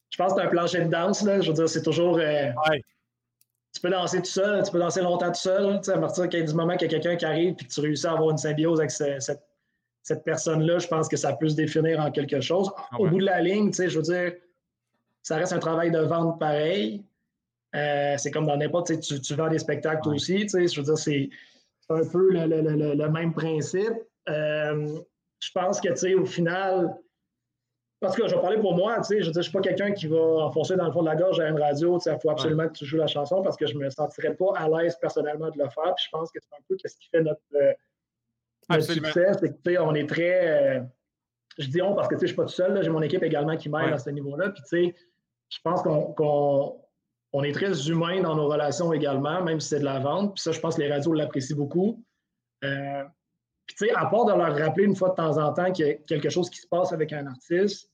je 0.10 0.18
pense 0.18 0.34
que 0.34 0.40
c'est 0.40 0.46
un 0.46 0.50
plancher 0.50 0.82
de 0.82 0.90
danse, 0.90 1.24
là. 1.24 1.42
Je 1.42 1.48
veux 1.50 1.54
dire, 1.54 1.70
c'est 1.70 1.82
toujours. 1.82 2.18
Euh, 2.20 2.52
tu 3.74 3.82
peux 3.82 3.90
danser 3.90 4.20
tout 4.20 4.26
seul, 4.26 4.64
tu 4.64 4.72
peux 4.72 4.80
danser 4.80 5.02
longtemps 5.02 5.32
tout 5.32 5.40
seul. 5.40 5.82
À 5.88 5.98
partir 5.98 6.28
du 6.30 6.54
moment 6.54 6.78
qu'il 6.78 6.92
y 6.92 6.96
a 6.96 7.00
quelqu'un 7.00 7.18
qui 7.18 7.26
arrive 7.26 7.56
et 7.60 7.66
que 7.66 7.72
tu 7.72 7.82
réussis 7.82 8.08
à 8.08 8.14
avoir 8.14 8.32
une 8.32 8.38
symbiose 8.38 8.80
avec 8.80 8.92
cette, 8.92 10.24
personne-là, 10.24 10.80
je 10.80 10.88
pense 10.88 11.10
que 11.10 11.18
ça 11.18 11.34
peut 11.34 11.50
se 11.50 11.56
définir 11.56 12.00
en 12.00 12.12
quelque 12.12 12.40
chose. 12.40 12.72
Ah 12.78 13.00
Au 13.00 13.08
bout 13.08 13.20
de 13.20 13.26
la 13.26 13.42
ligne, 13.42 13.74
je 13.74 13.96
veux 13.96 14.02
dire, 14.02 14.34
ça 15.24 15.38
reste 15.38 15.52
un 15.52 15.60
travail 15.60 15.92
de 15.92 16.00
vente 16.00 16.40
pareil. 16.40 17.04
Euh, 17.76 18.16
c'est 18.18 18.32
comme 18.32 18.46
dans 18.46 18.56
n'importe, 18.56 18.98
tu, 19.02 19.20
tu 19.20 19.34
vends 19.34 19.50
des 19.50 19.60
spectacles 19.60 20.08
aussi. 20.08 20.48
Je 20.48 20.80
veux 20.80 20.86
dire, 20.86 20.98
c'est 20.98 21.30
un 21.90 22.08
peu 22.08 22.32
le, 22.32 23.10
même 23.10 23.34
principe. 23.34 23.94
Euh, 24.30 25.00
je 25.40 25.52
pense 25.54 25.80
que, 25.80 26.16
au 26.16 26.26
final, 26.26 26.98
parce 28.00 28.16
que 28.16 28.28
je 28.28 28.36
vais 28.36 28.42
parler 28.42 28.60
pour 28.60 28.76
moi, 28.76 28.98
tu 28.98 29.04
sais, 29.04 29.22
je 29.22 29.32
ne 29.36 29.42
suis 29.42 29.52
pas 29.52 29.62
quelqu'un 29.62 29.92
qui 29.92 30.08
va 30.08 30.18
enfoncer 30.18 30.76
dans 30.76 30.86
le 30.86 30.92
fond 30.92 31.02
de 31.02 31.08
la 31.08 31.16
gorge 31.16 31.40
à 31.40 31.48
une 31.48 31.60
radio, 31.60 32.00
il 32.06 32.18
faut 32.22 32.30
absolument 32.30 32.68
que 32.68 32.74
tu 32.74 32.86
joues 32.86 32.98
la 32.98 33.08
chanson 33.08 33.42
parce 33.42 33.58
que 33.58 33.66
je 33.66 33.74
ne 33.76 33.84
me 33.84 33.90
sentirais 33.90 34.36
pas 34.36 34.54
à 34.56 34.68
l'aise 34.68 34.98
personnellement 35.00 35.50
de 35.50 35.58
le 35.58 35.70
faire. 35.70 35.96
Puis 35.96 36.06
je 36.06 36.10
pense 36.12 36.32
que 36.32 36.40
c'est 36.42 36.56
un 36.56 36.62
peu 36.68 36.76
ce 36.84 36.96
qui 36.98 37.10
fait 37.10 37.22
notre, 37.22 37.42
euh, 37.56 38.82
succès, 38.82 39.32
c'est 39.40 39.64
que 39.64 39.80
on 39.80 39.94
est 39.96 40.08
très. 40.08 40.78
Euh, 40.78 40.82
je 41.58 41.68
dis 41.68 41.82
on 41.82 41.96
parce 41.96 42.08
que 42.08 42.18
je 42.18 42.22
ne 42.22 42.28
suis 42.28 42.36
pas 42.36 42.44
tout 42.44 42.50
seul, 42.50 42.84
j'ai 42.84 42.90
mon 42.90 43.02
équipe 43.02 43.24
également 43.24 43.56
qui 43.56 43.70
m'aide 43.70 43.94
à 43.94 43.98
ce 43.98 44.10
niveau-là. 44.10 44.50
Puis 44.50 44.62
tu 44.64 44.70
sais, 44.70 44.96
je 45.50 45.60
pense 45.64 45.82
qu'on 45.82 46.82
on 47.34 47.44
est 47.44 47.54
très 47.54 47.90
humain 47.90 48.22
dans 48.22 48.36
nos 48.36 48.48
relations 48.48 48.94
également, 48.94 49.42
même 49.44 49.60
si 49.60 49.70
c'est 49.70 49.80
de 49.80 49.86
la 49.86 50.00
vente. 50.00 50.36
Puis 50.36 50.42
ça, 50.42 50.52
je 50.52 50.60
pense 50.60 50.76
que 50.76 50.82
les 50.82 50.92
radios 50.92 51.14
l'apprécient 51.14 51.56
beaucoup. 51.56 52.04
Euh, 52.64 53.04
puis, 53.66 53.76
tu 53.78 53.88
sais, 53.88 53.94
à 53.94 54.06
part 54.06 54.26
de 54.26 54.34
leur 54.34 54.56
rappeler 54.58 54.86
une 54.86 54.96
fois 54.96 55.10
de 55.10 55.16
temps 55.16 55.38
en 55.38 55.54
temps 55.54 55.72
qu'il 55.72 55.88
y 55.88 55.90
a 55.90 55.94
quelque 55.96 56.30
chose 56.30 56.50
qui 56.50 56.60
se 56.60 56.68
passe 56.68 56.94
avec 56.94 57.14
un 57.14 57.26
artiste, 57.28 57.90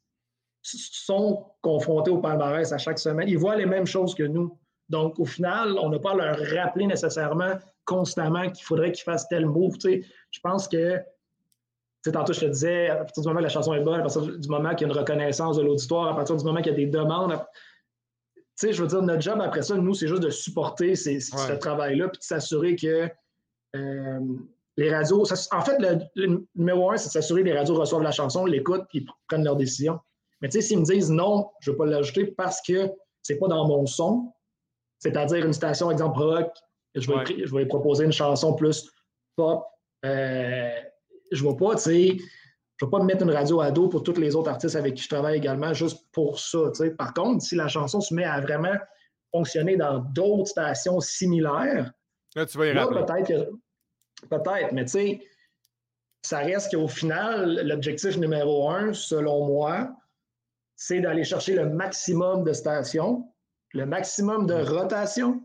sont 0.63 1.45
confrontés 1.61 2.11
au 2.11 2.19
palmarès 2.19 2.71
à 2.71 2.77
chaque 2.77 2.99
semaine. 2.99 3.27
Ils 3.27 3.37
voient 3.37 3.55
les 3.55 3.65
mêmes 3.65 3.87
choses 3.87 4.13
que 4.13 4.23
nous. 4.23 4.57
Donc, 4.89 5.17
au 5.19 5.25
final, 5.25 5.77
on 5.79 5.89
n'a 5.89 5.99
pas 5.99 6.11
à 6.11 6.15
leur 6.15 6.37
rappeler 6.55 6.85
nécessairement 6.85 7.53
constamment 7.85 8.49
qu'il 8.49 8.63
faudrait 8.65 8.91
qu'ils 8.91 9.03
fassent 9.03 9.27
tel 9.27 9.45
move. 9.45 9.77
Tu 9.77 10.01
sais, 10.01 10.05
je 10.29 10.39
pense 10.41 10.67
que, 10.67 10.97
tu 10.97 11.03
sais, 12.05 12.11
tantôt, 12.11 12.33
je 12.33 12.41
te 12.41 12.45
disais, 12.45 12.89
à 12.89 12.97
partir 12.97 13.23
du 13.23 13.27
moment 13.29 13.39
que 13.39 13.43
la 13.43 13.49
chanson 13.49 13.73
est 13.73 13.81
bonne, 13.81 13.99
à 13.99 14.03
partir 14.03 14.21
du 14.21 14.49
moment 14.49 14.75
qu'il 14.75 14.87
y 14.87 14.91
a 14.91 14.93
une 14.93 14.99
reconnaissance 14.99 15.57
de 15.57 15.63
l'auditoire, 15.63 16.09
à 16.09 16.15
partir 16.15 16.35
du 16.35 16.43
moment 16.43 16.61
qu'il 16.61 16.73
y 16.73 16.75
a 16.75 16.77
des 16.77 16.87
demandes, 16.87 17.39
tu 18.35 18.67
sais, 18.67 18.73
je 18.73 18.81
veux 18.81 18.87
dire, 18.87 19.01
notre 19.01 19.21
job 19.21 19.39
après 19.41 19.61
ça, 19.61 19.75
nous, 19.75 19.93
c'est 19.93 20.07
juste 20.07 20.21
de 20.21 20.29
supporter 20.29 20.95
ce 20.95 21.53
travail-là, 21.53 22.09
puis 22.09 22.19
de 22.19 22.23
s'assurer 22.23 22.75
que 22.75 23.09
euh, 23.75 24.19
les 24.77 24.93
radios. 24.93 25.23
en 25.51 25.61
fait, 25.61 25.77
le, 26.15 26.45
numéro 26.55 26.91
un, 26.91 26.97
c'est 26.97 27.07
de 27.07 27.11
s'assurer 27.11 27.41
que 27.41 27.47
les 27.47 27.57
radios 27.57 27.75
reçoivent 27.75 28.03
la 28.03 28.11
chanson, 28.11 28.45
l'écoutent, 28.45 28.85
puis 28.89 29.05
prennent 29.27 29.43
leur 29.43 29.55
décision. 29.55 29.99
Mais 30.41 30.49
tu 30.49 30.59
sais, 30.59 30.67
s'ils 30.67 30.79
me 30.79 30.85
disent 30.85 31.11
non, 31.11 31.49
je 31.59 31.69
ne 31.69 31.73
veux 31.73 31.77
pas 31.77 31.85
l'ajouter 31.85 32.27
parce 32.27 32.61
que 32.61 32.89
c'est 33.21 33.37
pas 33.37 33.47
dans 33.47 33.67
mon 33.67 33.85
son, 33.85 34.33
c'est-à-dire 34.99 35.45
une 35.45 35.53
station, 35.53 35.91
exemple 35.91 36.19
rock, 36.19 36.51
je 36.95 37.11
vais, 37.11 37.45
je 37.45 37.55
vais 37.55 37.65
proposer 37.65 38.05
une 38.05 38.11
chanson 38.11 38.53
plus 38.53 38.89
pop, 39.35 39.63
euh, 40.05 40.69
je 41.31 41.43
ne 41.43 41.49
vais 41.49 41.55
pas, 41.55 41.75
tu 41.75 41.81
sais, 41.81 42.17
je 42.77 42.85
vais 42.85 42.89
pas 42.89 42.99
me 42.99 43.05
mettre 43.05 43.23
une 43.23 43.31
radio 43.31 43.61
à 43.61 43.71
dos 43.71 43.87
pour 43.87 44.01
tous 44.01 44.19
les 44.19 44.35
autres 44.35 44.49
artistes 44.49 44.75
avec 44.75 44.95
qui 44.95 45.03
je 45.03 45.09
travaille 45.09 45.37
également, 45.37 45.73
juste 45.73 46.07
pour 46.11 46.39
ça. 46.39 46.59
Par 46.97 47.13
contre, 47.13 47.43
si 47.43 47.55
la 47.55 47.67
chanson 47.67 48.01
se 48.01 48.13
met 48.13 48.23
à 48.23 48.41
vraiment 48.41 48.75
fonctionner 49.31 49.77
dans 49.77 49.99
d'autres 49.99 50.47
stations 50.47 50.99
similaires, 50.99 51.91
là, 52.35 52.45
tu 52.45 52.57
vas 52.57 52.67
y 52.67 52.73
peut-être 52.73 53.27
que 53.27 53.51
Peut-être, 54.29 54.71
mais 54.71 54.85
tu 54.85 54.91
sais, 54.91 55.21
ça 56.21 56.39
reste 56.39 56.71
qu'au 56.71 56.87
final, 56.87 57.61
l'objectif 57.67 58.17
numéro 58.17 58.69
un, 58.69 58.93
selon 58.93 59.45
moi, 59.45 59.95
c'est 60.75 60.99
d'aller 60.99 61.23
chercher 61.23 61.55
le 61.55 61.69
maximum 61.69 62.43
de 62.43 62.53
stations, 62.53 63.27
le 63.73 63.85
maximum 63.85 64.45
de 64.45 64.55
rotation 64.55 65.41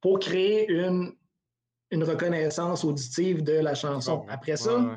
pour 0.00 0.18
créer 0.18 0.70
une, 0.70 1.12
une 1.90 2.04
reconnaissance 2.04 2.84
auditive 2.84 3.42
de 3.42 3.54
la 3.54 3.74
chanson. 3.74 4.24
Après 4.28 4.56
ça, 4.56 4.96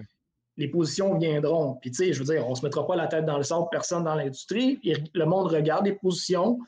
les 0.58 0.68
positions 0.68 1.18
viendront. 1.18 1.76
Puis, 1.82 1.92
tu 1.92 2.06
sais, 2.06 2.14
je 2.14 2.20
veux 2.20 2.34
dire, 2.34 2.46
on 2.48 2.52
ne 2.52 2.56
se 2.56 2.64
mettra 2.64 2.86
pas 2.86 2.96
la 2.96 3.08
tête 3.08 3.26
dans 3.26 3.38
le 3.38 3.44
sable, 3.44 3.68
personne 3.72 4.04
dans 4.04 4.16
l'industrie. 4.16 4.80
Le 5.14 5.26
monde 5.26 5.48
regarde 5.48 5.86
les 5.86 5.94
positions. 5.94 6.60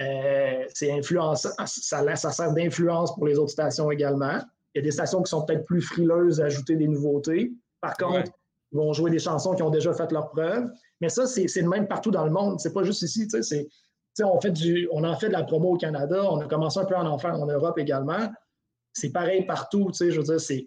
Euh, 0.00 0.64
c'est 0.72 0.92
influençant, 0.92 1.50
ça, 1.66 2.16
ça 2.16 2.30
sert 2.30 2.52
d'influence 2.52 3.14
pour 3.14 3.26
les 3.26 3.38
autres 3.38 3.50
stations 3.50 3.90
également. 3.90 4.40
Il 4.74 4.78
y 4.78 4.80
a 4.80 4.82
des 4.82 4.90
stations 4.90 5.22
qui 5.22 5.30
sont 5.30 5.44
peut-être 5.44 5.64
plus 5.64 5.80
frileuses 5.80 6.40
à 6.40 6.44
ajouter 6.44 6.76
des 6.76 6.86
nouveautés. 6.86 7.52
Par 7.80 7.96
contre, 7.96 8.30
ils 8.72 8.76
vont 8.76 8.92
jouer 8.92 9.10
des 9.10 9.18
chansons 9.18 9.54
qui 9.54 9.62
ont 9.62 9.70
déjà 9.70 9.92
fait 9.92 10.10
leur 10.12 10.30
preuve. 10.30 10.70
Mais 11.00 11.08
ça, 11.08 11.26
c'est 11.26 11.48
le 11.56 11.68
même 11.68 11.88
partout 11.88 12.10
dans 12.10 12.24
le 12.24 12.30
monde. 12.30 12.60
C'est 12.60 12.72
pas 12.72 12.84
juste 12.84 13.02
ici. 13.02 13.26
On, 14.22 14.40
fait 14.40 14.50
du, 14.50 14.88
on 14.92 15.04
en 15.04 15.16
fait 15.16 15.28
de 15.28 15.32
la 15.32 15.44
promo 15.44 15.74
au 15.74 15.76
Canada. 15.76 16.22
On 16.30 16.40
a 16.40 16.46
commencé 16.46 16.78
un 16.78 16.84
peu 16.84 16.94
à 16.94 17.02
en 17.02 17.18
faire 17.18 17.34
en 17.34 17.46
Europe 17.46 17.78
également. 17.78 18.30
C'est 18.92 19.10
pareil 19.10 19.44
partout. 19.46 19.90
Je 19.98 20.04
veux 20.10 20.22
dire, 20.22 20.40
c'est. 20.40 20.66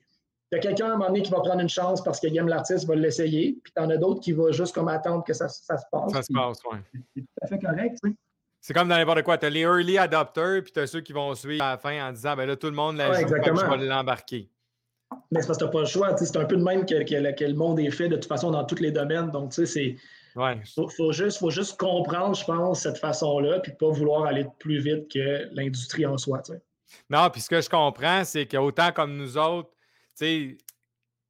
Il 0.52 0.58
y 0.58 0.60
a 0.60 0.60
quelqu'un 0.60 0.86
à 0.86 0.90
un 0.90 0.98
moment 0.98 1.08
donné 1.08 1.24
qui 1.24 1.32
va 1.32 1.40
prendre 1.40 1.62
une 1.62 1.70
chance 1.70 2.04
parce 2.04 2.20
qu'il 2.20 2.38
aime 2.38 2.48
l'artiste, 2.48 2.86
va 2.86 2.94
l'essayer. 2.94 3.60
Puis 3.64 3.74
tu 3.76 3.82
en 3.82 3.90
as 3.90 3.98
d'autres 3.98 4.20
qui 4.20 4.34
vont 4.34 4.52
juste 4.52 4.76
comme 4.76 4.88
attendre 4.88 5.24
que 5.24 5.34
ça, 5.34 5.48
ça 5.48 5.78
se 5.78 5.86
passe. 5.92 6.12
Ça 6.12 6.22
se 6.22 6.32
passe, 6.32 6.60
oui. 6.72 6.78
C'est 7.16 7.22
tout 7.22 7.28
à 7.42 7.48
fait 7.48 7.60
correct. 7.60 7.98
sais. 8.04 8.12
C'est 8.64 8.74
comme 8.74 8.88
dans 8.88 8.96
n'importe 8.96 9.24
quoi. 9.24 9.38
Tu 9.38 9.46
as 9.46 9.50
les 9.50 9.60
early 9.60 9.98
adopters, 9.98 10.64
puis 10.64 10.72
tu 10.72 10.80
as 10.80 10.88
ceux 10.88 11.02
qui 11.02 11.12
vont 11.12 11.36
suivre 11.36 11.62
à 11.62 11.72
la 11.72 11.78
fin 11.78 12.08
en 12.08 12.14
disant 12.14 12.34
ben 12.38 12.46
là, 12.46 12.56
tout 12.56 12.68
le 12.68 12.74
monde 12.74 12.96
l'a 12.96 13.12
ouais, 13.12 13.26
je 13.28 13.78
vais 13.78 13.86
l'embarquer. 13.86 14.50
Mais 15.32 15.42
c'est 15.42 15.48
parce 15.48 15.60
que 15.60 15.64
tu 15.64 15.66
n'as 15.66 15.72
pas 15.72 15.80
le 15.82 15.86
choix. 15.86 16.16
C'est 16.16 16.38
un 16.38 16.46
peu 16.46 16.56
de 16.56 16.64
même 16.64 16.86
que, 16.86 16.94
le 16.96 17.54
monde 17.56 17.82
est 17.82 17.92
fait 17.92 18.08
de 18.08 18.16
toute 18.16 18.26
façon 18.26 18.52
dans 18.52 18.64
tous 18.64 18.80
les 18.80 18.92
domaines. 18.92 19.32
Donc, 19.32 19.52
tu 19.52 19.66
sais, 19.66 19.98
c'est. 20.34 20.40
Ouais. 20.40 20.62
Faut, 20.96 21.12
juste, 21.12 21.40
faut 21.40 21.50
juste 21.50 21.78
comprendre, 21.78 22.38
je 22.38 22.46
pense, 22.46 22.84
cette 22.84 22.98
façon-là, 23.00 23.60
puis 23.60 23.74
pas 23.74 23.90
vouloir 23.90 24.24
aller 24.24 24.48
plus 24.60 24.80
vite 24.80 25.12
que 25.12 25.50
l'industrie 25.52 26.06
en 26.06 26.18
soi. 26.18 26.42
Non, 27.10 27.30
puis 27.30 27.42
ce 27.42 27.50
que 27.50 27.60
je 27.60 27.70
comprends, 27.70 28.24
c'est 28.24 28.48
qu'autant 28.48 28.94
comme 28.94 29.18
nous 29.18 29.38
autres, 29.38 29.72
tu 30.18 30.58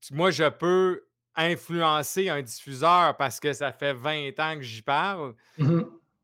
sais, 0.01 0.11
moi, 0.11 0.29
je 0.29 0.47
peux 0.49 1.01
influencer 1.35 2.29
un 2.29 2.43
diffuseur 2.43 3.17
parce 3.17 3.39
que 3.39 3.53
ça 3.53 3.71
fait 3.71 3.93
20 3.93 4.39
ans 4.39 4.55
que 4.55 4.61
j'y 4.61 4.83
parle. 4.83 5.33
Mm-hmm 5.57 5.83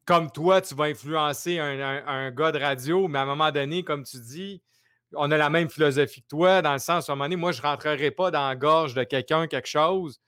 comme 0.09 0.31
toi, 0.31 0.59
tu 0.59 0.73
vas 0.73 0.85
influencer 0.85 1.59
un, 1.59 2.31
gars 2.31 2.51
de 2.51 2.57
radio, 2.57 3.07
mais 3.07 3.19
à 3.19 3.21
un 3.21 3.25
moment 3.25 3.51
donné, 3.51 3.83
comme 3.83 4.03
tu 4.03 4.17
dis, 4.17 4.59
on 5.13 5.29
a 5.29 5.37
la 5.37 5.51
même 5.51 5.69
philosophie 5.69 6.23
que 6.23 6.27
toi, 6.27 6.63
dans 6.63 6.73
le 6.73 6.79
sens, 6.79 7.07
à 7.07 7.11
un 7.11 7.15
moment 7.15 7.25
donné, 7.25 7.35
moi, 7.35 7.51
je 7.51 7.61
ne 7.61 7.67
rentrerai 7.67 8.09
pas 8.09 8.31
dans 8.31 8.47
la 8.47 8.55
gorge 8.55 8.95
de 8.95 9.03
quelqu'un, 9.03 9.45
quelque 9.45 9.67
chose. 9.67 10.19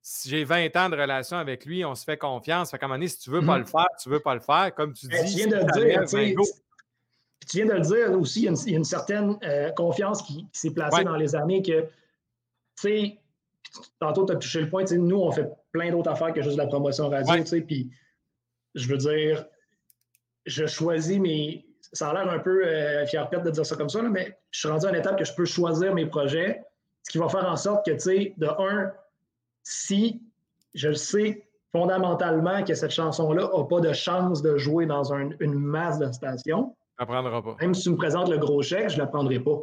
Si 0.00 0.30
j'ai 0.30 0.44
20 0.44 0.74
ans 0.74 0.88
de 0.88 0.96
relation 0.96 1.36
avec 1.36 1.66
lui, 1.66 1.84
on 1.84 1.94
se 1.94 2.04
fait 2.04 2.16
confiance. 2.16 2.70
Fait 2.70 2.78
qu'à 2.78 2.86
un 2.86 2.88
moment 2.88 2.96
donné, 2.96 3.08
si 3.08 3.18
tu 3.18 3.28
ne 3.28 3.34
veux 3.34 3.44
pas 3.44 3.58
le 3.58 3.66
faire, 3.66 3.88
tu 4.02 4.08
ne 4.08 4.14
veux 4.14 4.20
pas 4.20 4.32
le 4.32 4.40
faire. 4.40 4.74
Comme 4.74 4.94
tu 4.94 5.06
dis. 5.06 5.14
Tu 5.18 5.36
viens 5.36 5.48
de 5.48 5.56
le 5.56 5.64
dire, 5.64 6.04
tu 7.46 7.56
viens 7.58 7.66
de 7.66 7.72
le 7.72 7.80
dire 7.80 8.18
aussi, 8.18 8.40
il 8.40 8.44
y 8.44 8.74
a 8.74 8.78
une, 8.78 8.84
certaine 8.84 9.36
euh, 9.42 9.70
confiance 9.72 10.22
qui, 10.22 10.46
s'est 10.54 10.70
placée 10.70 11.04
dans 11.04 11.16
les 11.16 11.36
années 11.36 11.60
que, 11.60 11.82
tu 11.82 11.88
sais, 12.76 13.18
tantôt, 13.98 14.24
tu 14.24 14.32
as 14.32 14.36
touché 14.36 14.62
le 14.62 14.70
point, 14.70 14.84
nous, 14.92 15.18
on 15.18 15.30
fait 15.30 15.50
plein 15.72 15.90
d'autres 15.90 16.10
affaires 16.10 16.32
que 16.32 16.40
juste 16.40 16.56
la 16.56 16.66
promotion 16.66 17.10
radio, 17.10 17.36
tu 17.42 17.46
sais, 17.46 17.60
puis 17.60 17.90
je 18.74 18.88
veux 18.88 18.96
dire, 18.96 19.44
je 20.46 20.66
choisis 20.66 21.18
mes, 21.18 21.66
ça 21.92 22.10
a 22.10 22.14
l'air 22.14 22.32
un 22.32 22.38
peu 22.38 22.66
euh, 22.66 23.06
fier 23.06 23.28
de 23.30 23.50
dire 23.50 23.66
ça 23.66 23.76
comme 23.76 23.88
ça, 23.88 24.02
mais 24.02 24.38
je 24.50 24.60
suis 24.60 24.68
rendu 24.68 24.86
à 24.86 24.90
une 24.90 24.96
étape 24.96 25.18
que 25.18 25.24
je 25.24 25.34
peux 25.34 25.44
choisir 25.44 25.94
mes 25.94 26.06
projets, 26.06 26.62
ce 27.02 27.10
qui 27.10 27.18
va 27.18 27.28
faire 27.28 27.46
en 27.48 27.56
sorte 27.56 27.84
que, 27.86 27.92
tu 27.92 28.00
sais, 28.00 28.34
de 28.36 28.46
un, 28.46 28.92
si 29.62 30.22
je 30.74 30.88
le 30.88 30.94
sais 30.94 31.46
fondamentalement 31.72 32.64
que 32.64 32.74
cette 32.74 32.90
chanson-là 32.90 33.50
n'a 33.56 33.64
pas 33.64 33.80
de 33.80 33.92
chance 33.92 34.42
de 34.42 34.56
jouer 34.56 34.86
dans 34.86 35.12
une 35.12 35.54
masse 35.54 35.98
de 35.98 36.10
stations, 36.10 36.74
ne 37.00 37.06
prendra 37.06 37.42
pas. 37.42 37.56
Même 37.60 37.74
si 37.74 37.82
tu 37.82 37.90
me 37.90 37.96
présentes 37.96 38.28
le 38.28 38.38
gros 38.38 38.62
chèque, 38.62 38.90
je 38.90 38.96
ne 38.96 39.00
la 39.00 39.06
prendrai 39.06 39.40
pas. 39.40 39.58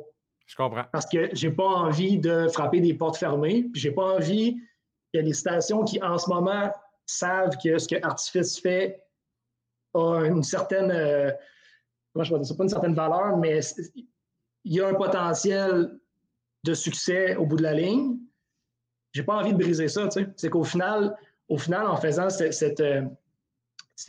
Je 0.46 0.56
comprends. 0.56 0.86
Parce 0.92 1.06
que 1.06 1.30
je 1.34 1.48
n'ai 1.48 1.54
pas 1.54 1.68
envie 1.68 2.18
de 2.18 2.48
frapper 2.48 2.80
des 2.80 2.94
portes 2.94 3.18
fermées, 3.18 3.64
puis 3.72 3.82
j'ai 3.82 3.92
pas 3.92 4.16
envie 4.16 4.54
qu'il 4.54 5.16
y 5.16 5.18
ait 5.20 5.24
des 5.24 5.34
stations 5.34 5.84
qui, 5.84 6.02
en 6.02 6.18
ce 6.18 6.30
moment, 6.30 6.72
savent 7.08 7.58
que 7.64 7.78
ce 7.78 7.88
que 7.88 7.96
Artifice 8.04 8.60
fait 8.60 9.02
a 9.94 10.22
une 10.26 10.44
certaine. 10.44 10.92
Euh, 10.92 11.32
comment 12.14 12.24
je 12.24 12.34
vais 12.34 12.40
dire 12.40 12.48
ça? 12.48 12.56
Pas 12.56 12.64
une 12.64 12.70
certaine 12.70 12.94
valeur, 12.94 13.38
mais 13.38 13.60
il 14.64 14.74
y 14.74 14.82
a 14.82 14.88
un 14.88 14.94
potentiel 14.94 15.98
de 16.64 16.74
succès 16.74 17.36
au 17.36 17.46
bout 17.46 17.58
de 17.58 17.64
la 17.64 17.74
ligne. 17.74 18.18
J'ai 19.14 19.24
pas 19.24 19.38
envie 19.38 19.54
de 19.54 19.58
briser 19.58 19.88
ça. 19.88 20.10
C'est 20.36 20.50
qu'au 20.50 20.64
final, 20.64 21.18
au 21.48 21.58
final, 21.58 21.88
en 21.88 21.96
faisant 21.96 22.30
cette, 22.30 22.82
euh, 22.82 23.02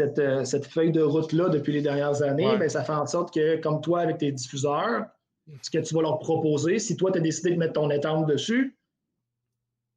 euh, 0.00 0.44
cette, 0.44 0.66
feuille 0.66 0.92
de 0.92 1.02
route-là 1.02 1.48
depuis 1.48 1.72
les 1.72 1.82
dernières 1.82 2.22
années, 2.22 2.56
ben, 2.58 2.68
ça 2.68 2.82
fait 2.82 2.92
en 2.92 3.06
sorte 3.06 3.32
que, 3.32 3.56
comme 3.60 3.80
toi, 3.80 4.00
avec 4.00 4.18
tes 4.18 4.32
diffuseurs, 4.32 5.06
ce 5.62 5.70
que 5.70 5.78
tu 5.78 5.94
vas 5.94 6.02
leur 6.02 6.18
proposer, 6.18 6.78
si 6.78 6.96
toi, 6.96 7.10
tu 7.10 7.18
as 7.18 7.22
décidé 7.22 7.52
de 7.52 7.56
mettre 7.56 7.74
ton 7.74 7.90
étampe 7.90 8.28
dessus, 8.28 8.77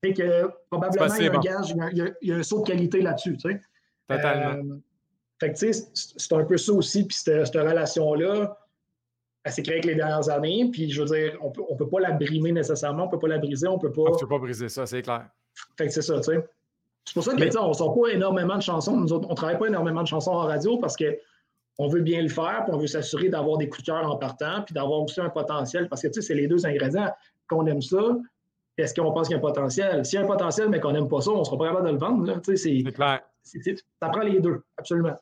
c'est 0.03 0.13
que 0.13 0.49
probablement, 0.69 1.15
il 1.15 1.25
y 1.25 1.27
a 1.27 1.33
un 1.33 1.39
gage, 1.39 1.75
il 1.91 2.15
y 2.21 2.31
a, 2.31 2.35
un 2.35 2.43
saut 2.43 2.61
de 2.61 2.67
qualité 2.67 3.01
là-dessus. 3.01 3.37
Totalement. 4.07 4.73
Euh, 4.73 4.77
fait 5.39 5.53
que, 5.53 5.57
tu 5.57 5.73
sais, 5.73 5.89
c'est 5.93 6.33
un 6.33 6.43
peu 6.43 6.57
ça 6.57 6.73
aussi, 6.73 7.05
puis 7.05 7.15
cette, 7.17 7.45
cette 7.45 7.55
relation-là, 7.55 8.57
elle 9.43 9.51
s'est 9.51 9.63
créée 9.63 9.75
avec 9.75 9.85
les 9.85 9.95
dernières 9.95 10.29
années, 10.29 10.69
puis 10.71 10.91
je 10.91 11.01
veux 11.01 11.07
dire, 11.07 11.37
on 11.41 11.49
peut, 11.49 11.63
ne 11.69 11.75
peut 11.75 11.89
pas 11.89 11.99
la 11.99 12.11
brimer 12.11 12.51
nécessairement, 12.51 13.03
on 13.03 13.05
ne 13.07 13.11
peut 13.11 13.19
pas 13.19 13.27
la 13.27 13.39
briser, 13.39 13.67
on 13.67 13.79
peut 13.79 13.91
pas... 13.91 14.03
Ah, 14.07 14.11
tu 14.17 14.25
peux 14.25 14.35
pas 14.35 14.39
briser 14.39 14.69
ça, 14.69 14.85
c'est 14.85 15.01
clair. 15.01 15.27
Fait 15.77 15.87
que 15.87 15.93
c'est 15.93 16.03
ça, 16.03 16.17
tu 16.17 16.31
sais. 16.31 16.45
C'est 17.05 17.13
pour 17.15 17.23
ça 17.23 17.33
que, 17.35 17.57
on 17.57 17.69
ne 17.69 17.73
sort 17.73 17.99
pas 17.99 18.09
énormément 18.09 18.55
de 18.55 18.61
chansons. 18.61 18.95
Nous 18.95 19.11
on 19.11 19.29
ne 19.29 19.33
travaille 19.33 19.57
pas 19.57 19.67
énormément 19.67 20.03
de 20.03 20.07
chansons 20.07 20.31
en 20.31 20.45
radio 20.45 20.77
parce 20.77 20.95
qu'on 20.95 21.87
veut 21.87 22.01
bien 22.01 22.21
le 22.21 22.29
faire, 22.29 22.63
puis 22.63 22.73
on 22.73 22.77
veut 22.77 22.87
s'assurer 22.87 23.29
d'avoir 23.29 23.57
des 23.57 23.67
coups 23.67 23.83
de 23.83 23.91
cœur 23.91 24.09
en 24.09 24.17
partant, 24.17 24.61
puis 24.61 24.73
d'avoir 24.73 25.01
aussi 25.01 25.19
un 25.19 25.29
potentiel. 25.29 25.89
Parce 25.89 26.03
que, 26.03 26.07
tu 26.09 26.13
sais, 26.13 26.21
c'est 26.21 26.35
les 26.35 26.47
deux 26.47 26.65
ingrédients. 26.65 27.11
Qu'on 27.47 27.65
aime 27.65 27.81
ça, 27.81 28.17
est-ce 28.82 28.94
qu'on 28.94 29.12
pense 29.12 29.28
qu'il 29.28 29.36
y 29.36 29.39
a 29.39 29.39
un 29.39 29.41
potentiel? 29.41 30.06
S'il 30.06 30.20
y 30.20 30.22
a 30.22 30.26
un 30.26 30.28
potentiel, 30.28 30.70
mais 30.70 30.80
qu'on 30.80 30.91
n'aime 30.91 31.08
pas 31.08 31.22
ça, 31.22 31.32
on 31.32 31.39
ne 31.39 31.44
sera 31.44 31.58
pas 31.58 31.67
capable 31.67 31.88
de 31.88 31.94
le 31.94 31.98
vendre. 31.98 32.41
C'est 32.56 32.84
clair. 32.94 33.22
Ça 33.44 34.10
prend 34.10 34.22
les 34.22 34.39
deux, 34.39 34.63
absolument. 34.78 35.15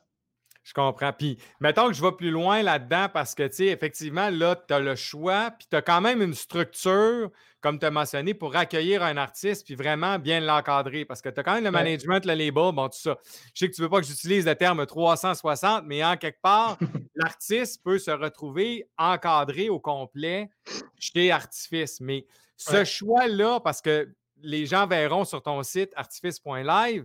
Je 0.62 0.74
comprends. 0.74 1.12
Puis, 1.12 1.38
mettons 1.58 1.88
que 1.88 1.94
je 1.94 2.02
vais 2.02 2.12
plus 2.12 2.30
loin 2.30 2.62
là-dedans 2.62 3.06
parce 3.12 3.34
que, 3.34 3.46
tu 3.48 3.54
sais, 3.54 3.66
effectivement, 3.66 4.28
là, 4.30 4.56
tu 4.56 4.74
as 4.74 4.80
le 4.80 4.94
choix, 4.94 5.50
puis 5.50 5.66
tu 5.70 5.76
as 5.76 5.82
quand 5.82 6.00
même 6.00 6.20
une 6.20 6.34
structure, 6.34 7.30
comme 7.60 7.78
tu 7.78 7.86
as 7.86 7.90
mentionné, 7.90 8.34
pour 8.34 8.54
accueillir 8.54 9.02
un 9.02 9.16
artiste, 9.16 9.64
puis 9.64 9.74
vraiment 9.74 10.18
bien 10.18 10.40
l'encadrer 10.40 11.04
parce 11.04 11.22
que 11.22 11.30
tu 11.30 11.40
as 11.40 11.42
quand 11.42 11.54
même 11.54 11.64
le 11.64 11.70
management, 11.70 12.24
le 12.26 12.34
label, 12.34 12.72
bon, 12.74 12.88
tout 12.88 12.98
ça. 12.98 13.16
Je 13.54 13.58
sais 13.58 13.70
que 13.70 13.74
tu 13.74 13.80
ne 13.80 13.86
veux 13.86 13.90
pas 13.90 14.00
que 14.00 14.06
j'utilise 14.06 14.46
le 14.46 14.54
terme 14.54 14.84
360, 14.84 15.84
mais 15.86 16.04
en 16.04 16.16
quelque 16.16 16.40
part, 16.42 16.78
l'artiste 17.14 17.82
peut 17.82 17.98
se 17.98 18.10
retrouver 18.10 18.86
encadré 18.98 19.70
au 19.70 19.80
complet 19.80 20.50
chez 20.98 21.32
Artifice. 21.32 22.00
Mais 22.00 22.26
ce 22.60 22.84
choix-là, 22.84 23.60
parce 23.60 23.80
que 23.80 24.08
les 24.42 24.66
gens 24.66 24.86
verront 24.86 25.24
sur 25.24 25.42
ton 25.42 25.62
site 25.62 25.92
artifice.live, 25.96 27.04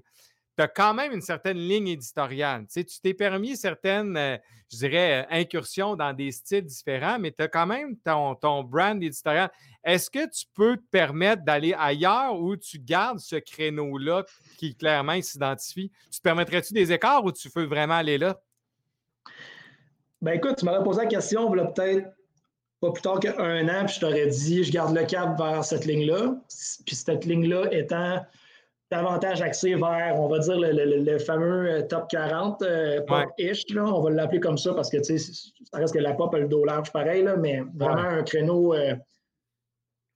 tu 0.57 0.63
as 0.63 0.67
quand 0.67 0.93
même 0.93 1.11
une 1.11 1.21
certaine 1.21 1.57
ligne 1.57 1.89
éditoriale. 1.89 2.65
Tu 2.71 2.85
t'es 2.85 3.13
permis 3.13 3.57
certaines, 3.57 4.15
euh, 4.15 4.37
je 4.71 4.77
dirais, 4.77 5.23
euh, 5.23 5.25
incursions 5.29 5.95
dans 5.95 6.13
des 6.13 6.31
styles 6.31 6.63
différents, 6.63 7.19
mais 7.19 7.31
tu 7.31 7.43
as 7.43 7.47
quand 7.49 7.65
même 7.65 7.97
ton, 7.97 8.35
ton 8.35 8.63
brand 8.63 9.01
éditorial. 9.03 9.51
Est-ce 9.83 10.09
que 10.09 10.29
tu 10.29 10.45
peux 10.53 10.77
te 10.77 10.85
permettre 10.91 11.43
d'aller 11.43 11.75
ailleurs 11.77 12.39
ou 12.39 12.55
tu 12.55 12.79
gardes 12.79 13.19
ce 13.19 13.35
créneau-là 13.35 14.23
qui 14.57 14.75
clairement 14.75 15.21
s'identifie? 15.21 15.91
Tu 16.09 16.19
te 16.19 16.23
permettrais-tu 16.23 16.73
des 16.73 16.91
écarts 16.91 17.23
ou 17.25 17.31
tu 17.31 17.49
veux 17.53 17.65
vraiment 17.65 17.95
aller 17.95 18.17
là? 18.17 18.39
Ben 20.21 20.33
écoute, 20.33 20.55
tu 20.57 20.65
m'avais 20.65 20.83
posé 20.83 21.01
la 21.01 21.07
question, 21.07 21.53
il 21.53 21.61
peut-être 21.73 22.07
pas 22.81 22.91
plus 22.91 23.01
tard 23.01 23.19
qu'un 23.19 23.67
an, 23.67 23.85
puis 23.85 23.95
je 23.95 23.99
t'aurais 23.99 24.27
dit, 24.27 24.63
je 24.63 24.71
garde 24.71 24.95
le 24.95 25.05
cap 25.05 25.37
vers 25.37 25.63
cette 25.63 25.85
ligne-là. 25.85 26.35
Puis 26.85 26.95
cette 26.95 27.25
ligne-là 27.25 27.67
étant 27.71 28.21
davantage 28.91 29.41
axé 29.41 29.75
vers, 29.75 30.19
on 30.19 30.27
va 30.27 30.39
dire, 30.39 30.57
le, 30.57 31.17
fameux 31.19 31.69
euh, 31.69 31.81
top 31.81 32.07
40 32.09 32.61
euh, 32.61 33.01
pop-ish. 33.01 33.63
On 33.75 34.01
va 34.01 34.09
l'appeler 34.11 34.39
comme 34.39 34.57
ça 34.57 34.73
parce 34.73 34.89
que 34.89 35.01
ça 35.01 35.13
reste 35.73 35.93
que 35.93 35.99
la 35.99 36.13
pop 36.13 36.33
a 36.33 36.39
le 36.39 36.47
dos 36.47 36.65
large 36.65 36.91
pareil, 36.91 37.23
là, 37.23 37.35
mais 37.35 37.61
vraiment 37.75 38.03
un 38.03 38.23
créneau. 38.23 38.73
Euh, 38.73 38.95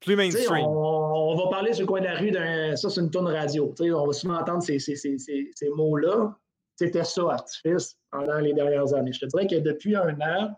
Plus 0.01 0.15
mainstream. 0.15 0.65
On, 0.65 1.35
va 1.35 1.49
parler 1.49 1.73
sur 1.73 1.81
le 1.81 1.87
coin 1.87 1.99
de 1.99 2.05
la 2.05 2.15
rue 2.15 2.31
d'un. 2.31 2.75
Ça, 2.75 2.89
c'est 2.89 3.01
une 3.01 3.11
tonne 3.11 3.27
radio. 3.27 3.73
on 3.79 4.07
va 4.07 4.13
souvent 4.13 4.37
entendre 4.37 4.63
ces, 4.63 4.79
ces, 4.79 4.95
ces, 4.95 5.17
ces 5.17 5.69
mots-là. 5.75 6.35
C'était 6.75 7.03
ça, 7.03 7.23
artifice, 7.29 7.97
pendant 8.09 8.37
les 8.37 8.53
dernières 8.53 8.93
années. 8.93 9.11
Je 9.11 9.19
te 9.19 9.25
dirais 9.25 9.47
que 9.47 9.55
depuis 9.55 9.97
un 9.97 10.17
an, 10.21 10.51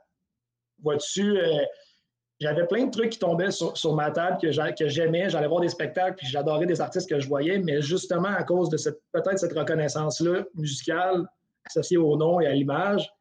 vois-tu 0.83 1.39
j'avais 2.41 2.65
plein 2.65 2.85
de 2.85 2.91
trucs 2.91 3.11
qui 3.11 3.19
tombaient 3.19 3.51
sur, 3.51 3.95
ma 3.95 4.09
table 4.09 4.37
que 4.41 4.87
j'aimais. 4.87 5.29
J'allais 5.29 5.47
voir 5.47 5.61
des 5.61 5.69
spectacles, 5.69 6.15
puis 6.17 6.27
j'adorais 6.27 6.65
des 6.65 6.81
artistes 6.81 7.07
que 7.07 7.19
je 7.19 7.27
voyais, 7.27 7.59
mais 7.59 7.81
justement 7.83 8.29
à 8.29 8.43
cause 8.43 8.69
de 8.69 8.77
cette 8.77 8.99
peut-être 9.11 9.37
cette 9.37 9.53
reconnaissance-là 9.53 10.43
musicale 10.55 11.27
associée 11.65 11.97
au 11.97 12.17
nom 12.17 12.41
et 12.41 12.47
à 12.47 12.53
l'image, 12.53 13.13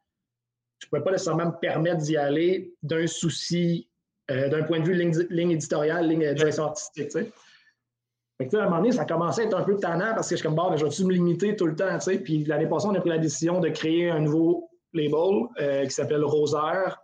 je 0.79 0.87
ne 0.87 0.89
pouvais 0.89 1.03
pas 1.03 1.11
nécessairement 1.11 1.45
me 1.45 1.59
permettre 1.59 1.97
d'y 1.97 2.17
aller 2.17 2.73
d'un 2.81 3.05
souci, 3.05 3.87
euh, 4.31 4.49
d'un 4.49 4.63
point 4.63 4.79
de 4.79 4.85
vue 4.85 4.95
ligne, 4.95 5.51
éditoriale, 5.51 6.07
ligne 6.07 6.27
de 6.27 6.33
direction 6.33 6.63
artistique. 6.63 7.11
Fait 7.11 8.47
que, 8.47 8.57
à 8.57 8.61
un 8.61 8.63
moment 8.63 8.77
donné, 8.77 8.91
ça 8.91 9.05
commençait 9.05 9.43
à 9.43 9.45
être 9.45 9.55
un 9.55 9.63
peu 9.63 9.77
tannant 9.77 10.15
parce 10.15 10.29
que 10.29 10.35
je 10.35 10.37
suis 10.37 10.47
comme, 10.47 10.55
bon, 10.55 10.71
ben, 10.71 10.77
je 10.77 10.85
vais-tu 10.85 11.05
me 11.05 11.13
limiter 11.13 11.55
tout 11.55 11.67
le 11.67 11.75
temps? 11.75 11.95
Puis 12.23 12.43
l'année 12.45 12.65
passée, 12.65 12.87
on 12.89 12.95
a 12.95 12.99
pris 12.99 13.11
la 13.11 13.19
décision 13.19 13.59
de 13.59 13.69
créer 13.69 14.09
un 14.09 14.21
nouveau 14.21 14.67
label 14.93 15.45
euh, 15.59 15.83
qui 15.83 15.91
s'appelle 15.91 16.23
Rosaire, 16.23 17.03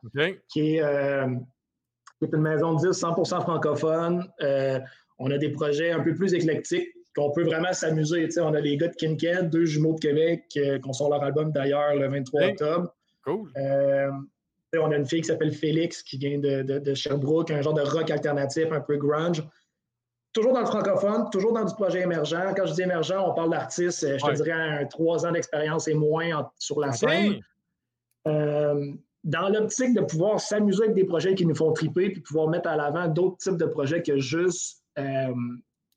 qui 0.50 0.78
est. 0.78 0.82
Euh, 0.82 1.28
c'est 2.22 2.34
une 2.34 2.42
maison 2.42 2.74
de 2.74 2.88
10 2.92 3.00
100% 3.00 3.42
francophone. 3.42 4.28
Euh, 4.42 4.80
on 5.20 5.32
a 5.32 5.38
des 5.38 5.50
projets 5.50 5.92
un 5.92 6.02
peu 6.02 6.14
plus 6.14 6.34
éclectiques 6.34 6.90
qu'on 7.16 7.32
peut 7.32 7.44
vraiment 7.44 7.74
s'amuser. 7.74 8.28
on 8.40 8.54
a 8.54 8.60
les 8.60 8.78
gars 8.78 8.90
de 8.90 8.96
Kinken, 8.96 9.50
deux 9.50 9.66
jumeaux 9.66 9.94
de 9.94 10.00
Québec, 10.00 10.44
euh, 10.58 10.80
qui 10.80 10.90
ont 10.90 10.94
sorti 10.94 11.14
leur 11.14 11.24
album 11.24 11.52
d'ailleurs 11.52 11.96
le 11.96 12.08
23 12.08 12.42
octobre. 12.44 12.94
Cool. 13.24 13.52
Euh, 13.58 14.12
on 14.78 14.92
a 14.92 14.96
une 14.96 15.06
fille 15.06 15.22
qui 15.22 15.28
s'appelle 15.28 15.54
Félix, 15.54 16.04
qui 16.04 16.18
vient 16.18 16.38
de, 16.38 16.94
Sherbrooke, 16.94 17.52
un 17.52 17.62
genre 17.62 17.74
de 17.74 17.82
rock 17.82 18.12
alternatif, 18.12 18.66
un 18.72 18.82
peu 18.82 18.98
grunge. 18.98 19.44
Toujours 20.34 20.54
dans 20.54 20.60
le 20.60 20.68
francophone, 20.68 21.30
toujours 21.32 21.54
dans 21.54 21.66
du 21.66 21.74
projet 21.74 22.02
émergent. 22.02 22.54
Quand 22.56 22.68
je 22.68 22.74
dis 22.74 22.82
émergent, 22.84 23.16
on 23.26 23.34
parle 23.34 23.50
d'artistes, 23.50 24.06
je 24.06 24.24
te 24.24 24.36
dirais 24.36 24.52
un 24.52 24.86
trois 24.86 25.26
ans 25.26 25.32
d'expérience 25.32 25.88
et 25.88 25.96
moins 25.96 26.48
sur 26.60 26.80
la 26.80 26.92
scène 26.92 27.40
dans 29.28 29.50
l'optique 29.50 29.94
de 29.94 30.02
pouvoir 30.02 30.40
s'amuser 30.40 30.84
avec 30.84 30.96
des 30.96 31.04
projets 31.04 31.36
qui 31.36 31.46
nous 31.46 31.54
font 31.54 31.74
triper, 31.74 32.10
puis 32.10 32.22
pouvoir 32.22 32.48
mettre 32.48 32.70
à 32.70 32.78
l'avant 32.78 33.08
d'autres 33.08 33.38
types 33.38 33.58
de 33.58 33.66
projets 33.66 34.02
que 34.02 34.18
juste 34.18 34.82
euh, 34.98 35.34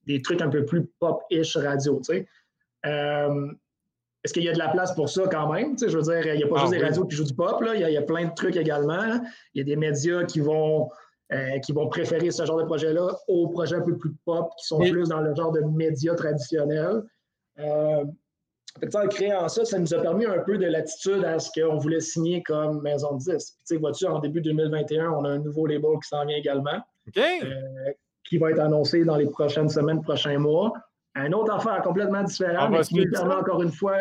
des 0.06 0.20
trucs 0.20 0.42
un 0.42 0.48
peu 0.48 0.64
plus 0.64 0.90
pop-ish 0.98 1.56
radio. 1.56 2.02
Euh, 2.86 3.52
est-ce 4.24 4.34
qu'il 4.34 4.42
y 4.42 4.48
a 4.48 4.52
de 4.52 4.58
la 4.58 4.68
place 4.68 4.92
pour 4.96 5.08
ça 5.08 5.22
quand 5.30 5.52
même? 5.52 5.78
je 5.78 5.96
veux 5.96 6.02
dire, 6.02 6.34
il 6.34 6.38
n'y 6.38 6.42
a 6.42 6.48
pas 6.48 6.56
ah 6.58 6.60
juste 6.62 6.72
des 6.72 6.82
radios 6.82 7.06
qui 7.06 7.14
jouent 7.14 7.24
du 7.24 7.34
pop, 7.34 7.60
là. 7.62 7.76
Il, 7.76 7.80
y 7.80 7.96
a, 7.96 8.02
plein 8.02 8.26
de 8.26 8.34
trucs 8.34 8.56
également. 8.56 9.22
Il 9.54 9.58
y 9.58 9.60
a 9.60 9.64
des 9.64 9.76
médias 9.76 10.24
qui 10.24 10.40
vont, 10.40 10.90
euh, 11.32 11.58
qui 11.60 11.72
vont 11.72 11.88
préférer 11.88 12.32
ce 12.32 12.44
genre 12.44 12.58
de 12.58 12.64
projet-là 12.64 13.16
aux 13.28 13.46
projets 13.48 13.76
un 13.76 13.82
peu 13.82 13.96
plus 13.96 14.12
pop, 14.24 14.50
qui 14.58 14.66
sont 14.66 14.80
plus 14.80 15.08
dans 15.08 15.20
le 15.20 15.32
genre 15.36 15.52
de 15.52 15.60
médias 15.60 16.16
traditionnels 16.16 17.02
en 18.94 19.08
créant 19.08 19.48
ça, 19.48 19.64
ça 19.64 19.78
nous 19.78 19.92
a 19.94 20.00
permis 20.00 20.26
un 20.26 20.38
peu 20.40 20.58
de 20.58 20.66
latitude 20.66 21.24
à 21.24 21.38
ce 21.38 21.50
qu'on 21.52 21.78
voulait 21.78 22.00
signer 22.00 22.42
comme 22.42 22.82
maison 22.82 23.16
de 23.16 23.18
10. 23.18 23.58
Tu 23.66 23.76
vois-tu, 23.76 24.06
en 24.06 24.18
début 24.18 24.40
2021, 24.40 25.10
on 25.10 25.24
a 25.24 25.30
un 25.30 25.38
nouveau 25.38 25.66
label 25.66 25.90
qui 26.02 26.08
s'en 26.08 26.24
vient 26.24 26.36
également, 26.36 26.80
euh, 27.16 27.92
qui 28.24 28.38
va 28.38 28.50
être 28.50 28.60
annoncé 28.60 29.04
dans 29.04 29.16
les 29.16 29.28
prochaines 29.28 29.68
semaines, 29.68 30.02
prochains 30.02 30.38
mois. 30.38 30.72
Un 31.14 31.32
autre 31.32 31.52
affaire 31.52 31.82
complètement 31.82 32.22
différent, 32.22 32.70
mais 32.70 32.80
qui 32.82 32.94
nous 32.94 33.10
permet 33.10 33.34
encore 33.34 33.62
une 33.62 33.72
fois, 33.72 33.96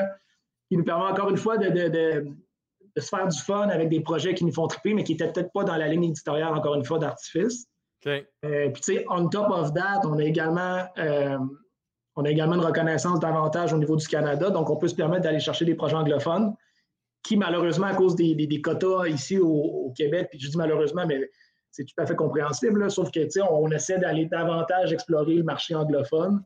qui 0.69 0.77
nous 0.77 0.83
permet 0.83 1.05
encore 1.05 1.29
une 1.29 1.37
fois 1.37 1.57
de, 1.57 2.25
se 2.97 3.07
faire 3.07 3.27
du 3.27 3.39
fun 3.39 3.69
avec 3.69 3.89
des 3.89 4.01
projets 4.01 4.33
qui 4.33 4.45
nous 4.45 4.53
font 4.53 4.67
triper, 4.67 4.93
mais 4.93 5.03
qui 5.03 5.13
n'étaient 5.13 5.31
peut-être 5.31 5.51
pas 5.51 5.63
dans 5.63 5.77
la 5.77 5.87
ligne 5.87 6.05
éditoriale, 6.05 6.53
encore 6.53 6.75
une 6.75 6.85
fois, 6.85 6.99
d'artifice. 6.99 7.65
Euh, 8.05 8.21
puis, 8.69 8.81
tu 8.81 8.93
sais, 8.93 9.05
on 9.09 9.27
top 9.27 9.49
of 9.49 9.73
that, 9.73 10.01
on 10.05 10.19
a 10.19 10.23
également 10.23 10.85
euh, 10.97 11.37
on 12.19 12.25
a 12.25 12.29
également 12.29 12.55
une 12.55 12.65
reconnaissance 12.65 13.19
davantage 13.21 13.71
au 13.71 13.77
niveau 13.77 13.95
du 13.95 14.05
Canada, 14.05 14.49
donc 14.49 14.69
on 14.69 14.75
peut 14.75 14.89
se 14.89 14.95
permettre 14.95 15.23
d'aller 15.23 15.39
chercher 15.39 15.63
des 15.63 15.73
projets 15.73 15.95
anglophones 15.95 16.53
qui, 17.23 17.37
malheureusement, 17.37 17.87
à 17.87 17.95
cause 17.95 18.15
des, 18.15 18.61
quotas 18.61 19.07
ici 19.07 19.37
au, 19.39 19.93
Québec, 19.95 20.27
puis 20.29 20.39
je 20.39 20.49
dis 20.49 20.57
malheureusement, 20.57 21.05
mais 21.07 21.29
c'est 21.71 21.85
tout 21.85 21.95
à 21.97 22.05
fait 22.05 22.15
compréhensible, 22.15 22.91
sauf 22.91 23.09
que, 23.09 23.21
on 23.49 23.71
essaie 23.71 23.99
d'aller 23.99 24.25
davantage 24.25 24.91
explorer 24.91 25.35
le 25.35 25.43
marché 25.43 25.75
anglophone. 25.75 26.43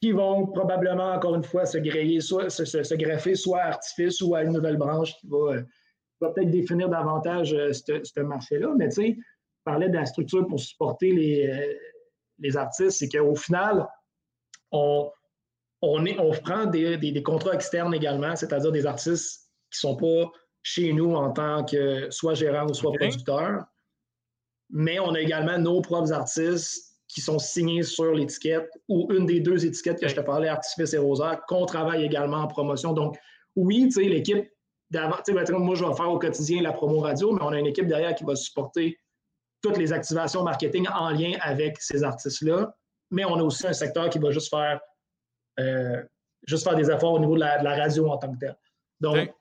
Qui 0.00 0.12
vont 0.12 0.46
probablement, 0.46 1.12
encore 1.12 1.34
une 1.34 1.44
fois, 1.44 1.66
se, 1.66 1.76
greffer 1.76 3.34
soit 3.34 3.60
à 3.60 3.66
Artifice 3.68 4.22
ou 4.22 4.34
à 4.34 4.44
une 4.44 4.52
nouvelle 4.52 4.78
branche 4.78 5.14
qui 5.18 5.26
va, 5.26 5.56
va 6.22 6.30
peut-être 6.30 6.50
définir 6.50 6.88
davantage 6.88 7.52
euh, 7.52 7.72
ce 7.74 8.20
marché-là. 8.20 8.72
Mais 8.78 8.88
tu 8.88 8.94
sais, 8.94 9.18
parlais 9.62 9.90
de 9.90 9.96
la 9.96 10.06
structure 10.06 10.46
pour 10.46 10.58
supporter 10.58 11.12
les, 11.12 11.50
euh, 11.50 11.74
les 12.38 12.56
artistes, 12.56 12.92
c'est 12.92 13.08
qu'au 13.10 13.34
final, 13.34 13.86
on, 14.72 15.10
on, 15.82 16.04
est, 16.04 16.18
on 16.18 16.30
prend 16.30 16.66
des, 16.66 16.96
des, 16.96 17.22
contrats 17.22 17.54
externes 17.54 17.94
également, 17.94 18.36
c'est-à-dire 18.36 18.72
des 18.72 18.86
artistes 18.86 19.50
qui 19.70 19.86
ne 19.86 19.90
sont 19.90 19.96
pas 19.96 20.30
chez 20.62 20.92
nous 20.92 21.14
en 21.14 21.32
tant 21.32 21.64
que 21.64 22.10
soit 22.10 22.34
gérant 22.34 22.66
ou 22.68 22.74
soit 22.74 22.92
producteur. 22.92 23.64
Mais 24.70 25.00
on 25.00 25.14
a 25.14 25.20
également 25.20 25.58
nos 25.58 25.80
propres 25.80 26.12
artistes 26.12 26.90
qui 27.08 27.20
sont 27.20 27.38
signés 27.38 27.82
sur 27.82 28.12
l'étiquette 28.14 28.70
ou 28.88 29.08
une 29.12 29.26
des 29.26 29.40
deux 29.40 29.64
étiquettes 29.66 30.00
que 30.00 30.06
je 30.06 30.14
te 30.14 30.20
parlais, 30.20 30.48
Artifice 30.48 30.94
et 30.94 30.98
Rosaire, 30.98 31.40
qu'on 31.48 31.66
travaille 31.66 32.04
également 32.04 32.38
en 32.38 32.46
promotion. 32.46 32.92
Donc, 32.92 33.18
oui, 33.56 33.86
tu 33.86 34.02
sais, 34.02 34.08
l'équipe 34.08 34.48
d'avant, 34.90 35.16
tu 35.24 35.34
sais, 35.34 35.52
moi, 35.52 35.74
je 35.74 35.84
vais 35.84 35.94
faire 35.94 36.10
au 36.10 36.18
quotidien 36.18 36.62
la 36.62 36.72
promo 36.72 37.00
radio, 37.00 37.32
mais 37.32 37.42
on 37.42 37.48
a 37.48 37.58
une 37.58 37.66
équipe 37.66 37.86
derrière 37.86 38.14
qui 38.14 38.24
va 38.24 38.36
supporter 38.36 38.98
toutes 39.62 39.76
les 39.76 39.92
activations 39.92 40.44
marketing 40.44 40.86
en 40.88 41.10
lien 41.10 41.32
avec 41.40 41.80
ces 41.80 42.04
artistes-là. 42.04 42.74
Mais 43.10 43.24
on 43.24 43.34
a 43.34 43.42
aussi 43.42 43.66
un 43.66 43.72
secteur 43.72 44.08
qui 44.08 44.18
va 44.18 44.30
juste 44.30 44.50
faire, 44.50 44.80
euh, 45.58 46.02
juste 46.46 46.64
faire 46.64 46.76
des 46.76 46.90
efforts 46.90 47.14
au 47.14 47.18
niveau 47.18 47.34
de 47.34 47.40
la, 47.40 47.76
radio 47.76 48.08
en 48.08 48.18
tant 48.18 48.32
que 48.32 48.38
tel. 48.38 48.56
Donc, 49.00 49.32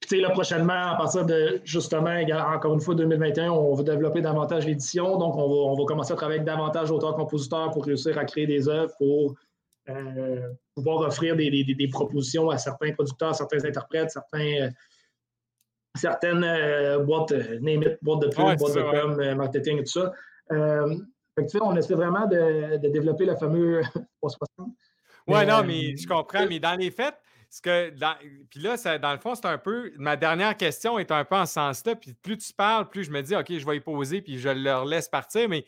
tu 0.00 0.08
sais, 0.08 0.16
là, 0.16 0.30
prochainement, 0.30 0.92
à 0.92 0.96
partir 0.96 1.24
de, 1.24 1.60
justement, 1.64 2.16
encore 2.52 2.74
une 2.74 2.80
fois, 2.80 2.94
2021, 2.96 3.52
on 3.52 3.74
va 3.74 3.82
développer 3.84 4.20
davantage 4.20 4.66
l'édition. 4.66 5.16
Donc, 5.16 5.36
on 5.36 5.76
va, 5.76 5.84
commencer 5.84 6.12
à 6.12 6.16
travailler 6.16 6.40
avec 6.40 6.46
davantage 6.46 6.88
d'auteurs-compositeurs 6.88 7.70
pour 7.70 7.84
réussir 7.84 8.18
à 8.18 8.24
créer 8.24 8.46
des 8.46 8.68
œuvres, 8.68 8.92
pour 8.98 9.36
euh, 9.88 10.48
pouvoir 10.74 11.00
offrir 11.06 11.36
des, 11.36 11.88
propositions 11.92 12.50
à 12.50 12.58
certains 12.58 12.92
producteurs, 12.92 13.34
certains 13.36 13.64
interprètes, 13.64 14.10
certains, 14.10 14.62
euh, 14.62 14.70
certaines 15.94 17.04
boîtes, 17.04 17.32
name 17.60 17.84
it, 17.84 17.98
boîtes 18.02 18.22
de 18.22 18.28
pub, 18.28 18.58
boîtes 18.58 18.74
de 18.74 18.82
com, 18.82 19.34
marketing 19.36 19.78
et 19.78 19.84
tout 19.84 20.00
ça. 20.00 20.12
Fait 21.34 21.46
on 21.60 21.74
essaie 21.76 21.94
vraiment 21.94 22.26
de, 22.26 22.76
de 22.76 22.88
développer 22.88 23.24
le 23.24 23.36
fameux 23.36 23.82
360. 24.20 24.68
Oui, 25.26 25.46
non, 25.46 25.62
mais 25.64 25.96
je 25.96 26.06
comprends. 26.06 26.46
Mais 26.46 26.58
dans 26.58 26.74
les 26.74 26.90
faits, 26.90 27.16
ce 27.48 27.60
que 27.60 27.90
puis 28.50 28.60
là, 28.60 28.76
ça, 28.76 28.98
dans 28.98 29.12
le 29.12 29.18
fond, 29.18 29.34
c'est 29.34 29.46
un 29.46 29.58
peu. 29.58 29.92
Ma 29.96 30.16
dernière 30.16 30.56
question 30.56 30.98
est 30.98 31.10
un 31.10 31.24
peu 31.24 31.36
en 31.36 31.46
ce 31.46 31.54
sens-là. 31.54 31.96
Puis 31.96 32.14
plus 32.14 32.38
tu 32.38 32.52
parles, 32.52 32.88
plus 32.88 33.04
je 33.04 33.10
me 33.10 33.22
dis, 33.22 33.36
OK, 33.36 33.46
je 33.48 33.66
vais 33.66 33.76
y 33.76 33.80
poser, 33.80 34.22
puis 34.22 34.38
je 34.38 34.48
leur 34.48 34.84
laisse 34.84 35.08
partir. 35.08 35.48
Mais 35.48 35.64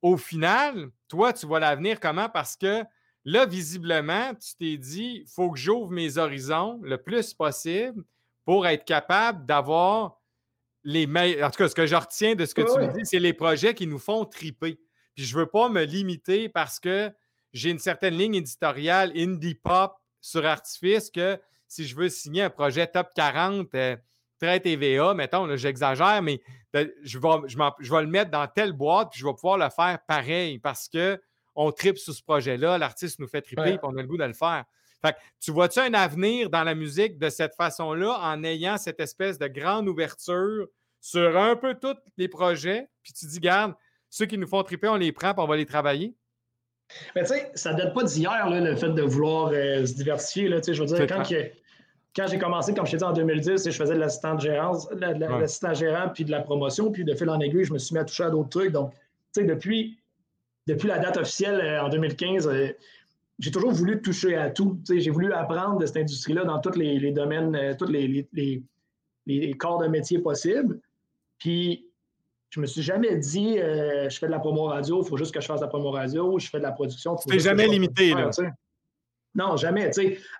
au 0.00 0.16
final, 0.16 0.88
toi, 1.08 1.32
tu 1.32 1.46
vois 1.46 1.60
l'avenir 1.60 2.00
comment? 2.00 2.28
Parce 2.28 2.56
que 2.56 2.82
là, 3.24 3.46
visiblement, 3.46 4.34
tu 4.34 4.56
t'es 4.58 4.76
dit, 4.76 5.22
il 5.24 5.28
faut 5.28 5.50
que 5.50 5.58
j'ouvre 5.58 5.90
mes 5.90 6.18
horizons 6.18 6.80
le 6.82 6.98
plus 6.98 7.34
possible 7.34 8.02
pour 8.44 8.66
être 8.66 8.84
capable 8.84 9.46
d'avoir 9.46 10.21
les 10.84 11.06
meilleurs. 11.06 11.48
En 11.48 11.50
tout 11.50 11.58
cas, 11.58 11.68
ce 11.68 11.74
que 11.74 11.86
je 11.86 11.94
retiens 11.94 12.34
de 12.34 12.44
ce 12.44 12.54
que 12.54 12.62
tu 12.62 12.78
me 12.78 12.92
dis, 12.92 13.04
c'est 13.04 13.18
les 13.18 13.32
projets 13.32 13.74
qui 13.74 13.86
nous 13.86 13.98
font 13.98 14.24
triper. 14.24 14.78
Puis 15.14 15.24
je 15.24 15.34
ne 15.36 15.40
veux 15.40 15.46
pas 15.46 15.68
me 15.68 15.84
limiter 15.84 16.48
parce 16.48 16.80
que 16.80 17.12
j'ai 17.52 17.70
une 17.70 17.78
certaine 17.78 18.14
ligne 18.14 18.34
éditoriale 18.34 19.12
indie 19.14 19.54
pop 19.54 19.94
sur 20.20 20.44
Artifice 20.46 21.10
que 21.10 21.38
si 21.68 21.86
je 21.86 21.96
veux 21.96 22.08
signer 22.08 22.42
un 22.42 22.50
projet 22.50 22.86
top 22.86 23.08
40, 23.14 23.74
euh, 23.74 23.96
très 24.38 24.60
TVA, 24.60 25.14
mettons, 25.14 25.56
j'exagère, 25.56 26.20
mais 26.22 26.40
je, 26.74 27.18
vais, 27.18 27.48
je, 27.48 27.92
vais 27.92 28.02
le 28.02 28.08
mettre 28.08 28.30
dans 28.30 28.46
telle 28.46 28.72
boîte, 28.72 29.10
puis 29.10 29.20
je 29.20 29.26
vais 29.26 29.32
pouvoir 29.34 29.56
le 29.56 29.68
faire 29.70 29.98
pareil 30.06 30.58
parce 30.58 30.88
qu'on 30.88 31.72
tripe 31.72 31.98
sur 31.98 32.12
ce 32.12 32.22
projet-là, 32.22 32.76
l'artiste 32.78 33.20
nous 33.20 33.28
fait 33.28 33.42
triper, 33.42 33.74
et 33.74 33.78
on 33.82 33.96
a 33.96 34.02
le 34.02 34.08
goût 34.08 34.16
de 34.16 34.24
le 34.24 34.32
faire. 34.32 34.64
Fait 35.04 35.16
tu 35.40 35.50
vois-tu 35.50 35.80
un 35.80 35.94
avenir 35.94 36.48
dans 36.48 36.62
la 36.62 36.74
musique 36.74 37.18
de 37.18 37.28
cette 37.28 37.54
façon-là 37.54 38.18
en 38.20 38.44
ayant 38.44 38.78
cette 38.78 39.00
espèce 39.00 39.38
de 39.38 39.48
grande 39.48 39.88
ouverture 39.88 40.68
sur 41.00 41.36
un 41.36 41.56
peu 41.56 41.74
tous 41.74 41.96
les 42.16 42.28
projets, 42.28 42.88
puis 43.02 43.12
tu 43.12 43.26
dis, 43.26 43.40
garde, 43.40 43.74
ceux 44.08 44.26
qui 44.26 44.38
nous 44.38 44.46
font 44.46 44.62
triper, 44.62 44.88
on 44.88 44.96
les 44.96 45.10
prend, 45.10 45.34
puis 45.34 45.42
on 45.42 45.48
va 45.48 45.56
les 45.56 45.66
travailler? 45.66 46.14
Mais 47.16 47.22
tu 47.22 47.28
sais, 47.28 47.50
ça 47.54 47.72
date 47.72 47.94
pas 47.94 48.04
d'hier, 48.04 48.48
le 48.48 48.76
fait 48.76 48.90
de 48.90 49.02
vouloir 49.02 49.50
euh, 49.52 49.84
se 49.84 49.94
diversifier. 49.94 50.48
Là, 50.48 50.60
je 50.64 50.80
veux 50.80 50.86
dire, 50.86 51.06
quand, 51.06 51.24
quand 52.14 52.26
j'ai 52.28 52.38
commencé, 52.38 52.74
comme 52.74 52.86
je 52.86 52.92
t'ai 52.92 52.96
dit 52.98 53.04
en 53.04 53.12
2010, 53.12 53.64
je 53.64 53.76
faisais 53.76 53.94
de 53.94 53.98
l'assistant 53.98 54.38
gérant, 54.38 54.78
l'assistant 54.92 55.74
gérant 55.74 56.10
puis 56.10 56.24
de 56.24 56.30
la 56.30 56.40
promotion, 56.40 56.92
puis 56.92 57.04
de 57.04 57.14
fil 57.14 57.28
en 57.30 57.40
aiguille, 57.40 57.64
je 57.64 57.72
me 57.72 57.78
suis 57.78 57.94
mis 57.94 58.00
à 58.00 58.04
toucher 58.04 58.24
à 58.24 58.30
d'autres 58.30 58.50
trucs. 58.50 58.70
Donc, 58.70 58.92
tu 58.92 59.40
sais, 59.40 59.44
depuis, 59.44 59.98
depuis 60.66 60.88
la 60.88 60.98
date 60.98 61.16
officielle 61.16 61.60
euh, 61.60 61.82
en 61.82 61.88
2015, 61.88 62.46
euh, 62.46 62.68
j'ai 63.38 63.50
toujours 63.50 63.72
voulu 63.72 64.00
toucher 64.00 64.36
à 64.36 64.50
tout. 64.50 64.80
J'ai 64.88 65.10
voulu 65.10 65.32
apprendre 65.32 65.78
de 65.78 65.86
cette 65.86 65.96
industrie-là 65.96 66.44
dans 66.44 66.60
tous 66.60 66.76
les, 66.76 67.12
domaines, 67.12 67.76
tous 67.76 67.86
les, 67.86 68.28
les, 68.32 68.62
les, 69.26 69.54
corps 69.54 69.78
de 69.78 69.88
métier 69.88 70.18
possibles. 70.18 70.80
Puis, 71.38 71.88
je 72.50 72.60
me 72.60 72.66
suis 72.66 72.82
jamais 72.82 73.16
dit, 73.16 73.58
euh, 73.58 74.08
je 74.08 74.18
fais 74.18 74.26
de 74.26 74.30
la 74.30 74.38
promo 74.38 74.64
radio, 74.64 75.02
il 75.02 75.08
faut 75.08 75.16
juste 75.16 75.32
que 75.32 75.40
je 75.40 75.46
fasse 75.46 75.60
de 75.60 75.64
la 75.64 75.68
promo 75.68 75.90
radio, 75.90 76.38
je 76.38 76.48
fais 76.48 76.58
de 76.58 76.62
la 76.62 76.72
production. 76.72 77.16
Tu 77.16 77.40
jamais 77.40 77.66
limité, 77.66 78.12
là. 78.12 78.30
Non, 79.34 79.56
jamais. 79.56 79.90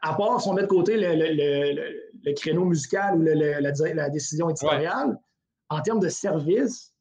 à 0.03 0.15
part 0.15 0.41
si 0.41 0.49
on 0.49 0.53
met 0.53 0.63
de 0.63 0.67
côté 0.67 0.97
le, 0.99 2.33
créneau 2.35 2.67
musical 2.67 3.19
ou 3.19 3.23
la, 3.23 4.11
décision 4.11 4.51
éditoriale, 4.51 5.19
en 5.71 5.81
termes 5.81 6.01
de 6.01 6.11
service, 6.11 6.92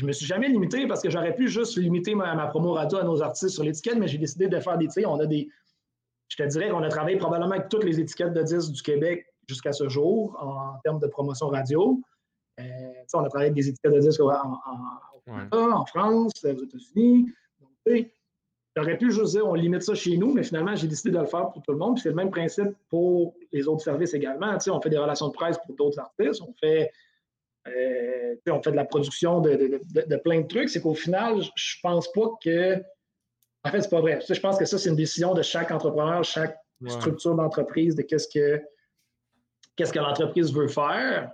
je 0.00 0.06
me 0.06 0.12
suis 0.12 0.24
jamais 0.24 0.48
limité 0.48 0.86
parce 0.86 1.02
que 1.02 1.10
j'aurais 1.10 1.34
pu 1.34 1.48
juste 1.48 1.76
limiter 1.76 2.14
ma, 2.14 2.46
promo 2.46 2.72
radio 2.72 2.98
à 2.98 3.04
nos 3.04 3.20
artistes 3.20 3.50
sur 3.50 3.62
l'étiquette, 3.62 3.98
mais 3.98 4.08
j'ai 4.08 4.16
décidé 4.16 4.48
de 4.48 4.58
faire 4.58 4.78
des. 4.78 4.88
On 5.04 5.20
a 5.20 5.26
des. 5.26 5.50
Je 6.28 6.36
te 6.36 6.42
dirais 6.48 6.70
qu'on 6.70 6.82
a 6.82 6.88
travaillé 6.88 7.18
probablement 7.18 7.52
avec 7.52 7.68
toutes 7.68 7.84
les 7.84 8.00
étiquettes 8.00 8.32
de 8.32 8.42
disques 8.42 8.72
du 8.72 8.82
Québec 8.82 9.26
jusqu'à 9.46 9.72
ce 9.72 9.88
jour 9.90 10.38
en 10.40 10.78
termes 10.84 11.00
de 11.00 11.06
promotion 11.06 11.48
radio. 11.48 12.00
Euh, 12.60 12.64
on 13.12 13.24
a 13.24 13.28
travaillé 13.28 13.50
avec 13.50 13.54
des 13.54 13.68
étiquettes 13.68 13.92
de 13.92 14.00
disques 14.00 14.20
en, 14.20 14.30
en, 14.30 15.58
en 15.58 15.84
France, 15.84 16.32
aux 16.44 16.64
États-Unis. 16.64 17.26
J'aurais 18.76 18.96
pu 18.96 19.10
juste 19.10 19.32
dire 19.32 19.46
on 19.46 19.54
limite 19.54 19.82
ça 19.82 19.94
chez 19.94 20.16
nous, 20.16 20.32
mais 20.32 20.44
finalement, 20.44 20.74
j'ai 20.76 20.86
décidé 20.86 21.10
de 21.10 21.18
le 21.18 21.26
faire 21.26 21.50
pour 21.50 21.60
tout 21.62 21.72
le 21.72 21.78
monde. 21.78 21.98
c'est 21.98 22.08
le 22.08 22.14
même 22.14 22.30
principe 22.30 22.70
pour 22.88 23.34
les 23.52 23.68
autres 23.68 23.82
services 23.82 24.14
également. 24.14 24.56
on 24.68 24.80
fait 24.80 24.90
des 24.90 24.98
relations 24.98 25.28
de 25.28 25.34
presse 25.34 25.58
pour 25.66 25.74
d'autres 25.74 25.98
artistes, 25.98 26.40
on 26.40 26.54
fait, 26.54 26.90
euh, 27.68 28.34
on 28.48 28.62
fait 28.62 28.70
de 28.70 28.76
la 28.76 28.84
production 28.84 29.40
de, 29.40 30.16
plein 30.24 30.40
de 30.40 30.46
trucs. 30.46 30.68
C'est 30.68 30.80
qu'au 30.80 30.94
final, 30.94 31.42
je 31.54 31.76
pense 31.82 32.10
pas 32.12 32.28
que. 32.42 32.82
En 33.64 33.70
fait, 33.70 33.82
c'est 33.82 33.90
pas 33.90 34.00
vrai. 34.00 34.18
Je 34.26 34.40
pense 34.40 34.58
que 34.58 34.64
ça, 34.64 34.78
c'est 34.78 34.88
une 34.88 34.96
décision 34.96 35.34
de 35.34 35.42
chaque 35.42 35.70
entrepreneur, 35.70 36.24
chaque 36.24 36.56
structure 36.86 37.34
d'entreprise, 37.34 37.94
de 37.94 38.02
qu'est-ce 38.02 38.28
que 38.28 38.62
qu'est-ce 39.76 39.92
que 39.92 39.98
l'entreprise 39.98 40.52
veut 40.52 40.68
faire. 40.68 41.32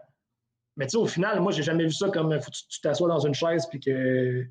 Mais 0.77 0.87
tu 0.87 0.93
sais, 0.93 0.97
au 0.99 1.07
final, 1.07 1.41
moi, 1.41 1.53
j'ai 1.53 1.63
jamais 1.63 1.85
vu 1.85 1.93
ça 1.93 2.11
comme 2.11 2.33
faut 2.41 2.51
que 2.51 2.57
tu 2.69 2.81
t'assois 2.81 3.09
dans 3.09 3.21
une 3.21 3.35
chaise 3.35 3.67
puis 3.67 3.81
que 3.81 4.43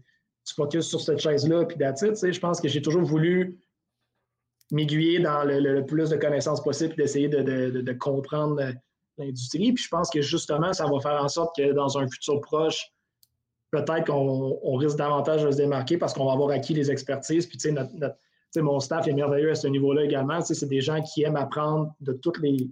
tu 0.46 0.54
focuses 0.54 0.88
sur 0.88 1.02
cette 1.02 1.20
chaise-là, 1.20 1.66
puis 1.66 1.78
that's 1.78 2.02
it, 2.02 2.32
Je 2.32 2.40
pense 2.40 2.62
que 2.62 2.68
j'ai 2.68 2.82
toujours 2.82 3.04
voulu 3.04 3.58
m'aiguiller 4.72 5.20
dans 5.20 5.44
le, 5.44 5.86
plus 5.86 6.10
de 6.10 6.18
connaissances 6.18 6.64
possible 6.64 6.94
et 6.94 6.96
d'essayer 6.98 7.30
de, 7.30 7.94
comprendre 7.94 8.74
l'industrie. 9.18 9.74
Puis 9.74 9.84
je 9.84 9.90
pense 9.90 10.10
que 10.10 10.22
justement, 10.22 10.74
ça 10.74 10.86
va 10.86 11.00
faire 11.00 11.24
en 11.24 11.28
sorte 11.28 11.56
que 11.56 11.74
dans 11.74 11.98
un 11.98 12.08
futur 12.08 12.42
proche, 12.42 12.92
peut-être 13.72 14.06
qu'on 14.06 14.76
risque 14.76 14.98
davantage 14.98 15.44
de 15.44 15.52
se 15.52 15.58
démarquer 15.58 15.98
parce 15.98 16.14
qu'on 16.14 16.26
va 16.26 16.34
avoir 16.34 16.50
acquis 16.52 16.74
les 16.74 16.92
expertises. 16.92 17.48
Puis 17.48 17.58
tu 17.58 17.74
sais, 18.52 18.62
mon 18.62 18.80
staff 18.80 19.08
est 19.08 19.14
merveilleux 19.14 19.52
à 19.52 19.56
ce 19.56 19.68
niveau-là 19.68 20.04
également. 20.04 20.42
c'est 20.42 20.68
des 20.68 20.82
gens 20.82 21.02
qui 21.02 21.24
aiment 21.24 21.36
apprendre 21.36 21.94
de 22.00 22.14
toutes 22.14 22.40
les, 22.40 22.70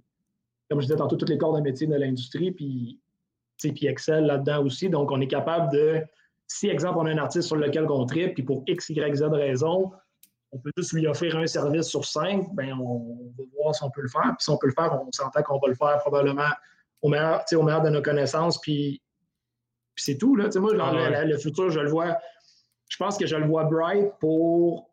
comme 0.69 0.79
je 0.79 0.86
disais 0.86 0.97
tantôt, 0.97 1.17
tous 1.17 1.29
les 1.29 1.38
corps 1.38 1.56
de 1.56 1.62
métier 1.62 1.88
de 1.88 1.95
l'industrie. 1.95 2.51
Puis 2.51 2.99
puis 3.71 3.88
Excel 3.88 4.25
là-dedans 4.25 4.65
aussi. 4.65 4.89
Donc, 4.89 5.12
on 5.12 5.21
est 5.21 5.27
capable 5.27 5.71
de, 5.71 6.01
si, 6.47 6.67
exemple, 6.67 6.97
on 6.99 7.06
a 7.06 7.12
un 7.12 7.17
artiste 7.17 7.47
sur 7.47 7.56
lequel 7.56 7.86
on 7.89 8.06
tripe, 8.06 8.34
puis 8.34 8.43
pour 8.43 8.63
X, 8.67 8.89
Y, 8.89 9.15
Z 9.15 9.23
raison, 9.32 9.91
on 10.53 10.59
peut 10.59 10.71
juste 10.77 10.93
lui 10.93 11.07
offrir 11.07 11.35
un 11.35 11.47
service 11.47 11.87
sur 11.87 12.05
cinq, 12.05 12.53
ben 12.53 12.73
on 12.73 13.31
va 13.37 13.43
voir 13.55 13.75
si 13.75 13.83
on 13.83 13.89
peut 13.89 14.01
le 14.01 14.07
faire. 14.07 14.35
Puis 14.37 14.43
si 14.43 14.49
on 14.51 14.57
peut 14.57 14.67
le 14.67 14.73
faire, 14.73 15.01
on 15.01 15.11
s'entend 15.11 15.41
qu'on 15.41 15.59
va 15.59 15.67
le 15.67 15.75
faire 15.75 15.97
probablement 15.99 16.49
au 17.01 17.09
meilleur, 17.09 17.43
au 17.53 17.63
meilleur 17.63 17.81
de 17.81 17.89
nos 17.89 18.01
connaissances. 18.01 18.61
Puis, 18.61 19.01
c'est 19.95 20.17
tout. 20.17 20.35
Là. 20.35 20.49
Moi, 20.55 20.73
ah 20.79 21.25
le, 21.25 21.37
futur, 21.37 21.69
je 21.69 21.79
le 21.79 21.89
vois. 21.89 22.17
Je 22.87 22.97
pense 22.97 23.17
que 23.17 23.25
je 23.25 23.35
le 23.35 23.45
vois 23.45 23.65
bright 23.65 24.11
pour 24.19 24.89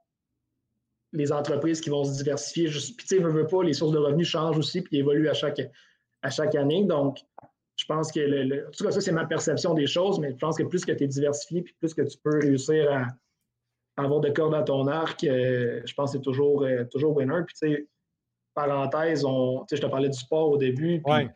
les 1.12 1.30
entreprises 1.30 1.80
qui 1.80 1.90
vont 1.90 2.04
se 2.04 2.16
diversifier. 2.16 2.68
Puis, 2.68 2.96
tu 2.96 3.06
sais, 3.06 3.18
veux, 3.18 3.46
pas, 3.46 3.62
les 3.62 3.74
sources 3.74 3.92
de 3.92 3.98
revenus 3.98 4.28
changent 4.28 4.58
aussi 4.58 4.80
puis 4.80 4.98
évoluent 4.98 5.28
à 5.28 5.34
chaque, 5.34 5.60
à 6.22 6.30
chaque 6.30 6.54
année. 6.54 6.84
Donc, 6.84 7.18
je 7.76 7.84
pense 7.84 8.10
que, 8.12 8.20
le, 8.20 8.66
en 8.66 8.70
tout 8.70 8.84
cas, 8.84 8.92
ça, 8.92 9.00
c'est 9.00 9.12
ma 9.12 9.26
perception 9.26 9.74
des 9.74 9.86
choses, 9.86 10.18
mais 10.20 10.30
je 10.32 10.36
pense 10.36 10.56
que 10.56 10.62
plus 10.62 10.84
que 10.84 10.92
tu 10.92 11.04
es 11.04 11.06
diversifié, 11.06 11.62
puis 11.62 11.74
plus 11.78 11.92
que 11.92 12.02
tu 12.02 12.16
peux 12.18 12.38
réussir 12.38 12.90
à, 12.92 13.06
avoir 14.04 14.20
de 14.20 14.30
cordes 14.30 14.54
à 14.54 14.62
ton 14.62 14.86
arc, 14.86 15.24
euh, 15.24 15.80
je 15.84 15.94
pense 15.94 16.12
que 16.12 16.18
c'est 16.18 16.22
toujours, 16.22 16.62
euh, 16.62 16.84
toujours 16.84 17.16
winner. 17.16 17.42
Puis, 17.46 17.54
tu 17.60 17.74
sais, 17.74 17.88
parenthèse, 18.54 19.24
on, 19.24 19.64
je 19.70 19.76
te 19.76 19.86
parlais 19.86 20.08
du 20.08 20.18
sport 20.18 20.50
au 20.50 20.56
début. 20.56 21.02
Puis 21.04 21.28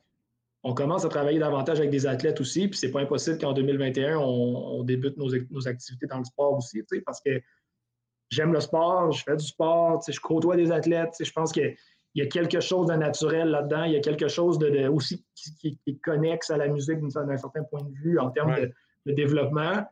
On 0.63 0.75
commence 0.75 1.05
à 1.05 1.09
travailler 1.09 1.39
davantage 1.39 1.79
avec 1.79 1.91
des 1.91 2.07
athlètes 2.07 2.41
aussi, 2.41 2.69
puis 2.69 2.79
c'est 2.79 2.91
pas 2.91 3.01
impossible 3.01 3.39
qu'en 3.39 3.53
2021, 3.53 4.19
on, 4.19 4.83
débute 4.83 5.17
nos, 5.17 5.31
nos, 5.51 5.69
activités 5.69 6.07
dans 6.07 6.19
le 6.19 6.25
sport 6.25 6.57
aussi, 6.57 6.83
parce 7.05 7.21
que 7.21 7.41
j'aime 8.31 8.53
le 8.53 8.61
sport, 8.61 9.13
je 9.13 9.23
fais 9.23 9.37
du 9.37 9.45
sport, 9.45 10.03
je 10.09 10.19
côtoie 10.21 10.57
des 10.57 10.73
athlètes, 10.73 11.15
je 11.21 11.33
pense 11.33 11.53
que 11.53 11.75
il 12.15 12.23
y 12.23 12.27
a 12.27 12.29
quelque 12.29 12.61
chose 12.61 12.87
de 12.87 12.95
naturel 12.95 13.49
là-dedans. 13.49 13.85
Il 13.85 13.93
y 13.93 13.97
a 13.97 14.01
quelque 14.01 14.29
chose 14.29 14.59
de, 14.59 14.87
aussi 14.89 15.25
qui, 15.35 15.79
est 15.87 16.01
connexe 16.01 16.51
à 16.51 16.57
la 16.57 16.69
musique 16.69 17.01
d'un 17.01 17.37
certain 17.37 17.65
point 17.65 17.83
de 17.83 17.93
vue 17.93 18.19
en 18.19 18.31
termes 18.31 18.55
de, 19.07 19.13
développement. 19.13 19.85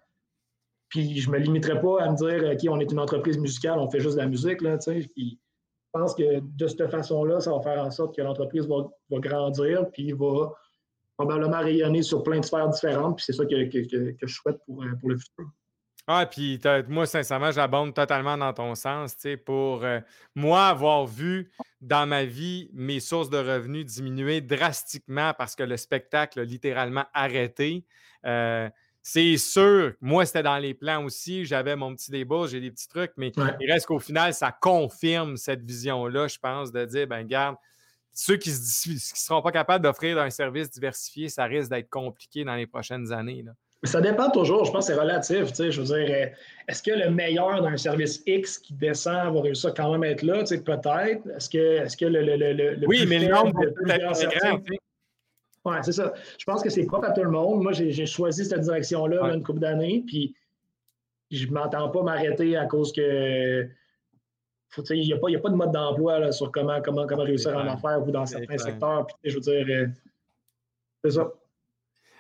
Puis 0.93 1.21
je 1.21 1.31
me 1.31 1.39
limiterai 1.39 1.81
pas 1.81 2.03
à 2.03 2.11
me 2.11 2.17
dire, 2.17 2.53
OK, 2.53 2.61
on 2.71 2.79
est 2.79 2.93
une 2.93 2.99
entreprise 2.99 3.39
musicale, 3.39 3.79
on 3.79 3.91
fait 3.91 4.01
juste 4.01 4.17
de 4.17 4.21
la 4.21 4.27
musique. 4.27 4.61
Là, 4.61 4.77
puis 4.87 5.41
je 5.41 5.99
pense 5.99 6.15
que 6.15 6.41
de 6.41 6.67
cette 6.67 6.91
façon-là, 6.91 7.41
ça 7.41 7.51
va 7.51 7.63
faire 7.63 7.83
en 7.83 7.91
sorte 7.91 8.15
que 8.15 8.21
l'entreprise 8.21 8.69
va, 8.69 9.19
grandir, 9.19 9.91
puis 9.91 10.13
va 10.13 10.53
probablement 11.17 11.61
rayonner 11.61 12.03
sur 12.03 12.23
plein 12.23 12.41
de 12.41 12.45
sphères 12.45 12.69
différentes. 12.69 13.17
Puis 13.17 13.25
c'est 13.27 13.33
ça 13.33 13.47
que, 13.47 13.57
je 13.57 14.35
souhaite 14.35 14.59
pour, 14.67 14.85
pour 15.01 15.09
le 15.09 15.17
futur. 15.17 15.47
Ah, 16.07 16.27
puis 16.27 16.61
moi, 16.89 17.07
sincèrement, 17.07 17.53
j'abonde 17.53 17.95
totalement 17.95 18.37
dans 18.37 18.53
ton 18.53 18.75
sens. 18.75 19.17
Pour 19.47 19.85
euh, 19.85 20.01
moi, 20.35 20.67
avoir 20.67 21.07
vu 21.07 21.51
dans 21.81 22.07
ma 22.07 22.27
vie 22.27 22.69
mes 22.75 23.01
sources 23.01 23.31
de 23.31 23.39
revenus 23.39 23.87
diminuer 23.87 24.43
drastiquement 24.43 25.33
parce 25.39 25.55
que 25.55 25.63
le 25.63 25.79
spectacle 25.79 26.41
a 26.41 26.45
littéralement 26.45 27.07
arrêté. 27.15 27.87
Euh, 28.27 28.69
c'est 29.03 29.37
sûr, 29.37 29.93
moi, 30.01 30.25
c'était 30.25 30.45
dans 30.45 30.59
les 30.59 30.75
plans 30.75 31.05
aussi. 31.05 31.45
J'avais 31.45 31.75
mon 31.75 31.95
petit 31.95 32.11
débat, 32.11 32.47
j'ai 32.47 32.61
des 32.61 32.71
petits 32.71 32.89
trucs, 32.89 33.13
mais 33.17 33.33
il 33.61 33.71
reste 33.71 33.87
qu'au 33.87 33.99
final, 33.99 34.33
ça 34.33 34.53
confirme 34.53 35.37
cette 35.37 35.63
vision-là, 35.63 36.29
je 36.29 36.39
pense, 36.39 36.71
de 36.71 36.85
dire, 36.85 37.07
ben 37.09 37.25
garde, 37.25 37.57
ceux 38.13 38.37
qui 38.37 38.51
ne 38.51 38.99
seront 38.99 39.43
pas 39.43 39.53
capables 39.53 39.83
d'offrir 39.83 40.19
un 40.19 40.31
service 40.31 40.71
diversifié, 40.71 41.29
ça 41.29 41.45
risque 41.45 41.71
d'être 41.71 41.91
compliqué 41.91 42.45
dans 42.45 42.55
les 42.55 42.67
prochaines 42.67 43.13
années. 43.13 43.43
Là. 43.43 43.53
Ça 43.85 44.01
dépend 44.01 44.31
toujours. 44.31 44.65
Je 44.65 44.71
pense 44.71 44.87
que 44.87 44.95
c'est 44.95 45.01
relatif. 45.01 45.53
Je 45.59 45.81
veux 45.81 45.87
dire, 45.87 46.17
euh, 46.17 46.27
est-ce 46.69 46.83
que 46.83 46.93
le 46.93 47.11
meilleur 47.11 47.63
d'un 47.63 47.77
service 47.77 48.23
X 48.27 48.59
qui 48.59 48.75
descend 48.75 49.35
va 49.35 49.41
réussir 49.41 49.75
quand 49.75 49.91
même 49.91 50.05
être 50.05 50.23
là? 50.23 50.45
Peut-être. 50.45 51.27
Est-ce 51.37 51.51
que, 51.51 51.85
est 51.85 51.99
que 51.99 52.05
le, 52.05 52.23
le, 52.23 52.53
le, 52.53 52.87
Oui, 52.87 53.07
mais 53.09 53.19
le 53.19 53.29
nombre 53.29 53.59
Oui, 55.65 55.77
c'est 55.83 55.93
ça. 55.93 56.13
Je 56.39 56.45
pense 56.45 56.63
que 56.63 56.71
c'est 56.71 56.85
propre 56.87 57.09
à 57.09 57.13
tout 57.13 57.23
le 57.23 57.31
monde. 57.31 57.63
Moi, 57.63 57.73
j'ai 57.73 58.07
choisi 58.07 58.45
cette 58.45 58.63
direction-là 58.63 59.33
une 59.33 59.45
couple 59.45 59.61
d'années, 59.61 60.03
puis 60.07 60.35
je 61.31 61.47
ne 61.47 61.53
m'entends 61.53 61.89
pas 61.89 62.03
m'arrêter 62.03 62.57
à 62.57 62.67
cause 62.67 62.93
que. 62.93 63.69
Il 64.89 65.01
n'y 65.03 65.13
a, 65.13 65.17
a, 65.17 65.39
pas 65.39 65.51
de 65.51 65.55
mode 65.55 65.73
d'emploi 65.73 66.33
sur 66.33 66.51
comment, 66.51 66.81
comment, 66.81 67.07
comment 67.07 67.25
réussir 67.25 67.55
en 67.55 67.67
affaires 67.67 68.03
ou 68.07 68.11
dans 68.11 68.25
certains 68.25 68.57
secteurs. 68.57 69.07
Puis, 69.07 69.31
je 69.31 69.35
veux 69.35 69.41
dire, 69.43 69.67
euh, 69.69 69.87
c'est 71.05 71.11
ça. 71.11 71.31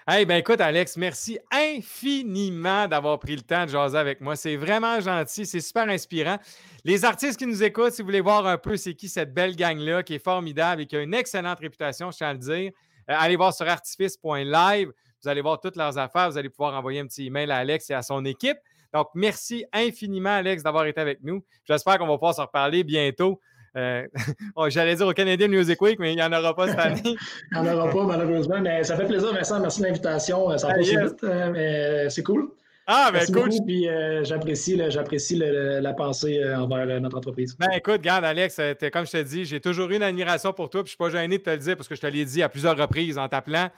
Hey, 0.07 0.27
ben 0.27 0.37
écoute, 0.37 0.61
Alex, 0.61 0.97
merci 0.97 1.39
infiniment 1.53 2.89
d'avoir 2.89 3.21
pris 3.21 3.37
le 3.37 3.43
temps 3.43 3.65
de 3.65 3.71
jaser 3.71 3.97
avec 3.97 4.21
moi. 4.21 4.35
C'est 4.35 4.57
vraiment 4.57 5.01
gentil, 5.01 5.47
c'est 5.47 5.61
super 5.61 5.89
inspirant. 5.89 6.39
Les 6.85 7.05
artistes 7.05 7.39
qui 7.39 7.47
nous 7.47 7.63
écoutent, 7.63 7.93
si 7.93 8.03
vous 8.03 8.09
voulez 8.09 8.21
voir 8.21 8.45
un 8.47 8.59
peu 8.59 8.77
c'est 8.77 8.95
qui 8.95 9.09
cette 9.09 9.33
belle 9.33 9.55
gang-là 9.55 10.03
qui 10.03 10.15
est 10.15 10.23
formidable 10.23 10.83
et 10.83 10.87
qui 10.87 10.97
a 10.97 11.03
une 11.03 11.15
excellente 11.15 11.61
réputation, 11.61 12.11
je 12.11 12.17
tiens 12.17 12.31
à 12.31 12.33
le 12.33 12.41
dire, 12.41 12.73
allez 13.07 13.37
voir 13.37 13.55
sur 13.55 13.69
artifice.live. 13.69 14.93
Vous 15.23 15.29
allez 15.29 15.41
voir 15.41 15.61
toutes 15.61 15.77
leurs 15.77 15.99
affaires. 15.99 16.31
Vous 16.31 16.39
allez 16.39 16.51
pouvoir 16.51 16.75
envoyer 16.75 17.01
un 17.01 17.07
petit 17.07 17.27
email 17.27 17.51
à 17.51 17.59
Alex 17.59 17.91
et 17.91 17.95
à 17.95 18.03
son 18.03 18.25
équipe. 18.25 18.59
Donc, 18.93 19.09
merci 19.15 19.65
infiniment, 19.73 20.35
Alex, 20.35 20.63
d'avoir 20.63 20.87
été 20.87 21.01
avec 21.01 21.23
nous. 21.23 21.45
J'espère 21.65 21.99
qu'on 21.99 22.07
va 22.07 22.15
pouvoir 22.15 22.35
se 22.35 22.41
reparler 22.41 22.85
bientôt. 22.85 23.41
Euh, 23.75 24.07
oh, 24.57 24.69
j'allais 24.69 24.97
dire 24.97 25.07
au 25.07 25.13
Canadian 25.13 25.49
Music 25.49 25.81
Week, 25.81 25.99
mais 25.99 26.13
il 26.13 26.17
n'y 26.17 26.23
en 26.23 26.33
aura 26.33 26.55
pas 26.55 26.69
cette 26.69 26.79
année. 26.79 27.01
il 27.05 27.61
n'y 27.61 27.69
en 27.69 27.75
aura 27.75 27.91
pas, 27.91 28.05
malheureusement. 28.05 28.61
Mais 28.61 28.85
ça 28.85 28.97
fait 28.97 29.07
plaisir, 29.07 29.33
Vincent. 29.33 29.61
Merci 29.61 29.81
de 29.81 29.87
l'invitation. 29.87 30.57
Ça 30.59 30.67
va 30.67 30.75
pas 30.75 30.81
vite, 30.81 31.25
euh, 31.25 31.51
mais 31.51 32.11
c'est 32.11 32.23
cool. 32.23 32.51
Ah, 32.87 33.11
ben 33.13 33.23
écoute. 33.23 33.53
puis 33.65 33.89
euh, 33.89 34.25
j'apprécie, 34.25 34.81
j'apprécie 34.91 35.37
la 35.37 35.93
pensée 35.95 36.43
envers 36.55 37.01
notre 37.01 37.17
entreprise. 37.17 37.57
Ben 37.59 37.71
écoute, 37.73 37.99
regarde, 37.99 38.25
Alex, 38.25 38.57
comme 38.93 39.07
je 39.07 39.13
te 39.13 39.23
dis, 39.23 39.45
j'ai 39.45 39.61
toujours 39.61 39.91
eu 39.91 39.97
une 39.97 40.03
admiration 40.03 40.53
pour 40.53 40.69
toi, 40.69 40.83
puis 40.83 40.91
je 40.91 41.03
ne 41.03 41.09
suis 41.09 41.15
pas 41.15 41.21
gêné 41.21 41.39
de 41.39 41.43
te 41.43 41.51
le 41.51 41.59
dire 41.59 41.77
parce 41.77 41.89
que 41.89 41.95
je 41.95 42.01
te 42.01 42.07
l'ai 42.07 42.25
dit 42.25 42.43
à 42.43 42.49
plusieurs 42.49 42.77
reprises 42.77 43.19
en 43.19 43.29
t'appelant. 43.29 43.71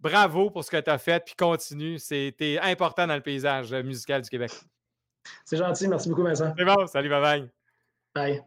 Bravo 0.00 0.50
pour 0.50 0.64
ce 0.64 0.70
que 0.70 0.80
tu 0.80 0.90
as 0.90 0.98
fait, 0.98 1.24
puis 1.24 1.34
continue. 1.36 1.98
C'était 1.98 2.58
important 2.62 3.06
dans 3.06 3.16
le 3.16 3.20
paysage 3.20 3.72
musical 3.72 4.22
du 4.22 4.30
Québec. 4.30 4.50
C'est 5.44 5.58
gentil. 5.58 5.88
Merci 5.88 6.08
beaucoup, 6.08 6.22
Vincent. 6.22 6.52
C'est 6.56 6.64
bon. 6.64 6.86
Salut, 6.86 7.08
bye 7.08 7.20
bye. 7.20 7.48
Bye. 8.14 8.42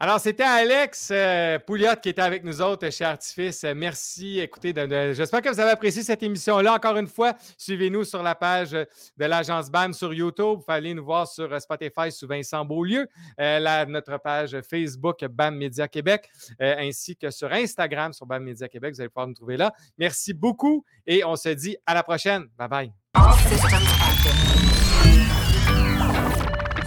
Alors, 0.00 0.20
c'était 0.20 0.44
Alex 0.44 1.08
euh, 1.10 1.58
Pouliot 1.58 1.96
qui 2.00 2.10
était 2.10 2.22
avec 2.22 2.44
nous 2.44 2.62
autres 2.62 2.88
chez 2.90 3.04
Artifice. 3.04 3.64
merci. 3.74 4.38
Écoutez, 4.38 4.72
j'espère 5.12 5.42
que 5.42 5.48
vous 5.48 5.58
avez 5.58 5.72
apprécié 5.72 6.04
cette 6.04 6.22
émission-là. 6.22 6.74
Encore 6.74 6.96
une 6.96 7.08
fois, 7.08 7.34
suivez-nous 7.56 8.04
sur 8.04 8.22
la 8.22 8.36
page 8.36 8.70
de 8.70 8.86
l'agence 9.24 9.68
BAM 9.70 9.92
sur 9.92 10.14
YouTube. 10.14 10.60
Vous 10.64 10.72
aller 10.72 10.94
nous 10.94 11.04
voir 11.04 11.26
sur 11.26 11.52
euh, 11.52 11.58
Spotify 11.58 12.12
sous 12.12 12.28
Vincent 12.28 12.64
Beaulieu, 12.64 13.08
euh, 13.40 13.86
notre 13.86 14.18
page 14.18 14.56
Facebook 14.70 15.24
BAM 15.24 15.56
Média 15.56 15.88
Québec, 15.88 16.30
ainsi 16.60 17.16
que 17.16 17.30
sur 17.30 17.52
Instagram 17.52 18.12
sur 18.12 18.24
BAM 18.24 18.44
Média 18.44 18.68
Québec. 18.68 18.94
Vous 18.94 19.00
allez 19.00 19.08
pouvoir 19.08 19.26
nous 19.26 19.34
trouver 19.34 19.56
là. 19.56 19.72
Merci 19.98 20.32
beaucoup 20.32 20.84
et 21.08 21.24
on 21.24 21.34
se 21.34 21.48
dit 21.48 21.76
à 21.86 21.94
la 21.94 22.04
prochaine. 22.04 22.44
Bye 22.56 22.68
bye. 22.68 22.92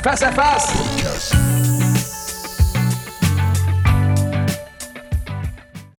Face 0.02 0.24
à 0.24 0.32
face. 0.32 1.61